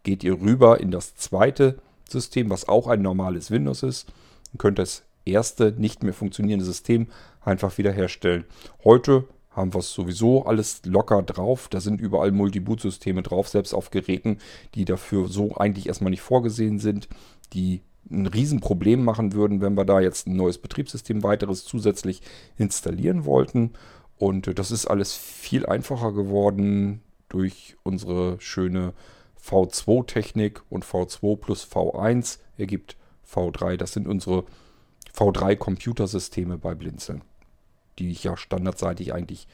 [0.04, 4.12] geht ihr rüber in das zweite System, was auch ein normales Windows ist,
[4.52, 7.08] und könnt das erste nicht mehr funktionierende System
[7.42, 8.46] einfach wiederherstellen.
[8.84, 11.68] Heute haben wir es sowieso alles locker drauf.
[11.70, 14.40] Da sind überall Multi-Boot-Systeme drauf, selbst auf Geräten,
[14.76, 17.08] die dafür so eigentlich erstmal nicht vorgesehen sind,
[17.54, 17.82] die
[18.12, 22.22] ein Riesenproblem machen würden, wenn wir da jetzt ein neues Betriebssystem weiteres zusätzlich
[22.58, 23.72] installieren wollten.
[24.18, 28.94] Und das ist alles viel einfacher geworden durch unsere schöne
[29.44, 32.98] V2-Technik und V2 plus V1 ergibt
[33.30, 33.78] V3.
[33.78, 34.46] Das sind unsere
[35.16, 37.24] V3-Computersysteme bei Blinzeln,
[38.00, 39.48] die ich ja standardseitig eigentlich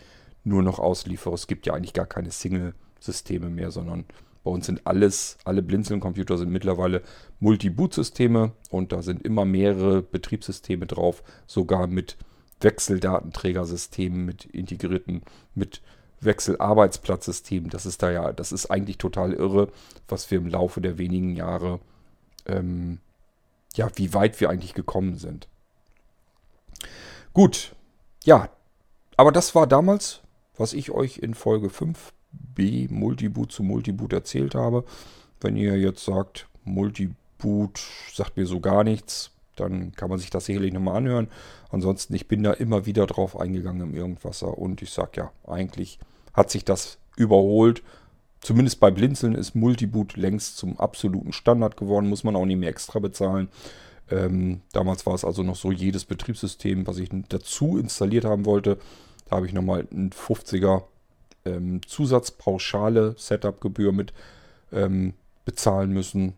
[0.44, 1.34] nur noch ausliefere.
[1.34, 4.06] Es gibt ja eigentlich gar keine Single-Systeme mehr, sondern
[4.44, 7.04] bei uns sind alles, alle Blinzeln-Computer sind mittlerweile
[7.40, 12.18] Multi-Boot-Systeme und da sind immer mehrere Betriebssysteme drauf, sogar mit
[12.62, 15.24] Wechseldatenträgersystemen, mit integrierten,
[15.56, 15.82] mit
[16.22, 17.70] Wechselarbeitsplatzsystem.
[17.70, 19.70] Das ist da ja, das ist eigentlich total irre,
[20.08, 21.80] was wir im Laufe der wenigen Jahre,
[22.46, 23.00] ähm,
[23.76, 25.48] ja, wie weit wir eigentlich gekommen sind.
[27.34, 27.76] Gut,
[28.24, 28.50] ja,
[29.18, 30.22] aber das war damals,
[30.58, 34.84] was ich euch in Folge 5b Multiboot zu Multiboot erzählt habe.
[35.40, 37.80] Wenn ihr jetzt sagt, Multiboot
[38.14, 41.28] sagt mir so gar nichts, dann kann man sich das sicherlich nochmal anhören.
[41.70, 46.00] Ansonsten, ich bin da immer wieder drauf eingegangen im Irgendwasser und ich sage ja, eigentlich
[46.34, 47.84] hat sich das überholt.
[48.42, 52.70] Zumindest bei Blinzeln ist Multiboot längst zum absoluten Standard geworden, muss man auch nicht mehr
[52.70, 53.50] extra bezahlen.
[54.10, 58.78] Ähm, damals war es also noch so, jedes Betriebssystem, was ich dazu installiert haben wollte,
[59.30, 60.84] da habe ich nochmal ein 50er
[61.46, 64.14] ähm, Zusatzpauschale Setup-Gebühr mit
[64.72, 65.14] ähm,
[65.46, 66.34] bezahlen müssen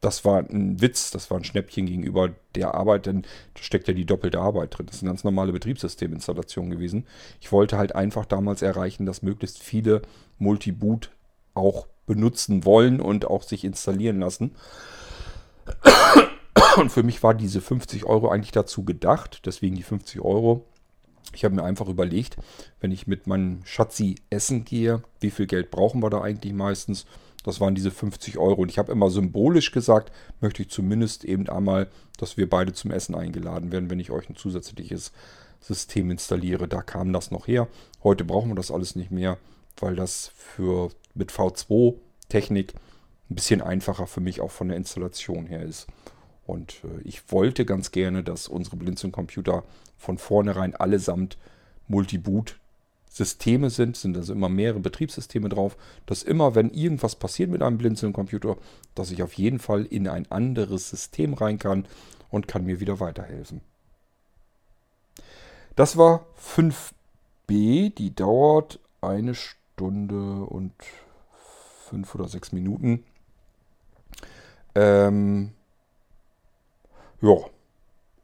[0.00, 3.22] das war ein Witz, das war ein Schnäppchen gegenüber der Arbeit, denn
[3.54, 4.86] da steckt ja die doppelte Arbeit drin.
[4.86, 7.06] Das ist eine ganz normale Betriebssysteminstallation gewesen.
[7.40, 10.02] Ich wollte halt einfach damals erreichen, dass möglichst viele
[10.38, 11.10] Multiboot
[11.54, 14.52] auch benutzen wollen und auch sich installieren lassen.
[16.76, 20.66] Und für mich war diese 50 Euro eigentlich dazu gedacht, deswegen die 50 Euro.
[21.34, 22.36] Ich habe mir einfach überlegt,
[22.80, 27.06] wenn ich mit meinem Schatzi essen gehe, wie viel Geld brauchen wir da eigentlich meistens?
[27.46, 28.62] Das waren diese 50 Euro.
[28.62, 32.90] Und ich habe immer symbolisch gesagt, möchte ich zumindest eben einmal, dass wir beide zum
[32.90, 35.12] Essen eingeladen werden, wenn ich euch ein zusätzliches
[35.60, 36.66] System installiere.
[36.66, 37.68] Da kam das noch her.
[38.02, 39.38] Heute brauchen wir das alles nicht mehr,
[39.78, 42.74] weil das für mit V2-Technik
[43.30, 45.86] ein bisschen einfacher für mich auch von der Installation her ist.
[46.46, 49.62] Und äh, ich wollte ganz gerne, dass unsere Blinzeln-Computer
[49.96, 51.38] von vornherein allesamt
[51.86, 52.58] Multiboot
[53.16, 57.78] Systeme sind, sind also immer mehrere Betriebssysteme drauf, dass immer, wenn irgendwas passiert mit einem
[57.78, 58.58] Blinzeln-Computer,
[58.94, 61.86] dass ich auf jeden Fall in ein anderes System rein kann
[62.30, 63.62] und kann mir wieder weiterhelfen.
[65.76, 70.74] Das war 5b, die dauert eine Stunde und
[71.88, 73.02] fünf oder sechs Minuten.
[74.74, 75.52] Ähm,
[77.22, 77.36] ja,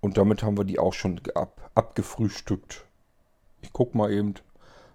[0.02, 2.85] und damit haben wir die auch schon ab, abgefrühstückt.
[3.62, 4.35] Ich gucke mal eben.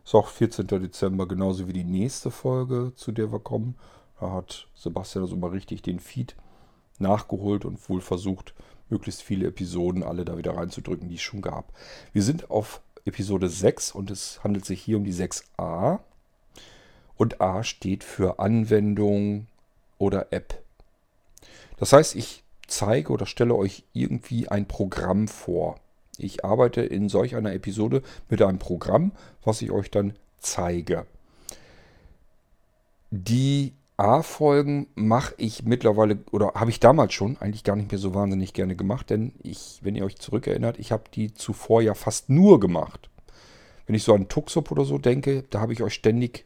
[0.08, 0.68] Ist auch 14.
[0.68, 3.76] Dezember, genauso wie die nächste Folge, zu der wir kommen.
[4.22, 6.38] Da hat Sebastian also mal richtig den Feed
[6.98, 8.54] nachgeholt und wohl versucht,
[8.88, 11.74] möglichst viele Episoden alle da wieder reinzudrücken, die es schon gab.
[12.14, 16.00] Wir sind auf Episode 6 und es handelt sich hier um die 6a.
[17.18, 19.48] Und A steht für Anwendung
[19.98, 20.64] oder App.
[21.76, 25.82] Das heißt, ich zeige oder stelle euch irgendwie ein Programm vor.
[26.18, 29.12] Ich arbeite in solch einer Episode mit einem Programm,
[29.44, 31.06] was ich euch dann zeige.
[33.12, 38.14] Die A-Folgen mache ich mittlerweile oder habe ich damals schon eigentlich gar nicht mehr so
[38.14, 42.30] wahnsinnig gerne gemacht, denn ich, wenn ihr euch zurückerinnert, ich habe die zuvor ja fast
[42.30, 43.10] nur gemacht.
[43.88, 46.46] Wenn ich so an Tuxup oder so denke, da habe ich euch ständig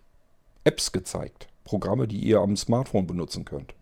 [0.64, 1.48] Apps gezeigt.
[1.64, 3.74] Programme, die ihr am Smartphone benutzen könnt.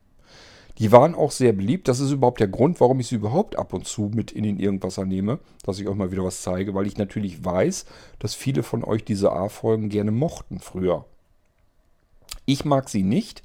[0.80, 1.90] Die waren auch sehr beliebt.
[1.90, 4.60] Das ist überhaupt der Grund, warum ich sie überhaupt ab und zu mit in den
[4.60, 7.86] Irgendwasser nehme, dass ich euch mal wieder was zeige, weil ich natürlich weiß,
[8.18, 11.06] dass viele von euch diese A-Folgen gerne mochten früher.
[12.46, 13.44] Ich mag sie nicht,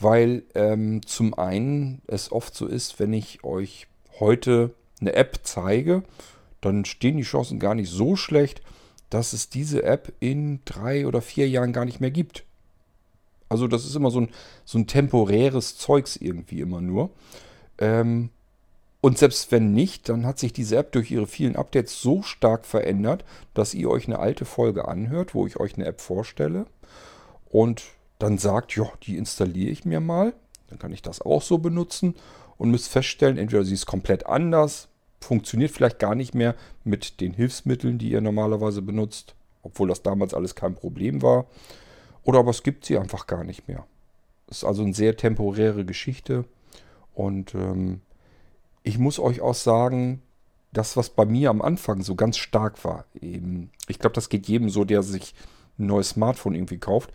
[0.00, 3.86] weil ähm, zum einen es oft so ist, wenn ich euch
[4.18, 6.02] heute eine App zeige,
[6.60, 8.60] dann stehen die Chancen gar nicht so schlecht,
[9.08, 12.44] dass es diese App in drei oder vier Jahren gar nicht mehr gibt.
[13.52, 14.28] Also das ist immer so ein,
[14.64, 17.10] so ein temporäres Zeugs irgendwie immer nur.
[17.78, 18.30] Ähm,
[19.02, 22.64] und selbst wenn nicht, dann hat sich diese App durch ihre vielen Updates so stark
[22.64, 26.66] verändert, dass ihr euch eine alte Folge anhört, wo ich euch eine App vorstelle
[27.50, 27.82] und
[28.18, 30.32] dann sagt, ja, die installiere ich mir mal.
[30.68, 32.14] Dann kann ich das auch so benutzen
[32.56, 34.88] und müsst feststellen, entweder sie ist komplett anders,
[35.20, 36.54] funktioniert vielleicht gar nicht mehr
[36.84, 41.46] mit den Hilfsmitteln, die ihr normalerweise benutzt, obwohl das damals alles kein Problem war.
[42.24, 43.84] Oder aber es gibt sie einfach gar nicht mehr.
[44.46, 46.44] Das ist also eine sehr temporäre Geschichte.
[47.14, 48.00] Und ähm,
[48.82, 50.22] ich muss euch auch sagen,
[50.72, 54.48] das, was bei mir am Anfang so ganz stark war, eben, ich glaube, das geht
[54.48, 55.34] jedem so, der sich
[55.78, 57.12] ein neues Smartphone irgendwie kauft,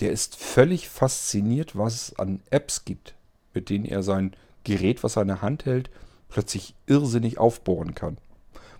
[0.00, 3.14] der ist völlig fasziniert, was es an Apps gibt,
[3.54, 5.90] mit denen er sein Gerät, was er in der Hand hält,
[6.28, 8.18] plötzlich irrsinnig aufbohren kann.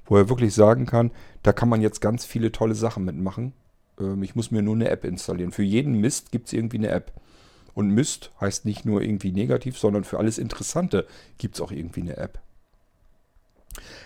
[0.07, 1.11] Wo er wirklich sagen kann,
[1.43, 3.53] da kann man jetzt ganz viele tolle Sachen mitmachen.
[3.99, 5.53] Ähm, ich muss mir nur eine App installieren.
[5.53, 7.13] Für jeden Mist gibt es irgendwie eine App.
[7.75, 11.07] Und Mist heißt nicht nur irgendwie negativ, sondern für alles Interessante
[11.39, 12.41] gibt es auch irgendwie eine App.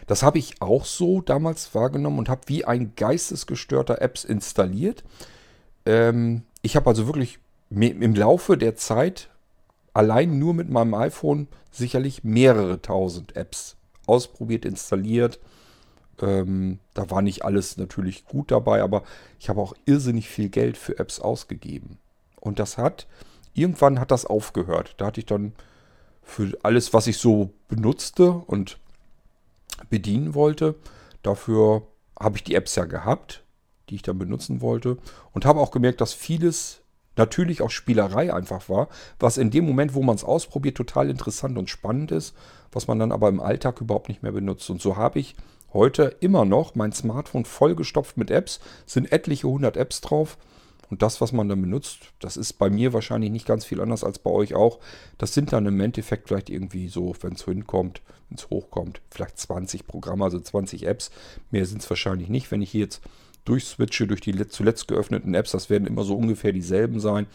[0.06, 5.02] Das habe ich auch so damals wahrgenommen und habe wie ein geistesgestörter Apps installiert.
[5.84, 7.40] Ähm, ich habe also wirklich
[7.70, 9.30] im Laufe der Zeit
[9.92, 13.76] allein nur mit meinem iPhone sicherlich mehrere tausend Apps
[14.06, 15.40] ausprobiert, installiert,
[16.22, 19.02] ähm, da war nicht alles natürlich gut dabei, aber
[19.38, 21.98] ich habe auch irrsinnig viel Geld für Apps ausgegeben.
[22.40, 23.06] Und das hat,
[23.55, 24.94] irgendwann hat das aufgehört.
[24.98, 25.52] Da hatte ich dann
[26.22, 28.78] für alles, was ich so benutzte und
[29.90, 30.74] bedienen wollte,
[31.22, 31.82] dafür
[32.18, 33.44] habe ich die Apps ja gehabt,
[33.88, 34.98] die ich dann benutzen wollte.
[35.32, 36.82] Und habe auch gemerkt, dass vieles
[37.16, 38.88] natürlich auch Spielerei einfach war,
[39.18, 42.34] was in dem Moment, wo man es ausprobiert, total interessant und spannend ist,
[42.72, 44.68] was man dann aber im Alltag überhaupt nicht mehr benutzt.
[44.70, 45.34] Und so habe ich
[45.77, 50.39] heute immer noch mein Smartphone vollgestopft mit Apps, sind etliche hundert Apps drauf.
[50.89, 54.05] Und das, was man dann benutzt, das ist bei mir wahrscheinlich nicht ganz viel anders
[54.05, 54.78] als bei euch auch.
[55.19, 59.39] Das sind dann im Endeffekt vielleicht irgendwie so, wenn es hinkommt, wenn es hochkommt, vielleicht
[59.39, 61.11] 20 Programme, also 20 Apps.
[61.51, 62.51] Mehr sind es wahrscheinlich nicht.
[62.51, 63.01] Wenn ich hier jetzt
[63.44, 67.27] durchswitche durch die zuletzt geöffneten Apps, das werden immer so ungefähr dieselben sein.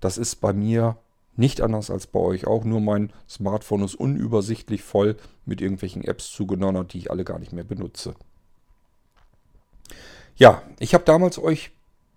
[0.00, 0.98] Das ist bei mir
[1.36, 6.30] nicht anders als bei euch auch, nur mein Smartphone ist unübersichtlich voll mit irgendwelchen Apps
[6.30, 8.14] zugenonnert, die ich alle gar nicht mehr benutze.
[10.36, 11.70] Ja, ich habe damals euch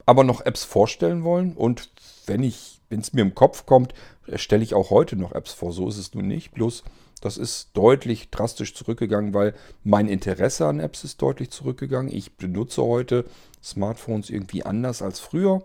[0.06, 1.90] aber noch Apps vorstellen wollen und
[2.26, 3.94] wenn ich, wenn es mir im Kopf kommt,
[4.36, 5.72] stelle ich auch heute noch Apps vor.
[5.72, 6.52] So ist es nun nicht.
[6.52, 6.84] Bloß
[7.22, 9.54] das ist deutlich drastisch zurückgegangen, weil
[9.84, 12.14] mein Interesse an Apps ist deutlich zurückgegangen.
[12.14, 13.24] Ich benutze heute
[13.64, 15.64] Smartphones irgendwie anders als früher.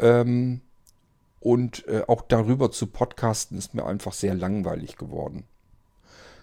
[0.00, 0.62] Ähm,
[1.44, 5.44] und äh, auch darüber zu podcasten ist mir einfach sehr langweilig geworden.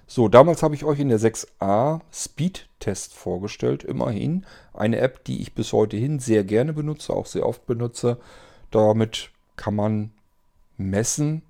[0.05, 3.83] So, damals habe ich euch in der 6a Speed Test vorgestellt.
[3.83, 8.19] Immerhin eine App, die ich bis heute hin sehr gerne benutze, auch sehr oft benutze.
[8.69, 10.11] Damit kann man
[10.77, 11.41] messen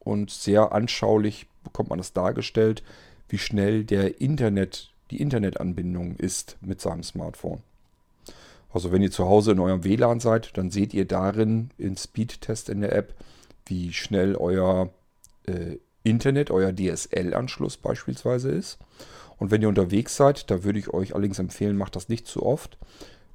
[0.00, 2.82] und sehr anschaulich bekommt man das dargestellt,
[3.30, 7.62] wie schnell der Internet, die Internetanbindung ist mit seinem Smartphone.
[8.72, 12.68] Also wenn ihr zu Hause in eurem WLAN seid, dann seht ihr darin in Speedtest
[12.68, 13.14] in der App,
[13.66, 14.90] wie schnell euer
[15.46, 18.78] äh, Internet, euer DSL-Anschluss beispielsweise ist.
[19.38, 22.44] Und wenn ihr unterwegs seid, da würde ich euch allerdings empfehlen, macht das nicht zu
[22.44, 22.78] oft,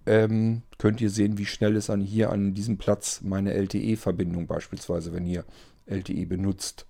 [0.06, 5.14] ähm, könnt ihr sehen, wie schnell ist an hier an diesem Platz meine LTE-Verbindung beispielsweise,
[5.14, 5.44] wenn ihr
[5.88, 6.86] LTE benutzt.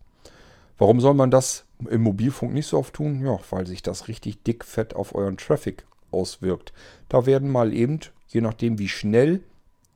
[0.78, 3.26] Warum soll man das im Mobilfunk nicht so oft tun?
[3.26, 6.74] Ja, weil sich das richtig dick fett auf euren Traffic auswirkt.
[7.08, 8.02] Da werden mal eben
[8.36, 9.40] je nachdem wie schnell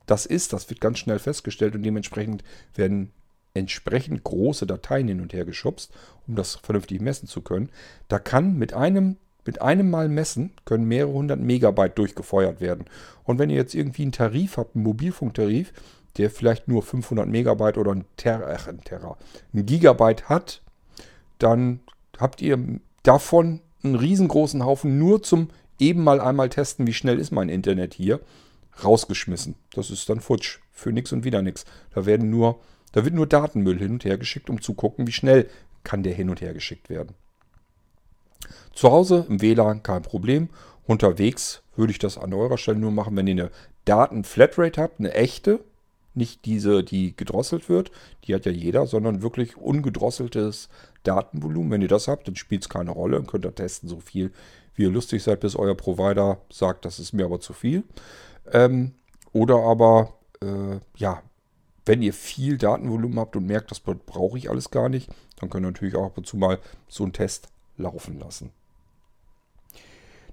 [0.06, 2.42] das ist, das wird ganz schnell festgestellt und dementsprechend
[2.74, 3.12] werden
[3.54, 5.92] entsprechend große Dateien hin und her geschubst,
[6.26, 7.68] um das vernünftig messen zu können.
[8.08, 12.86] Da kann mit einem, mit einem Mal messen, können mehrere hundert Megabyte durchgefeuert werden.
[13.24, 15.72] Und wenn ihr jetzt irgendwie einen Tarif habt, einen Mobilfunktarif,
[16.16, 19.16] der vielleicht nur 500 Megabyte oder ein Terra, ein Terra,
[19.52, 20.62] ein Gigabyte hat,
[21.38, 21.80] dann
[22.18, 22.58] habt ihr
[23.02, 25.48] davon einen riesengroßen Haufen nur zum
[25.80, 28.20] eben mal einmal testen, wie schnell ist mein Internet hier,
[28.84, 29.54] rausgeschmissen.
[29.74, 30.58] Das ist dann futsch.
[30.72, 31.64] Für nichts und wieder nichts.
[31.94, 32.60] Da werden nur,
[32.92, 35.48] da wird nur Datenmüll hin und her geschickt, um zu gucken, wie schnell
[35.84, 37.14] kann der hin und her geschickt werden.
[38.72, 40.48] Zu Hause im WLAN kein Problem.
[40.86, 43.50] Unterwegs würde ich das an eurer Stelle nur machen, wenn ihr eine
[43.84, 45.60] Daten-Flatrate habt, eine echte,
[46.14, 47.90] nicht diese, die gedrosselt wird,
[48.24, 50.68] die hat ja jeder, sondern wirklich ungedrosseltes
[51.02, 51.70] Datenvolumen.
[51.70, 54.32] Wenn ihr das habt, dann spielt es keine Rolle und könnt ihr testen, so viel
[54.74, 57.84] wie ihr lustig seid, bis euer Provider sagt, das ist mir aber zu viel.
[58.52, 58.92] Ähm,
[59.32, 61.22] oder aber, äh, ja,
[61.86, 65.10] wenn ihr viel Datenvolumen habt und merkt, das brauche ich alles gar nicht,
[65.40, 68.52] dann könnt ihr natürlich auch ab und zu mal so einen Test laufen lassen.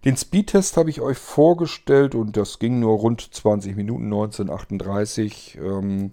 [0.05, 5.57] Den Speedtest habe ich euch vorgestellt und das ging nur rund 20 Minuten, 1938.
[5.61, 6.11] Ähm,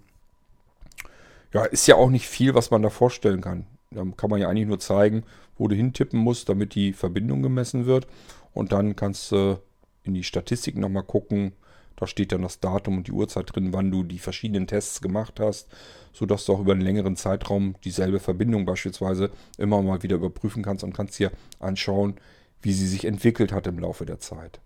[1.52, 3.66] ja, ist ja auch nicht viel, was man da vorstellen kann.
[3.94, 5.24] Da kann man ja eigentlich nur zeigen,
[5.56, 8.06] wo du hintippen musst, damit die Verbindung gemessen wird.
[8.52, 9.60] Und dann kannst du
[10.02, 11.52] in die Statistiken nochmal gucken.
[11.96, 15.38] Da steht dann das Datum und die Uhrzeit drin, wann du die verschiedenen Tests gemacht
[15.38, 15.68] hast,
[16.12, 20.82] sodass du auch über einen längeren Zeitraum dieselbe Verbindung beispielsweise immer mal wieder überprüfen kannst
[20.82, 21.30] und kannst dir
[21.60, 22.16] anschauen,
[22.62, 24.60] wie sie sich entwickelt hat im Laufe der Zeit.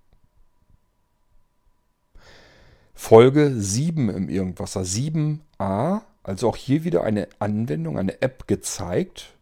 [2.95, 9.35] Folge 7 im Irgendwasser 7a, also auch hier wieder eine Anwendung, eine App gezeigt.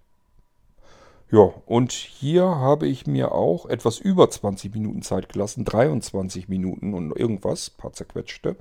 [1.31, 6.95] Ja, und hier habe ich mir auch etwas über 20 Minuten Zeit gelassen, 23 Minuten
[6.95, 8.57] und irgendwas, paar zerquetschte.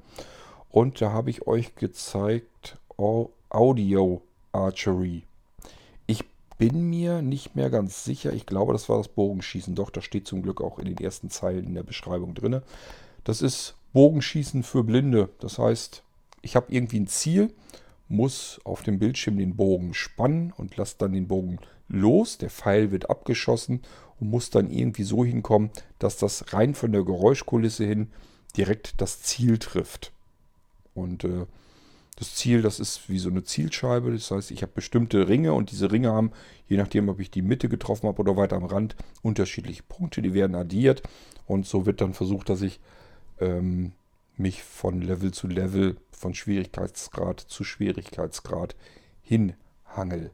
[0.69, 2.77] Und da habe ich euch gezeigt
[3.49, 4.21] Audio
[4.51, 5.23] Archery
[6.57, 8.33] bin mir nicht mehr ganz sicher.
[8.33, 9.75] Ich glaube, das war das Bogenschießen.
[9.75, 12.61] Doch, das steht zum Glück auch in den ersten Zeilen in der Beschreibung drin.
[13.23, 15.29] Das ist Bogenschießen für Blinde.
[15.39, 16.03] Das heißt,
[16.41, 17.53] ich habe irgendwie ein Ziel,
[18.07, 22.37] muss auf dem Bildschirm den Bogen spannen und lasse dann den Bogen los.
[22.37, 23.81] Der Pfeil wird abgeschossen
[24.19, 28.11] und muss dann irgendwie so hinkommen, dass das rein von der Geräuschkulisse hin
[28.55, 30.11] direkt das Ziel trifft.
[30.93, 31.45] Und äh,
[32.15, 34.11] das Ziel, das ist wie so eine Zielscheibe.
[34.11, 36.31] Das heißt, ich habe bestimmte Ringe und diese Ringe haben,
[36.67, 40.21] je nachdem, ob ich die Mitte getroffen habe oder weiter am Rand, unterschiedliche Punkte.
[40.21, 41.03] Die werden addiert
[41.45, 42.79] und so wird dann versucht, dass ich
[43.39, 43.91] ähm,
[44.37, 48.75] mich von Level zu Level, von Schwierigkeitsgrad zu Schwierigkeitsgrad
[49.21, 50.31] hinhangel.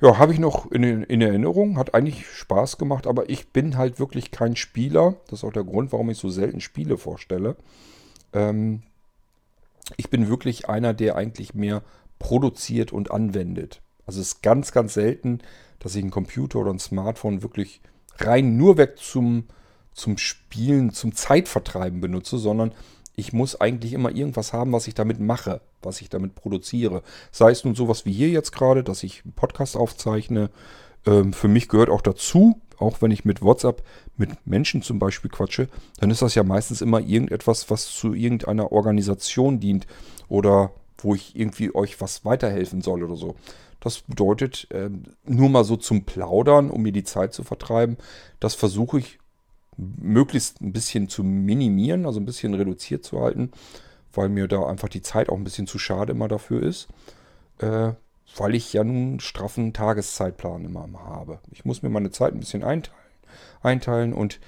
[0.00, 4.00] Ja, habe ich noch in, in, Erinnerung, hat eigentlich Spaß gemacht, aber ich bin halt
[4.00, 5.14] wirklich kein Spieler.
[5.28, 7.56] Das ist auch der Grund, warum ich so selten Spiele vorstelle.
[8.32, 8.82] Ähm,
[9.96, 11.82] ich bin wirklich einer, der eigentlich mehr
[12.18, 13.80] produziert und anwendet.
[14.04, 15.38] Also es ist ganz, ganz selten,
[15.78, 17.80] dass ich einen Computer oder ein Smartphone wirklich
[18.18, 19.44] rein nur weg zum,
[19.92, 22.72] zum Spielen, zum Zeitvertreiben benutze, sondern
[23.14, 27.02] ich muss eigentlich immer irgendwas haben, was ich damit mache, was ich damit produziere.
[27.30, 30.50] Sei es nun sowas wie hier jetzt gerade, dass ich einen Podcast aufzeichne.
[31.06, 33.82] Ähm, für mich gehört auch dazu, auch wenn ich mit WhatsApp
[34.16, 35.68] mit Menschen zum Beispiel quatsche,
[35.98, 39.86] dann ist das ja meistens immer irgendetwas, was zu irgendeiner Organisation dient
[40.28, 43.36] oder wo ich irgendwie euch was weiterhelfen soll oder so.
[43.80, 44.90] Das bedeutet, äh,
[45.24, 47.96] nur mal so zum Plaudern, um mir die Zeit zu vertreiben,
[48.38, 49.18] das versuche ich
[49.76, 53.50] möglichst ein bisschen zu minimieren, also ein bisschen reduziert zu halten,
[54.12, 56.88] weil mir da einfach die Zeit auch ein bisschen zu schade immer dafür ist.
[57.58, 57.92] Äh,
[58.36, 61.40] weil ich ja nun einen straffen Tageszeitplan immer habe.
[61.50, 62.98] Ich muss mir meine Zeit ein bisschen einteilen,
[63.62, 64.40] einteilen und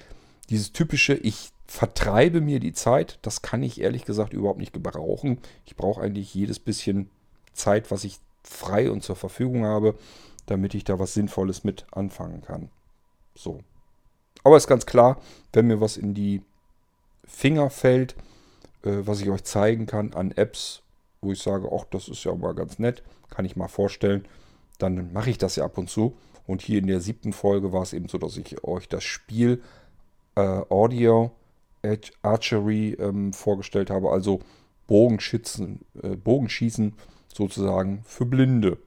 [0.49, 5.39] dieses typische, ich vertreibe mir die Zeit, das kann ich ehrlich gesagt überhaupt nicht gebrauchen.
[5.65, 7.09] Ich brauche eigentlich jedes bisschen
[7.53, 9.97] Zeit, was ich frei und zur Verfügung habe,
[10.45, 12.69] damit ich da was Sinnvolles mit anfangen kann.
[13.33, 13.61] So.
[14.45, 15.19] Aber ist ganz klar,
[15.53, 16.43] wenn mir was in die
[17.25, 18.15] Finger fällt,
[18.83, 20.83] äh, was ich euch zeigen kann an Apps,
[21.19, 23.01] wo ich sage, ach, das ist ja mal ganz nett,
[23.31, 24.25] kann ich mal vorstellen,
[24.77, 26.15] dann mache ich das ja ab und zu.
[26.45, 29.63] Und hier in der siebten Folge war es eben so, dass ich euch das Spiel
[30.35, 31.31] äh, Audio
[32.21, 34.41] Archery ähm, vorgestellt habe, also
[34.85, 36.93] Bogenschützen, äh, Bogenschießen
[37.33, 38.77] sozusagen für Blinde.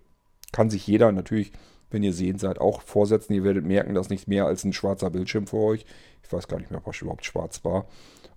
[0.52, 1.51] Kann sich jeder natürlich,
[1.90, 3.32] wenn ihr sehen seid, auch vorsetzen.
[3.32, 5.86] Ihr werdet merken, dass nicht mehr als ein schwarzer Bildschirm für euch.
[6.23, 7.86] Ich weiß gar nicht mehr, ob es überhaupt schwarz war.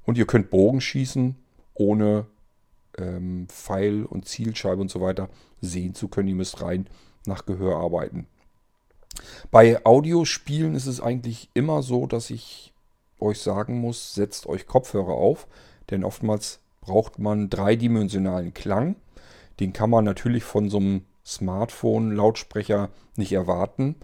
[0.05, 1.35] Und ihr könnt Bogenschießen
[1.73, 2.25] ohne
[2.97, 5.29] ähm, Pfeil und Zielscheibe und so weiter
[5.59, 6.29] sehen zu können.
[6.29, 6.87] Ihr müsst rein
[7.25, 8.27] nach Gehör arbeiten.
[9.51, 12.73] Bei Audiospielen ist es eigentlich immer so, dass ich
[13.19, 15.47] euch sagen muss, setzt euch Kopfhörer auf,
[15.89, 18.95] denn oftmals braucht man dreidimensionalen Klang.
[19.59, 23.95] Den kann man natürlich von so einem Smartphone-Lautsprecher nicht erwarten.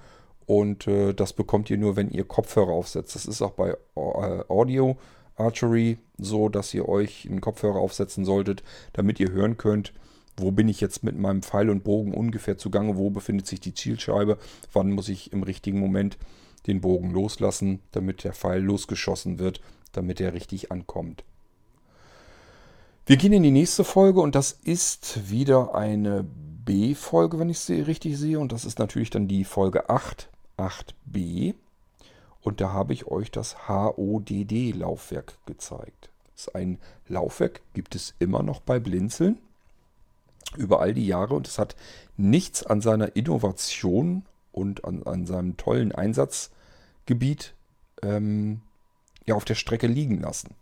[0.46, 3.16] Und äh, das bekommt ihr nur, wenn ihr Kopfhörer aufsetzt.
[3.16, 4.98] Das ist auch bei äh, Audio
[5.36, 8.64] Archery so, dass ihr euch einen Kopfhörer aufsetzen solltet,
[8.94, 9.94] damit ihr hören könnt,
[10.38, 13.74] wo bin ich jetzt mit meinem Pfeil und Bogen ungefähr zugange, wo befindet sich die
[13.74, 14.38] Zielscheibe,
[14.74, 16.18] wann muss ich im richtigen Moment
[16.68, 19.62] den Bogen loslassen, damit der Pfeil losgeschossen wird,
[19.94, 21.24] damit er richtig ankommt.
[23.06, 26.26] Wir gehen in die nächste Folge und das ist wieder eine
[26.68, 28.40] B-Folge, wenn ich sie richtig sehe.
[28.40, 31.56] Und das ist natürlich dann die Folge 8, 8b.
[32.42, 36.10] Und da habe ich euch das HODD-Laufwerk gezeigt.
[36.36, 36.78] Das ist ein
[37.08, 39.40] Laufwerk, gibt es immer noch bei Blinzeln
[40.56, 41.76] über all die Jahre und es hat
[42.16, 47.54] nichts an seiner Innovation und an, an seinem tollen Einsatzgebiet
[48.02, 48.62] ähm,
[49.26, 50.56] ja, auf der Strecke liegen lassen.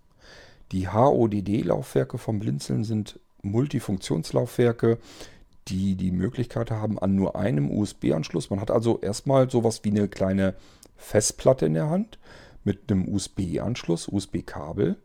[0.72, 4.98] Die HODD-Laufwerke vom Blinzeln sind Multifunktionslaufwerke,
[5.68, 8.50] die die Möglichkeit haben an nur einem USB-Anschluss.
[8.50, 10.56] Man hat also erstmal sowas wie eine kleine
[10.98, 12.20] Festplatte in der Hand
[12.64, 14.96] mit einem USB-Anschluss, USB-Kabel.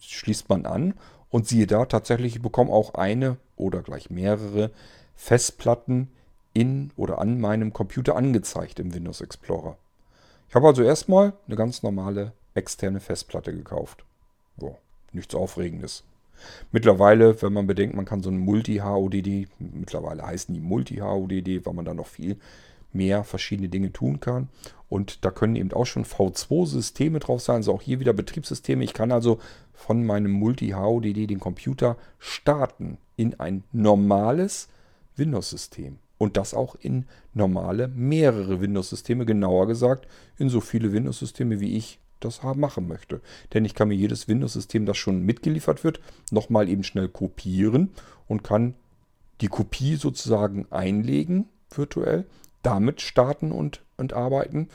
[0.00, 0.94] Schließt man an
[1.30, 4.70] und siehe da, tatsächlich, ich bekomme auch eine oder gleich mehrere
[5.16, 6.08] Festplatten
[6.52, 9.76] in oder an meinem Computer angezeigt im Windows Explorer.
[10.48, 14.04] Ich habe also erstmal eine ganz normale externe Festplatte gekauft.
[14.56, 14.76] Boah,
[15.12, 16.04] nichts Aufregendes.
[16.72, 21.84] Mittlerweile, wenn man bedenkt, man kann so ein Multi-HODD, mittlerweile heißen die Multi-HODD, weil man
[21.84, 22.36] da noch viel
[22.92, 24.48] mehr verschiedene Dinge tun kann.
[24.88, 28.84] Und da können eben auch schon V2-Systeme drauf sein, also auch hier wieder Betriebssysteme.
[28.84, 29.38] Ich kann also
[29.72, 34.68] von meinem Multi-HODD den Computer starten in ein normales
[35.16, 35.98] Windows-System.
[36.18, 40.06] Und das auch in normale, mehrere Windows-Systeme, genauer gesagt,
[40.38, 43.20] in so viele Windows-Systeme, wie ich das machen möchte.
[43.52, 46.00] Denn ich kann mir jedes Windows-System, das schon mitgeliefert wird,
[46.30, 47.90] nochmal eben schnell kopieren
[48.28, 48.74] und kann
[49.40, 52.26] die Kopie sozusagen einlegen, virtuell,
[52.62, 54.68] damit starten und, und arbeiten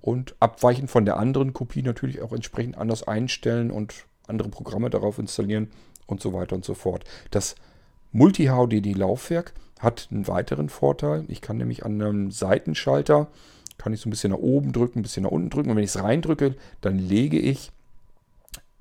[0.00, 5.18] und abweichend von der anderen Kopie natürlich auch entsprechend anders einstellen und andere Programme darauf
[5.18, 5.70] installieren
[6.06, 7.04] und so weiter und so fort.
[7.30, 7.54] Das
[8.12, 11.24] Multi-HDD-Laufwerk hat einen weiteren Vorteil.
[11.28, 13.28] Ich kann nämlich an einem Seitenschalter,
[13.78, 15.70] kann ich so ein bisschen nach oben drücken, ein bisschen nach unten drücken.
[15.70, 17.70] Und wenn ich es reindrücke, dann lege ich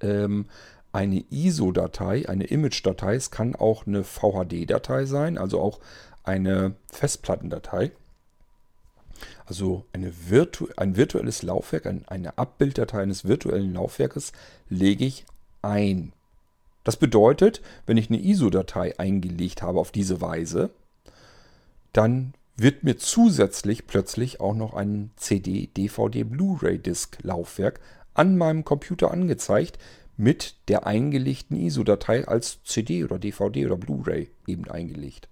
[0.02, 0.46] ähm,
[0.92, 3.16] eine ISO-Datei, eine Image-Datei.
[3.16, 5.80] Es kann auch eine VHD-Datei sein, also auch
[6.24, 7.92] eine Festplattendatei.
[9.46, 14.34] Also virtu ein virtuelles Laufwerk, ein, eine Abbilddatei eines virtuellen Laufwerkes
[14.70, 15.26] lege ich
[15.62, 16.14] ein.
[16.84, 20.70] Das bedeutet, wenn ich eine ISO-Datei eingelegt habe auf diese Weise,
[21.94, 27.80] dann wird mir zusätzlich plötzlich auch noch ein CD, DVD, Blu-ray-Disk-Laufwerk
[28.16, 29.78] an meinem Computer angezeigt
[30.18, 35.30] mit der eingelegten ISO-Datei als CD oder DVD oder Blu-ray eben eingelegt.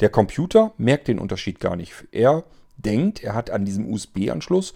[0.00, 1.92] Der Computer merkt den Unterschied gar nicht.
[2.10, 2.44] Er
[2.76, 4.74] denkt, er hat an diesem USB-Anschluss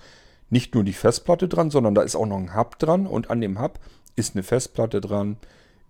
[0.51, 3.41] nicht nur die Festplatte dran, sondern da ist auch noch ein Hub dran und an
[3.41, 3.81] dem Hub
[4.15, 5.37] ist eine Festplatte dran,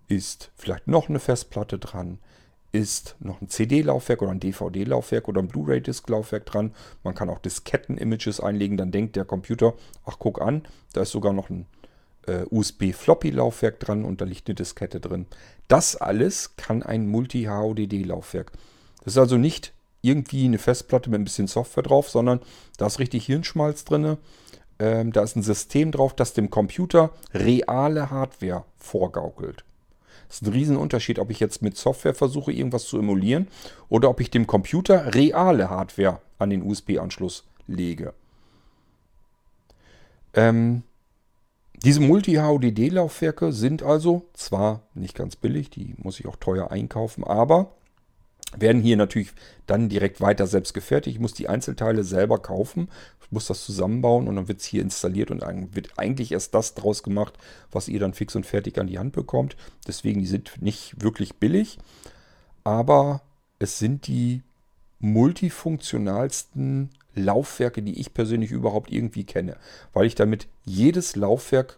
[0.07, 2.17] ist vielleicht noch eine Festplatte dran,
[2.75, 6.71] ist noch ein CD-Laufwerk oder ein DVD-Laufwerk oder ein Blu-ray-Disk-Laufwerk dran.
[7.03, 9.73] Man kann auch Disketten-Images einlegen, dann denkt der Computer,
[10.05, 11.67] ach guck an, da ist sogar noch ein
[12.27, 15.25] äh, USB-Floppy-Laufwerk dran und da liegt eine Diskette drin.
[15.69, 18.51] Das alles kann ein Multi-HODD-Laufwerk.
[19.05, 19.71] Das ist also nicht
[20.01, 22.41] irgendwie eine Festplatte mit ein bisschen Software drauf, sondern
[22.77, 24.17] da ist richtig Hirnschmalz drin.
[24.79, 29.63] Ähm, da ist ein System drauf, das dem Computer reale Hardware vorgaukelt.
[30.35, 33.47] Das ist ein Riesenunterschied, ob ich jetzt mit Software versuche, irgendwas zu emulieren
[33.87, 38.13] oder ob ich dem Computer reale Hardware an den USB-Anschluss lege.
[40.33, 40.83] Ähm,
[41.77, 47.71] diese Multi-HODD-Laufwerke sind also zwar nicht ganz billig, die muss ich auch teuer einkaufen, aber
[48.57, 49.31] werden hier natürlich
[49.67, 51.15] dann direkt weiter selbst gefertigt.
[51.15, 52.89] Ich muss die Einzelteile selber kaufen,
[53.35, 56.73] muss das zusammenbauen und dann wird es hier installiert und dann wird eigentlich erst das
[56.73, 57.35] draus gemacht,
[57.71, 59.55] was ihr dann fix und fertig an die Hand bekommt.
[59.85, 61.77] Deswegen, die sind nicht wirklich billig,
[62.63, 63.21] aber
[63.59, 64.41] es sind die
[64.99, 69.57] multifunktionalsten Laufwerke, die ich persönlich überhaupt irgendwie kenne,
[69.93, 71.77] weil ich damit jedes Laufwerk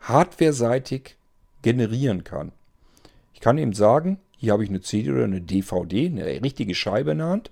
[0.00, 1.16] hardwareseitig
[1.62, 2.52] generieren kann.
[3.34, 7.12] Ich kann eben sagen, hier habe ich eine CD oder eine DVD, eine richtige Scheibe
[7.12, 7.50] in der Hand.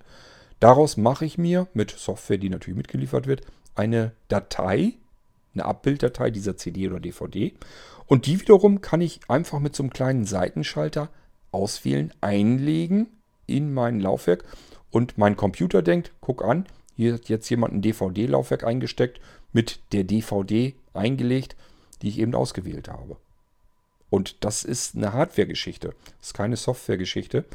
[0.61, 3.41] Daraus mache ich mir mit Software, die natürlich mitgeliefert wird,
[3.73, 4.93] eine Datei,
[5.55, 7.53] eine Abbilddatei dieser CD oder DVD.
[8.05, 11.09] Und die wiederum kann ich einfach mit so einem kleinen Seitenschalter
[11.51, 13.07] auswählen, einlegen
[13.47, 14.45] in mein Laufwerk.
[14.91, 19.19] Und mein Computer denkt, guck an, hier hat jetzt jemand ein DVD-Laufwerk eingesteckt,
[19.53, 21.55] mit der DVD eingelegt,
[22.03, 23.17] die ich eben ausgewählt habe.
[24.11, 25.95] Und das ist eine Hardware-Geschichte.
[26.19, 27.45] Das ist keine Software-Geschichte.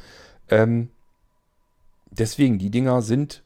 [0.49, 0.89] Ähm,
[2.11, 3.43] deswegen, die Dinger sind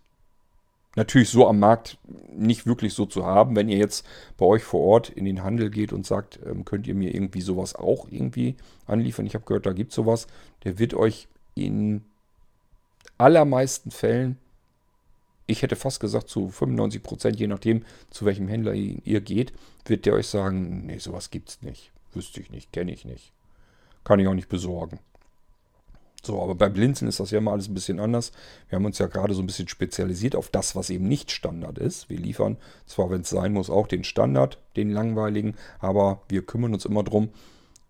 [0.96, 1.98] natürlich so am Markt
[2.34, 3.56] nicht wirklich so zu haben.
[3.56, 4.06] Wenn ihr jetzt
[4.38, 7.42] bei euch vor Ort in den Handel geht und sagt, ähm, könnt ihr mir irgendwie
[7.42, 8.56] sowas auch irgendwie
[8.88, 9.26] anliefern.
[9.26, 10.28] Ich habe gehört, da gibt es sowas.
[10.64, 12.04] Der wird euch in
[13.18, 14.38] allermeisten Fällen,
[15.48, 19.54] ich hätte fast gesagt zu 95 Prozent, je nachdem, zu welchem Händler ihr geht,
[19.86, 21.92] wird der euch sagen, nee, sowas gibt es nicht.
[22.14, 23.34] Wüsste ich nicht, kenne ich nicht.
[24.04, 25.00] Kann ich auch nicht besorgen.
[26.24, 28.32] So, aber bei Blinzeln ist das ja immer alles ein bisschen anders.
[28.70, 31.80] Wir haben uns ja gerade so ein bisschen spezialisiert auf das, was eben nicht Standard
[31.80, 32.10] ist.
[32.10, 36.74] Wir liefern zwar, wenn es sein muss, auch den Standard, den langweiligen, aber wir kümmern
[36.74, 37.30] uns immer darum,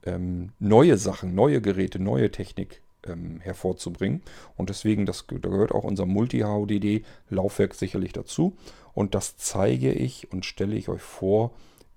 [0.03, 4.21] ähm, neue Sachen, neue Geräte, neue Technik ähm, hervorzubringen.
[4.55, 8.55] Und deswegen, das, da gehört auch unser Multi-HODD-Laufwerk sicherlich dazu.
[8.93, 11.51] Und das zeige ich und stelle ich euch vor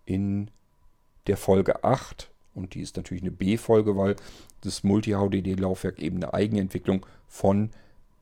[0.04, 0.50] in
[1.26, 4.16] der Folge 8 und die ist natürlich eine B-Folge, weil
[4.64, 7.70] das Multi-HDD-Laufwerk eben eine Eigenentwicklung von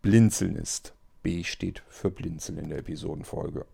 [0.03, 0.95] Blinzeln ist.
[1.23, 3.65] B steht für Blinzeln in der Episodenfolge.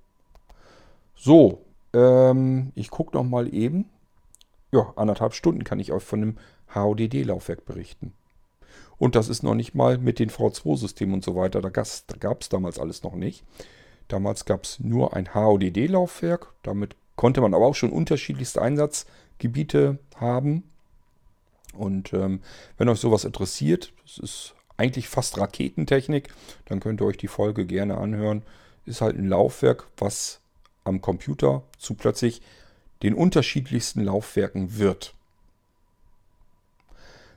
[1.15, 1.63] So,
[1.93, 3.87] ähm, ich gucke noch mal eben.
[4.71, 6.37] Ja, anderthalb Stunden kann ich euch von dem
[6.75, 8.13] HODD-Laufwerk berichten.
[8.99, 11.63] Und das ist noch nicht mal mit den V2-Systemen und so weiter.
[11.63, 13.45] Da gab es damals alles noch nicht.
[14.09, 16.53] Damals gab es nur ein HODD-Laufwerk.
[16.63, 20.65] Damit konnte man aber auch schon unterschiedlichste Einsatzgebiete haben.
[21.79, 22.41] Und ähm,
[22.77, 26.29] wenn euch sowas interessiert, das ist eigentlich fast Raketentechnik,
[26.67, 28.43] dann könnt ihr euch die Folge gerne anhören.
[28.87, 30.41] Ist halt ein Laufwerk, was
[30.85, 32.43] am Computer zu plötzlich
[33.03, 35.15] den unterschiedlichsten Laufwerken wird.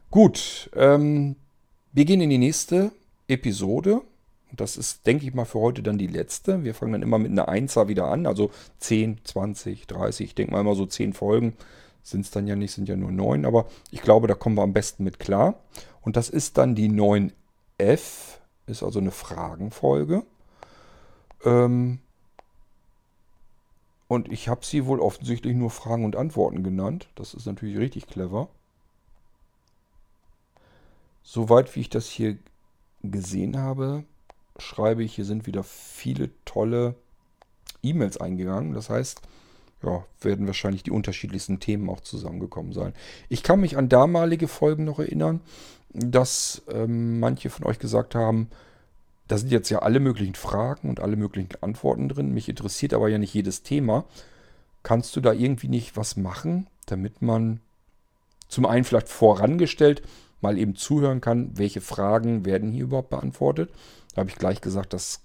[0.09, 1.35] Gut, ähm,
[1.93, 2.91] wir gehen in die nächste
[3.27, 4.01] Episode.
[4.51, 6.63] Das ist, denke ich mal, für heute dann die letzte.
[6.63, 10.51] Wir fangen dann immer mit einer Einser wieder an, also 10, 20, 30, ich denke
[10.51, 11.53] mal immer so 10 Folgen
[12.03, 14.63] sind es dann ja nicht, sind ja nur 9, aber ich glaube, da kommen wir
[14.63, 15.55] am besten mit klar.
[16.01, 17.31] Und das ist dann die 9f,
[18.67, 20.23] ist also eine Fragenfolge.
[21.43, 21.99] Ähm
[24.07, 27.07] und ich habe sie wohl offensichtlich nur Fragen und Antworten genannt.
[27.15, 28.49] Das ist natürlich richtig clever.
[31.23, 32.37] Soweit wie ich das hier
[33.03, 34.03] gesehen habe,
[34.57, 36.95] schreibe ich, hier sind wieder viele tolle
[37.83, 38.73] E-Mails eingegangen.
[38.73, 39.21] Das heißt,
[39.83, 42.93] ja, werden wahrscheinlich die unterschiedlichsten Themen auch zusammengekommen sein.
[43.29, 45.41] Ich kann mich an damalige Folgen noch erinnern,
[45.93, 48.49] dass ähm, manche von euch gesagt haben,
[49.27, 52.33] da sind jetzt ja alle möglichen Fragen und alle möglichen Antworten drin.
[52.33, 54.05] Mich interessiert aber ja nicht jedes Thema.
[54.83, 57.61] Kannst du da irgendwie nicht was machen, damit man
[58.47, 60.01] zum einen vielleicht vorangestellt
[60.41, 63.71] mal eben zuhören kann, welche Fragen werden hier überhaupt beantwortet?
[64.13, 65.21] Da habe ich gleich gesagt, das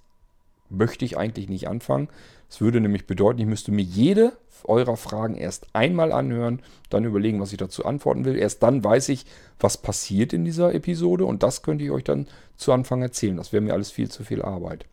[0.69, 2.09] möchte ich eigentlich nicht anfangen.
[2.49, 6.61] Das würde nämlich bedeuten, ich müsste mir jede eurer Fragen erst einmal anhören,
[6.91, 8.37] dann überlegen, was ich dazu antworten will.
[8.37, 9.27] Erst dann weiß ich,
[9.61, 12.27] was passiert in dieser Episode und das könnte ich euch dann
[12.57, 13.37] zu Anfang erzählen.
[13.37, 14.87] Das wäre mir alles viel zu viel Arbeit.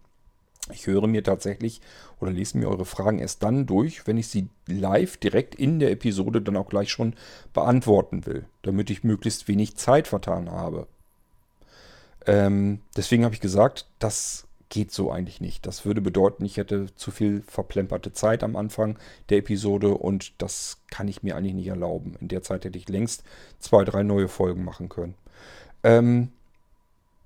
[0.72, 1.82] Ich höre mir tatsächlich
[2.22, 5.92] oder lese mir eure Fragen erst dann durch, wenn ich sie live direkt in der
[5.92, 7.16] Episode dann auch gleich schon
[7.54, 10.88] beantworten will, damit ich möglichst wenig Zeit vertan habe.
[12.26, 15.68] Ähm, deswegen habe ich gesagt, das geht so eigentlich nicht.
[15.68, 18.98] Das würde bedeuten, ich hätte zu viel verplemperte Zeit am Anfang
[19.30, 22.16] der Episode und das kann ich mir eigentlich nicht erlauben.
[22.20, 23.24] In der Zeit hätte ich längst
[23.60, 25.14] zwei, drei neue Folgen machen können.
[25.84, 26.32] Ähm,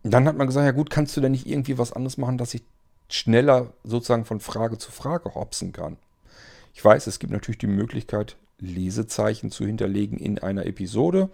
[0.03, 2.53] dann hat man gesagt, ja gut, kannst du denn nicht irgendwie was anderes machen, dass
[2.53, 2.63] ich
[3.07, 5.95] schneller sozusagen von Frage zu Frage hopsen kann?
[6.73, 11.29] Ich weiß, es gibt natürlich die Möglichkeit, Lesezeichen zu hinterlegen in einer Episode.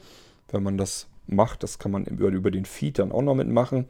[0.52, 3.88] Wenn man das macht, das kann man über, über den Feed dann auch noch mitmachen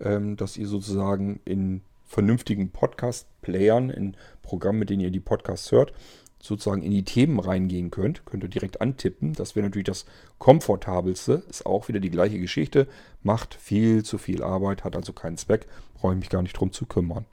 [0.00, 5.92] ähm, dass ihr sozusagen in vernünftigen Podcast-Playern, in Programmen, mit denen ihr die Podcasts hört,
[6.40, 8.24] sozusagen in die Themen reingehen könnt.
[8.24, 9.34] Könnt ihr direkt antippen.
[9.34, 10.06] Das wäre natürlich das
[10.38, 11.42] komfortabelste.
[11.50, 12.86] Ist auch wieder die gleiche Geschichte.
[13.22, 15.66] Macht viel zu viel Arbeit, hat also keinen Zweck.
[15.94, 17.24] Brauche ich mich gar nicht drum zu kümmern.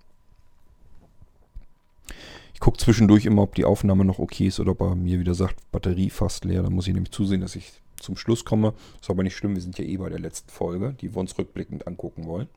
[2.53, 5.57] Ich gucke zwischendurch immer, ob die Aufnahme noch okay ist oder bei mir wieder sagt,
[5.71, 6.63] Batterie fast leer.
[6.63, 7.73] Da muss ich nämlich zusehen, dass ich
[8.05, 8.73] zum Schluss komme.
[9.01, 11.37] Ist aber nicht schlimm, wir sind ja eh bei der letzten Folge, die wir uns
[11.37, 12.47] rückblickend angucken wollen.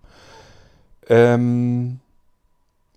[1.08, 2.00] Ähm,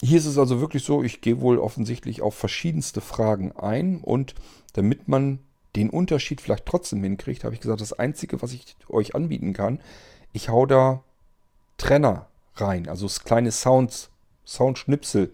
[0.01, 4.35] hier ist es also wirklich so, ich gehe wohl offensichtlich auf verschiedenste Fragen ein und
[4.73, 5.39] damit man
[5.75, 9.79] den Unterschied vielleicht trotzdem hinkriegt, habe ich gesagt, das Einzige, was ich euch anbieten kann,
[10.33, 11.03] ich hau da
[11.77, 14.09] Trenner rein, also kleine Sounds,
[14.45, 15.33] Soundschnipsel,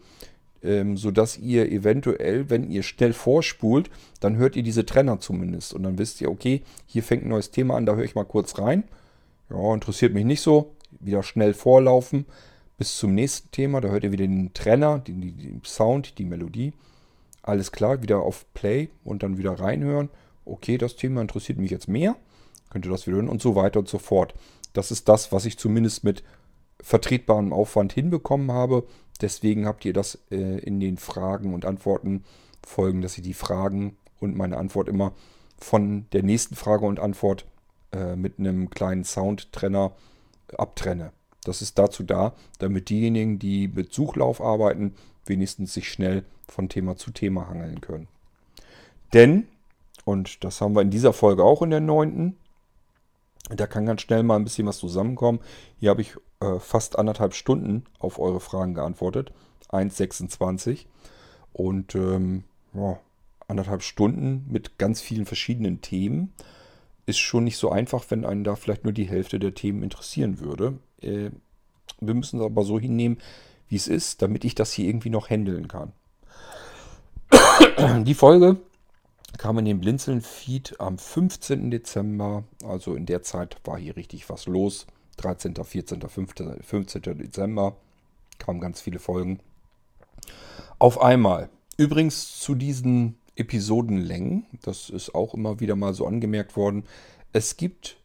[0.67, 3.89] ähm, sodass ihr eventuell, wenn ihr schnell vorspult,
[4.19, 5.73] dann hört ihr diese Trenner zumindest.
[5.73, 8.25] Und dann wisst ihr, okay, hier fängt ein neues Thema an, da höre ich mal
[8.25, 8.83] kurz rein.
[9.49, 10.75] Ja, interessiert mich nicht so.
[10.99, 12.25] Wieder schnell vorlaufen
[12.77, 13.79] bis zum nächsten Thema.
[13.79, 16.73] Da hört ihr wieder den Trenner, den, den Sound, die Melodie.
[17.41, 20.09] Alles klar, wieder auf Play und dann wieder reinhören.
[20.43, 22.17] Okay, das Thema interessiert mich jetzt mehr.
[22.69, 24.33] Könnt ihr das wieder hören und so weiter und so fort.
[24.73, 26.23] Das ist das, was ich zumindest mit
[26.81, 28.85] vertretbarem Aufwand hinbekommen habe.
[29.21, 32.23] Deswegen habt ihr das äh, in den Fragen und Antworten
[32.65, 35.13] folgen, dass ich die Fragen und meine Antwort immer
[35.57, 37.45] von der nächsten Frage und Antwort
[37.91, 39.93] äh, mit einem kleinen Soundtrenner
[40.57, 41.11] abtrenne.
[41.43, 44.95] Das ist dazu da, damit diejenigen, die mit Suchlauf arbeiten,
[45.25, 48.07] wenigstens sich schnell von Thema zu Thema hangeln können.
[49.13, 49.47] Denn,
[50.05, 52.37] und das haben wir in dieser Folge auch in der neunten,
[53.49, 55.39] da kann ganz schnell mal ein bisschen was zusammenkommen.
[55.79, 59.31] Hier habe ich äh, fast anderthalb Stunden auf eure Fragen geantwortet.
[59.69, 60.85] 1,26.
[61.53, 62.43] Und ähm,
[62.73, 62.99] ja,
[63.47, 66.33] anderthalb Stunden mit ganz vielen verschiedenen Themen
[67.05, 70.39] ist schon nicht so einfach, wenn einen da vielleicht nur die Hälfte der Themen interessieren
[70.39, 70.77] würde.
[71.01, 71.31] Äh,
[71.99, 73.17] wir müssen es aber so hinnehmen,
[73.69, 75.93] wie es ist, damit ich das hier irgendwie noch handeln kann.
[78.05, 78.57] Die Folge
[79.37, 81.71] kam in den Blinzeln-Feed am 15.
[81.71, 82.43] Dezember.
[82.63, 84.87] Also in der Zeit war hier richtig was los.
[85.17, 87.01] 13., 14., 15.
[87.17, 87.75] Dezember
[88.39, 89.39] kamen ganz viele Folgen.
[90.79, 91.49] Auf einmal.
[91.77, 96.83] Übrigens zu diesen Episodenlängen, das ist auch immer wieder mal so angemerkt worden,
[97.33, 97.97] es gibt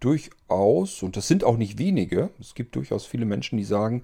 [0.00, 4.02] durchaus, und das sind auch nicht wenige, es gibt durchaus viele Menschen, die sagen,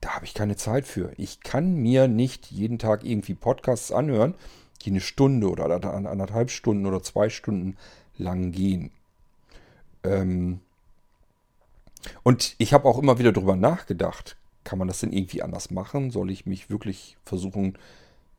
[0.00, 1.12] da habe ich keine Zeit für.
[1.16, 4.34] Ich kann mir nicht jeden Tag irgendwie Podcasts anhören,
[4.82, 7.76] die eine Stunde oder anderthalb Stunden oder zwei Stunden
[8.16, 8.90] lang gehen.
[10.02, 10.60] Ähm
[12.22, 16.10] und ich habe auch immer wieder darüber nachgedacht, kann man das denn irgendwie anders machen?
[16.10, 17.78] Soll ich mich wirklich versuchen,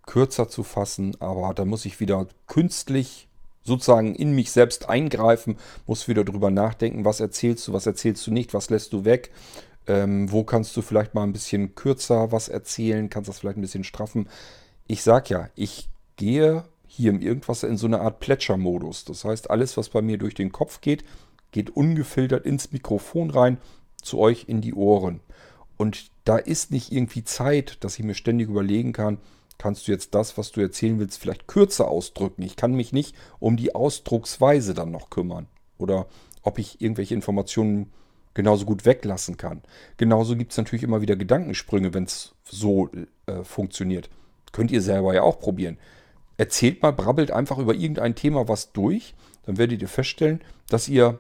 [0.06, 1.16] kürzer zu fassen?
[1.20, 3.28] Aber da muss ich wieder künstlich
[3.64, 8.32] sozusagen in mich selbst eingreifen, muss wieder darüber nachdenken, was erzählst du, was erzählst du
[8.32, 9.32] nicht, was lässt du weg,
[9.88, 13.62] ähm, wo kannst du vielleicht mal ein bisschen kürzer was erzählen, kannst das vielleicht ein
[13.62, 14.28] bisschen straffen.
[14.88, 19.06] Ich sag ja, ich gehe hier im Irgendwas in so eine Art Plätschermodus.
[19.06, 21.06] Das heißt, alles, was bei mir durch den Kopf geht,
[21.52, 23.58] geht ungefiltert ins Mikrofon rein,
[24.02, 25.20] zu euch in die Ohren.
[25.78, 29.18] Und da ist nicht irgendwie Zeit, dass ich mir ständig überlegen kann,
[29.58, 32.42] kannst du jetzt das, was du erzählen willst, vielleicht kürzer ausdrücken.
[32.42, 35.48] Ich kann mich nicht um die Ausdrucksweise dann noch kümmern.
[35.78, 36.08] Oder
[36.42, 37.92] ob ich irgendwelche Informationen
[38.34, 39.62] genauso gut weglassen kann.
[39.98, 42.90] Genauso gibt es natürlich immer wieder Gedankensprünge, wenn es so
[43.28, 44.10] äh, funktioniert.
[44.52, 45.78] Könnt ihr selber ja auch probieren
[46.42, 49.14] erzählt mal, brabbelt einfach über irgendein Thema was durch.
[49.46, 51.20] Dann werdet ihr feststellen, dass ihr,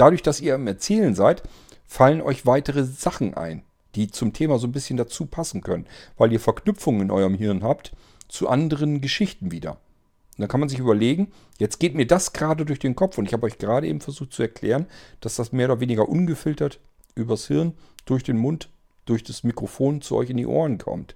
[0.00, 1.42] dadurch, dass ihr im Erzählen seid,
[1.86, 3.62] fallen euch weitere Sachen ein,
[3.94, 5.86] die zum Thema so ein bisschen dazu passen können,
[6.16, 7.92] weil ihr Verknüpfungen in eurem Hirn habt
[8.28, 9.72] zu anderen Geschichten wieder.
[9.72, 13.26] Und dann kann man sich überlegen, jetzt geht mir das gerade durch den Kopf und
[13.26, 14.86] ich habe euch gerade eben versucht zu erklären,
[15.20, 16.80] dass das mehr oder weniger ungefiltert
[17.14, 17.74] übers Hirn,
[18.06, 18.70] durch den Mund,
[19.04, 21.14] durch das Mikrofon zu euch in die Ohren kommt.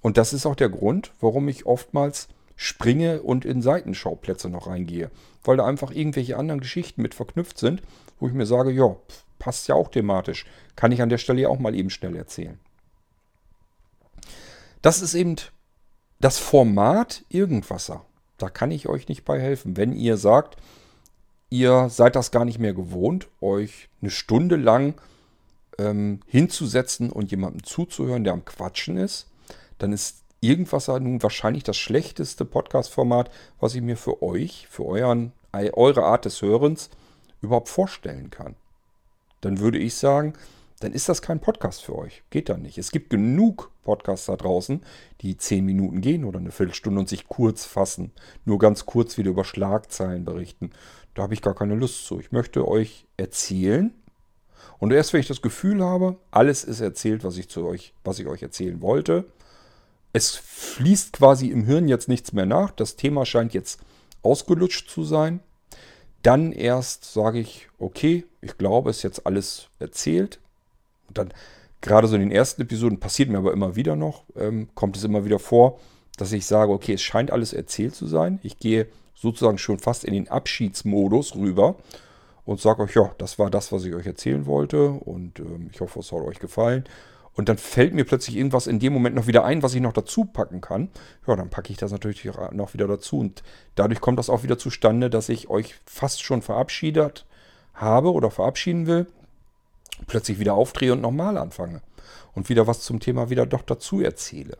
[0.00, 2.28] Und das ist auch der Grund, warum ich oftmals
[2.62, 5.10] springe und in Seitenschauplätze noch reingehe.
[5.42, 7.82] Weil da einfach irgendwelche anderen Geschichten mit verknüpft sind,
[8.20, 8.94] wo ich mir sage, ja,
[9.40, 10.46] passt ja auch thematisch.
[10.76, 12.60] Kann ich an der Stelle auch mal eben schnell erzählen.
[14.80, 15.36] Das ist eben
[16.20, 18.04] das Format Irgendwasser.
[18.38, 19.76] Da kann ich euch nicht bei helfen.
[19.76, 20.56] Wenn ihr sagt,
[21.50, 24.94] ihr seid das gar nicht mehr gewohnt, euch eine Stunde lang
[25.78, 29.26] ähm, hinzusetzen und jemandem zuzuhören, der am Quatschen ist,
[29.78, 35.32] dann ist irgendwas nun wahrscheinlich das schlechteste Podcast-Format, was ich mir für euch, für euren,
[35.52, 36.90] eure Art des Hörens
[37.40, 38.56] überhaupt vorstellen kann.
[39.40, 40.34] Dann würde ich sagen,
[40.80, 42.24] dann ist das kein Podcast für euch.
[42.30, 42.76] Geht dann nicht.
[42.76, 44.80] Es gibt genug Podcasts da draußen,
[45.20, 48.10] die zehn Minuten gehen oder eine Viertelstunde und sich kurz fassen.
[48.44, 50.70] Nur ganz kurz wieder über Schlagzeilen berichten.
[51.14, 52.18] Da habe ich gar keine Lust zu.
[52.18, 53.94] Ich möchte euch erzählen.
[54.80, 58.18] Und erst wenn ich das Gefühl habe, alles ist erzählt, was ich zu euch, was
[58.18, 59.26] ich euch erzählen wollte,
[60.12, 62.70] es fließt quasi im Hirn jetzt nichts mehr nach.
[62.70, 63.80] Das Thema scheint jetzt
[64.22, 65.40] ausgelutscht zu sein.
[66.22, 70.38] Dann erst sage ich, okay, ich glaube, es ist jetzt alles erzählt.
[71.08, 71.34] Und dann,
[71.80, 75.04] gerade so in den ersten Episoden, passiert mir aber immer wieder noch, ähm, kommt es
[75.04, 75.80] immer wieder vor,
[76.16, 78.38] dass ich sage, okay, es scheint alles erzählt zu sein.
[78.42, 81.76] Ich gehe sozusagen schon fast in den Abschiedsmodus rüber
[82.44, 85.80] und sage euch, ja, das war das, was ich euch erzählen wollte und ähm, ich
[85.80, 86.84] hoffe, es hat euch gefallen.
[87.34, 89.94] Und dann fällt mir plötzlich irgendwas in dem Moment noch wieder ein, was ich noch
[89.94, 90.90] dazu packen kann.
[91.26, 93.20] Ja, dann packe ich das natürlich noch wieder dazu.
[93.20, 93.42] Und
[93.74, 97.24] dadurch kommt das auch wieder zustande, dass ich euch fast schon verabschiedet
[97.74, 99.06] habe oder verabschieden will.
[100.06, 101.80] Plötzlich wieder aufdrehe und nochmal anfange.
[102.34, 104.58] Und wieder was zum Thema wieder doch dazu erzähle.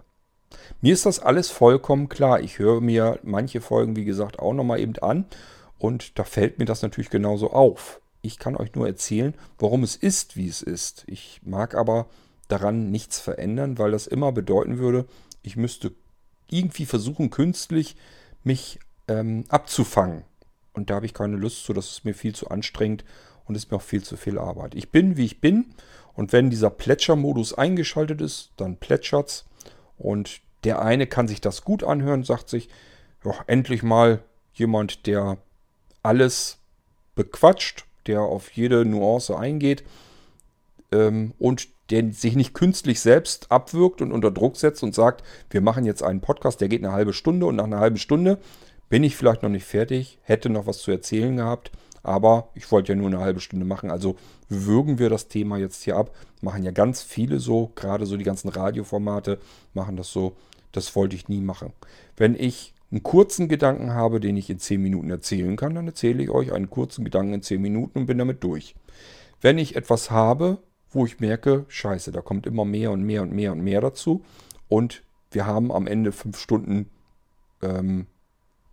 [0.80, 2.40] Mir ist das alles vollkommen klar.
[2.40, 5.26] Ich höre mir manche Folgen, wie gesagt, auch nochmal eben an.
[5.78, 8.00] Und da fällt mir das natürlich genauso auf.
[8.22, 11.04] Ich kann euch nur erzählen, warum es ist, wie es ist.
[11.06, 12.06] Ich mag aber
[12.52, 15.06] daran nichts verändern, weil das immer bedeuten würde,
[15.42, 15.92] ich müsste
[16.48, 17.96] irgendwie versuchen, künstlich
[18.44, 20.24] mich ähm, abzufangen.
[20.74, 23.04] Und da habe ich keine Lust zu, das ist mir viel zu anstrengend.
[23.44, 24.74] und ist mir auch viel zu viel Arbeit.
[24.74, 25.74] Ich bin, wie ich bin
[26.14, 29.46] und wenn dieser Plätschermodus eingeschaltet ist, dann plätschert's
[29.98, 32.68] und der eine kann sich das gut anhören, sagt sich,
[33.24, 34.22] ja, endlich mal
[34.52, 35.38] jemand, der
[36.02, 36.58] alles
[37.14, 39.82] bequatscht, der auf jede Nuance eingeht
[40.92, 45.60] ähm, und der sich nicht künstlich selbst abwirkt und unter Druck setzt und sagt, wir
[45.60, 48.38] machen jetzt einen Podcast, der geht eine halbe Stunde und nach einer halben Stunde
[48.88, 51.70] bin ich vielleicht noch nicht fertig, hätte noch was zu erzählen gehabt,
[52.02, 54.16] aber ich wollte ja nur eine halbe Stunde machen, also
[54.48, 56.14] würgen wir das Thema jetzt hier ab.
[56.40, 59.38] Machen ja ganz viele so, gerade so die ganzen Radioformate
[59.74, 60.34] machen das so.
[60.72, 61.72] Das wollte ich nie machen.
[62.16, 66.22] Wenn ich einen kurzen Gedanken habe, den ich in 10 Minuten erzählen kann, dann erzähle
[66.22, 68.74] ich euch einen kurzen Gedanken in 10 Minuten und bin damit durch.
[69.40, 70.58] Wenn ich etwas habe,
[70.92, 74.22] wo ich merke, scheiße, da kommt immer mehr und mehr und mehr und mehr dazu
[74.68, 76.90] und wir haben am Ende 5 Stunden
[77.62, 78.06] ähm,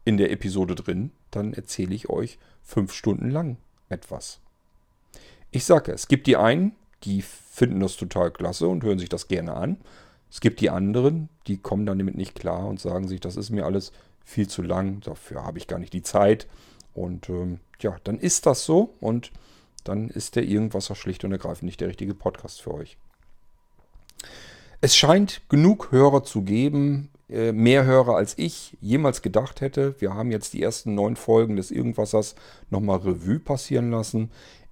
[0.06, 4.42] in der Episode drin, dann erzähle ich euch 5 Stunden lang etwas.
[5.52, 6.74] Ich sage, es gibt die einen,
[7.04, 9.78] die finden das total klasse und hören sich das gerne an.
[10.30, 13.50] Es gibt die anderen, die kommen dann damit nicht klar und sagen sich, das ist
[13.50, 13.92] mir alles
[14.24, 16.48] viel zu lang, dafür habe ich gar nicht die Zeit.
[16.94, 19.32] Und ähm, ja, dann ist das so und
[19.88, 22.98] dann ist der Irgendwasser schlicht und ergreifend nicht der richtige Podcast für euch.
[24.82, 29.96] Es scheint genug Hörer zu geben, äh, mehr Hörer als ich jemals gedacht hätte.
[30.00, 32.36] Wir haben jetzt die ersten neun Folgen des Irgendwassers
[32.70, 34.32] nochmal Revue passieren lassen.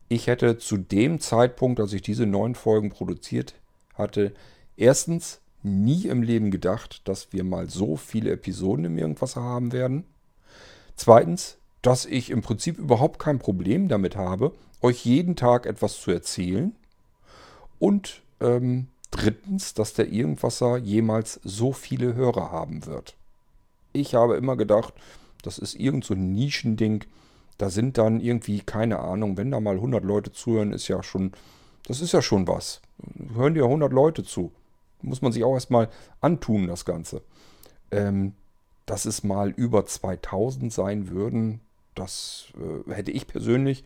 [0.09, 3.55] Ich hätte zu dem Zeitpunkt, als ich diese neun Folgen produziert
[3.93, 4.34] hatte,
[4.77, 10.05] erstens nie im Leben gedacht, dass wir mal so viele Episoden im Irgendwasser haben werden.
[10.95, 14.52] Zweitens, dass ich im Prinzip überhaupt kein Problem damit habe,
[14.82, 16.76] euch jeden Tag etwas zu erzählen.
[17.80, 23.16] Und ähm, drittens, dass der Irgendwasser jemals so viele Hörer haben wird.
[23.94, 24.94] Ich habe immer gedacht,
[25.44, 27.06] das ist irgend so ein Nischending,
[27.58, 31.32] da sind dann irgendwie, keine Ahnung, wenn da mal 100 Leute zuhören, ist ja schon,
[31.88, 32.82] das ist ja schon was.
[33.34, 34.52] Hören dir 100 Leute zu.
[35.02, 35.90] Muss man sich auch erstmal
[36.22, 37.22] antun, das Ganze.
[37.91, 38.34] Ähm,
[38.86, 41.62] dass es mal über 2000 sein würden,
[41.98, 43.84] das äh, hätte ich persönlich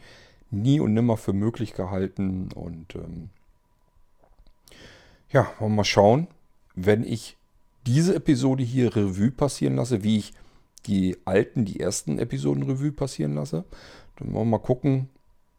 [0.50, 2.50] nie und nimmer für möglich gehalten.
[2.54, 3.30] Und ähm,
[5.30, 6.28] ja, wollen wir mal schauen,
[6.76, 7.38] wenn ich
[7.86, 10.34] diese Episode hier Revue passieren lasse, wie ich
[10.86, 13.66] die alten, die ersten Episoden Revue passieren lasse.
[14.18, 15.10] Dann wollen wir mal gucken,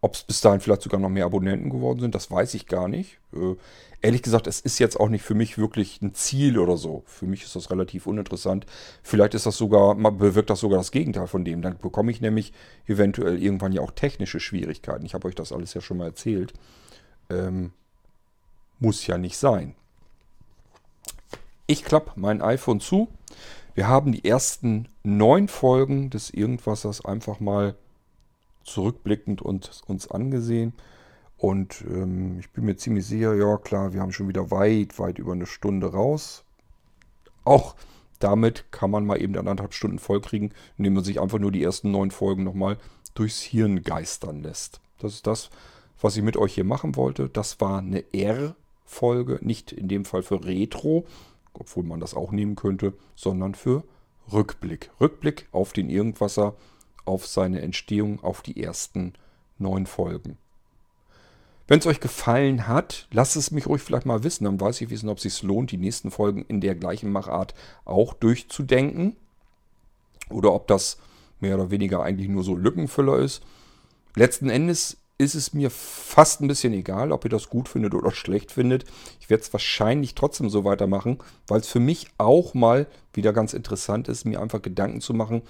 [0.03, 2.15] ob es bis dahin vielleicht sogar noch mehr Abonnenten geworden sind.
[2.15, 3.19] Das weiß ich gar nicht.
[3.33, 3.55] Äh,
[4.03, 7.05] ehrlich gesagt, es ist jetzt auch nicht für mich wirklich ein Ziel oder so.
[7.07, 8.67] Für mich ist das relativ uninteressant.
[9.03, 11.63] Vielleicht ist das sogar, bewirkt das sogar das Gegenteil von dem.
[11.63, 12.53] Dann bekomme ich nämlich
[12.87, 15.07] eventuell irgendwann ja auch technische Schwierigkeiten.
[15.07, 16.53] Ich habe euch das alles ja schon mal erzählt.
[17.31, 17.73] Ähm,
[18.81, 19.77] muss ja nicht sein.
[21.69, 23.09] Ich klappe mein iPhone zu
[23.75, 27.75] wir haben die ersten neun Folgen des Irgendwassers einfach mal
[28.65, 30.73] zurückblickend und uns angesehen.
[31.37, 35.19] Und ähm, ich bin mir ziemlich sicher, ja klar, wir haben schon wieder weit, weit
[35.19, 36.45] über eine Stunde raus.
[37.45, 37.75] Auch
[38.21, 41.91] damit kann man mal eben anderthalb Stunden vollkriegen, indem man sich einfach nur die ersten
[41.91, 42.79] neun Folgen nochmal
[43.15, 44.81] durchs Hirn geistern lässt.
[45.01, 45.51] Das ist das,
[46.01, 47.29] was ich mit euch hier machen wollte.
[47.29, 51.07] Das war eine R-Folge, nicht in dem Fall für Retro,
[51.53, 53.83] obwohl man das auch nehmen könnte, sondern für
[54.33, 54.91] Rückblick.
[55.01, 56.55] Rückblick auf den Irgendwasser,
[57.05, 59.15] auf seine Entstehung, auf die ersten
[59.59, 60.39] neun Folgen.
[61.69, 64.45] Wenn es euch gefallen hat, lasst es mich ruhig vielleicht mal wissen.
[64.45, 67.55] Dann weiß ich wissen, ob es sich lohnt, die nächsten Folgen in der gleichen Machart
[67.85, 69.17] auch durchzudenken.
[70.29, 70.99] Oder ob das
[71.41, 73.43] mehr oder weniger eigentlich nur so Lückenfüller ist.
[74.15, 78.11] Letzten Endes ist es mir fast ein bisschen egal, ob ihr das gut findet oder
[78.11, 78.85] schlecht findet.
[79.21, 83.55] Ich werde es wahrscheinlich trotzdem so weitermachen, weil es für mich auch mal wieder ganz
[83.55, 85.43] interessant ist, mir einfach Gedanken zu machen,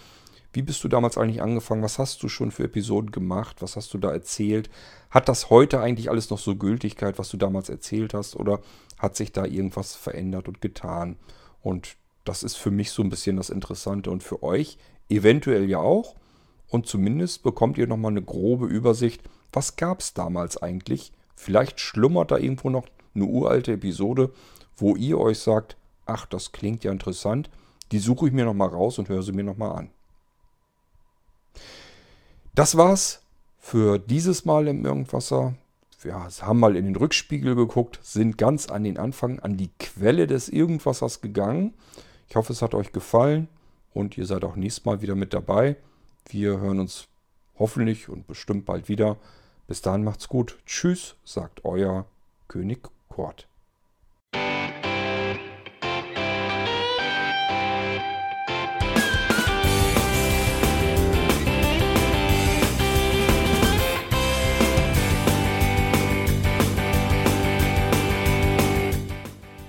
[0.53, 1.83] wie bist du damals eigentlich angefangen?
[1.83, 3.62] Was hast du schon für Episoden gemacht?
[3.62, 4.69] Was hast du da erzählt?
[5.11, 8.37] Hat das heute eigentlich alles noch so Gültigkeit, was du damals erzählt hast?
[8.37, 8.61] Oder
[8.99, 11.16] hat sich da irgendwas verändert und getan?
[11.62, 15.79] Und das ist für mich so ein bisschen das Interessante und für euch eventuell ja
[15.79, 16.16] auch.
[16.69, 19.23] Und zumindest bekommt ihr nochmal eine grobe Übersicht,
[19.53, 21.12] was gab es damals eigentlich?
[21.35, 24.33] Vielleicht schlummert da irgendwo noch eine uralte Episode,
[24.77, 25.77] wo ihr euch sagt,
[26.07, 27.51] ach, das klingt ja interessant,
[27.91, 29.91] die suche ich mir nochmal raus und höre sie mir nochmal an.
[32.55, 33.23] Das war's
[33.59, 35.55] für dieses Mal im Irgendwasser.
[36.03, 40.27] Wir haben mal in den Rückspiegel geguckt, sind ganz an den Anfang, an die Quelle
[40.27, 41.73] des Irgendwassers gegangen.
[42.29, 43.49] Ich hoffe, es hat euch gefallen
[43.95, 45.77] und ihr seid auch nächstes Mal wieder mit dabei.
[46.29, 47.09] Wir hören uns
[47.59, 49.16] hoffentlich und bestimmt bald wieder.
[49.66, 50.59] Bis dahin macht's gut.
[50.66, 52.05] Tschüss, sagt euer
[52.49, 53.49] König Kurt.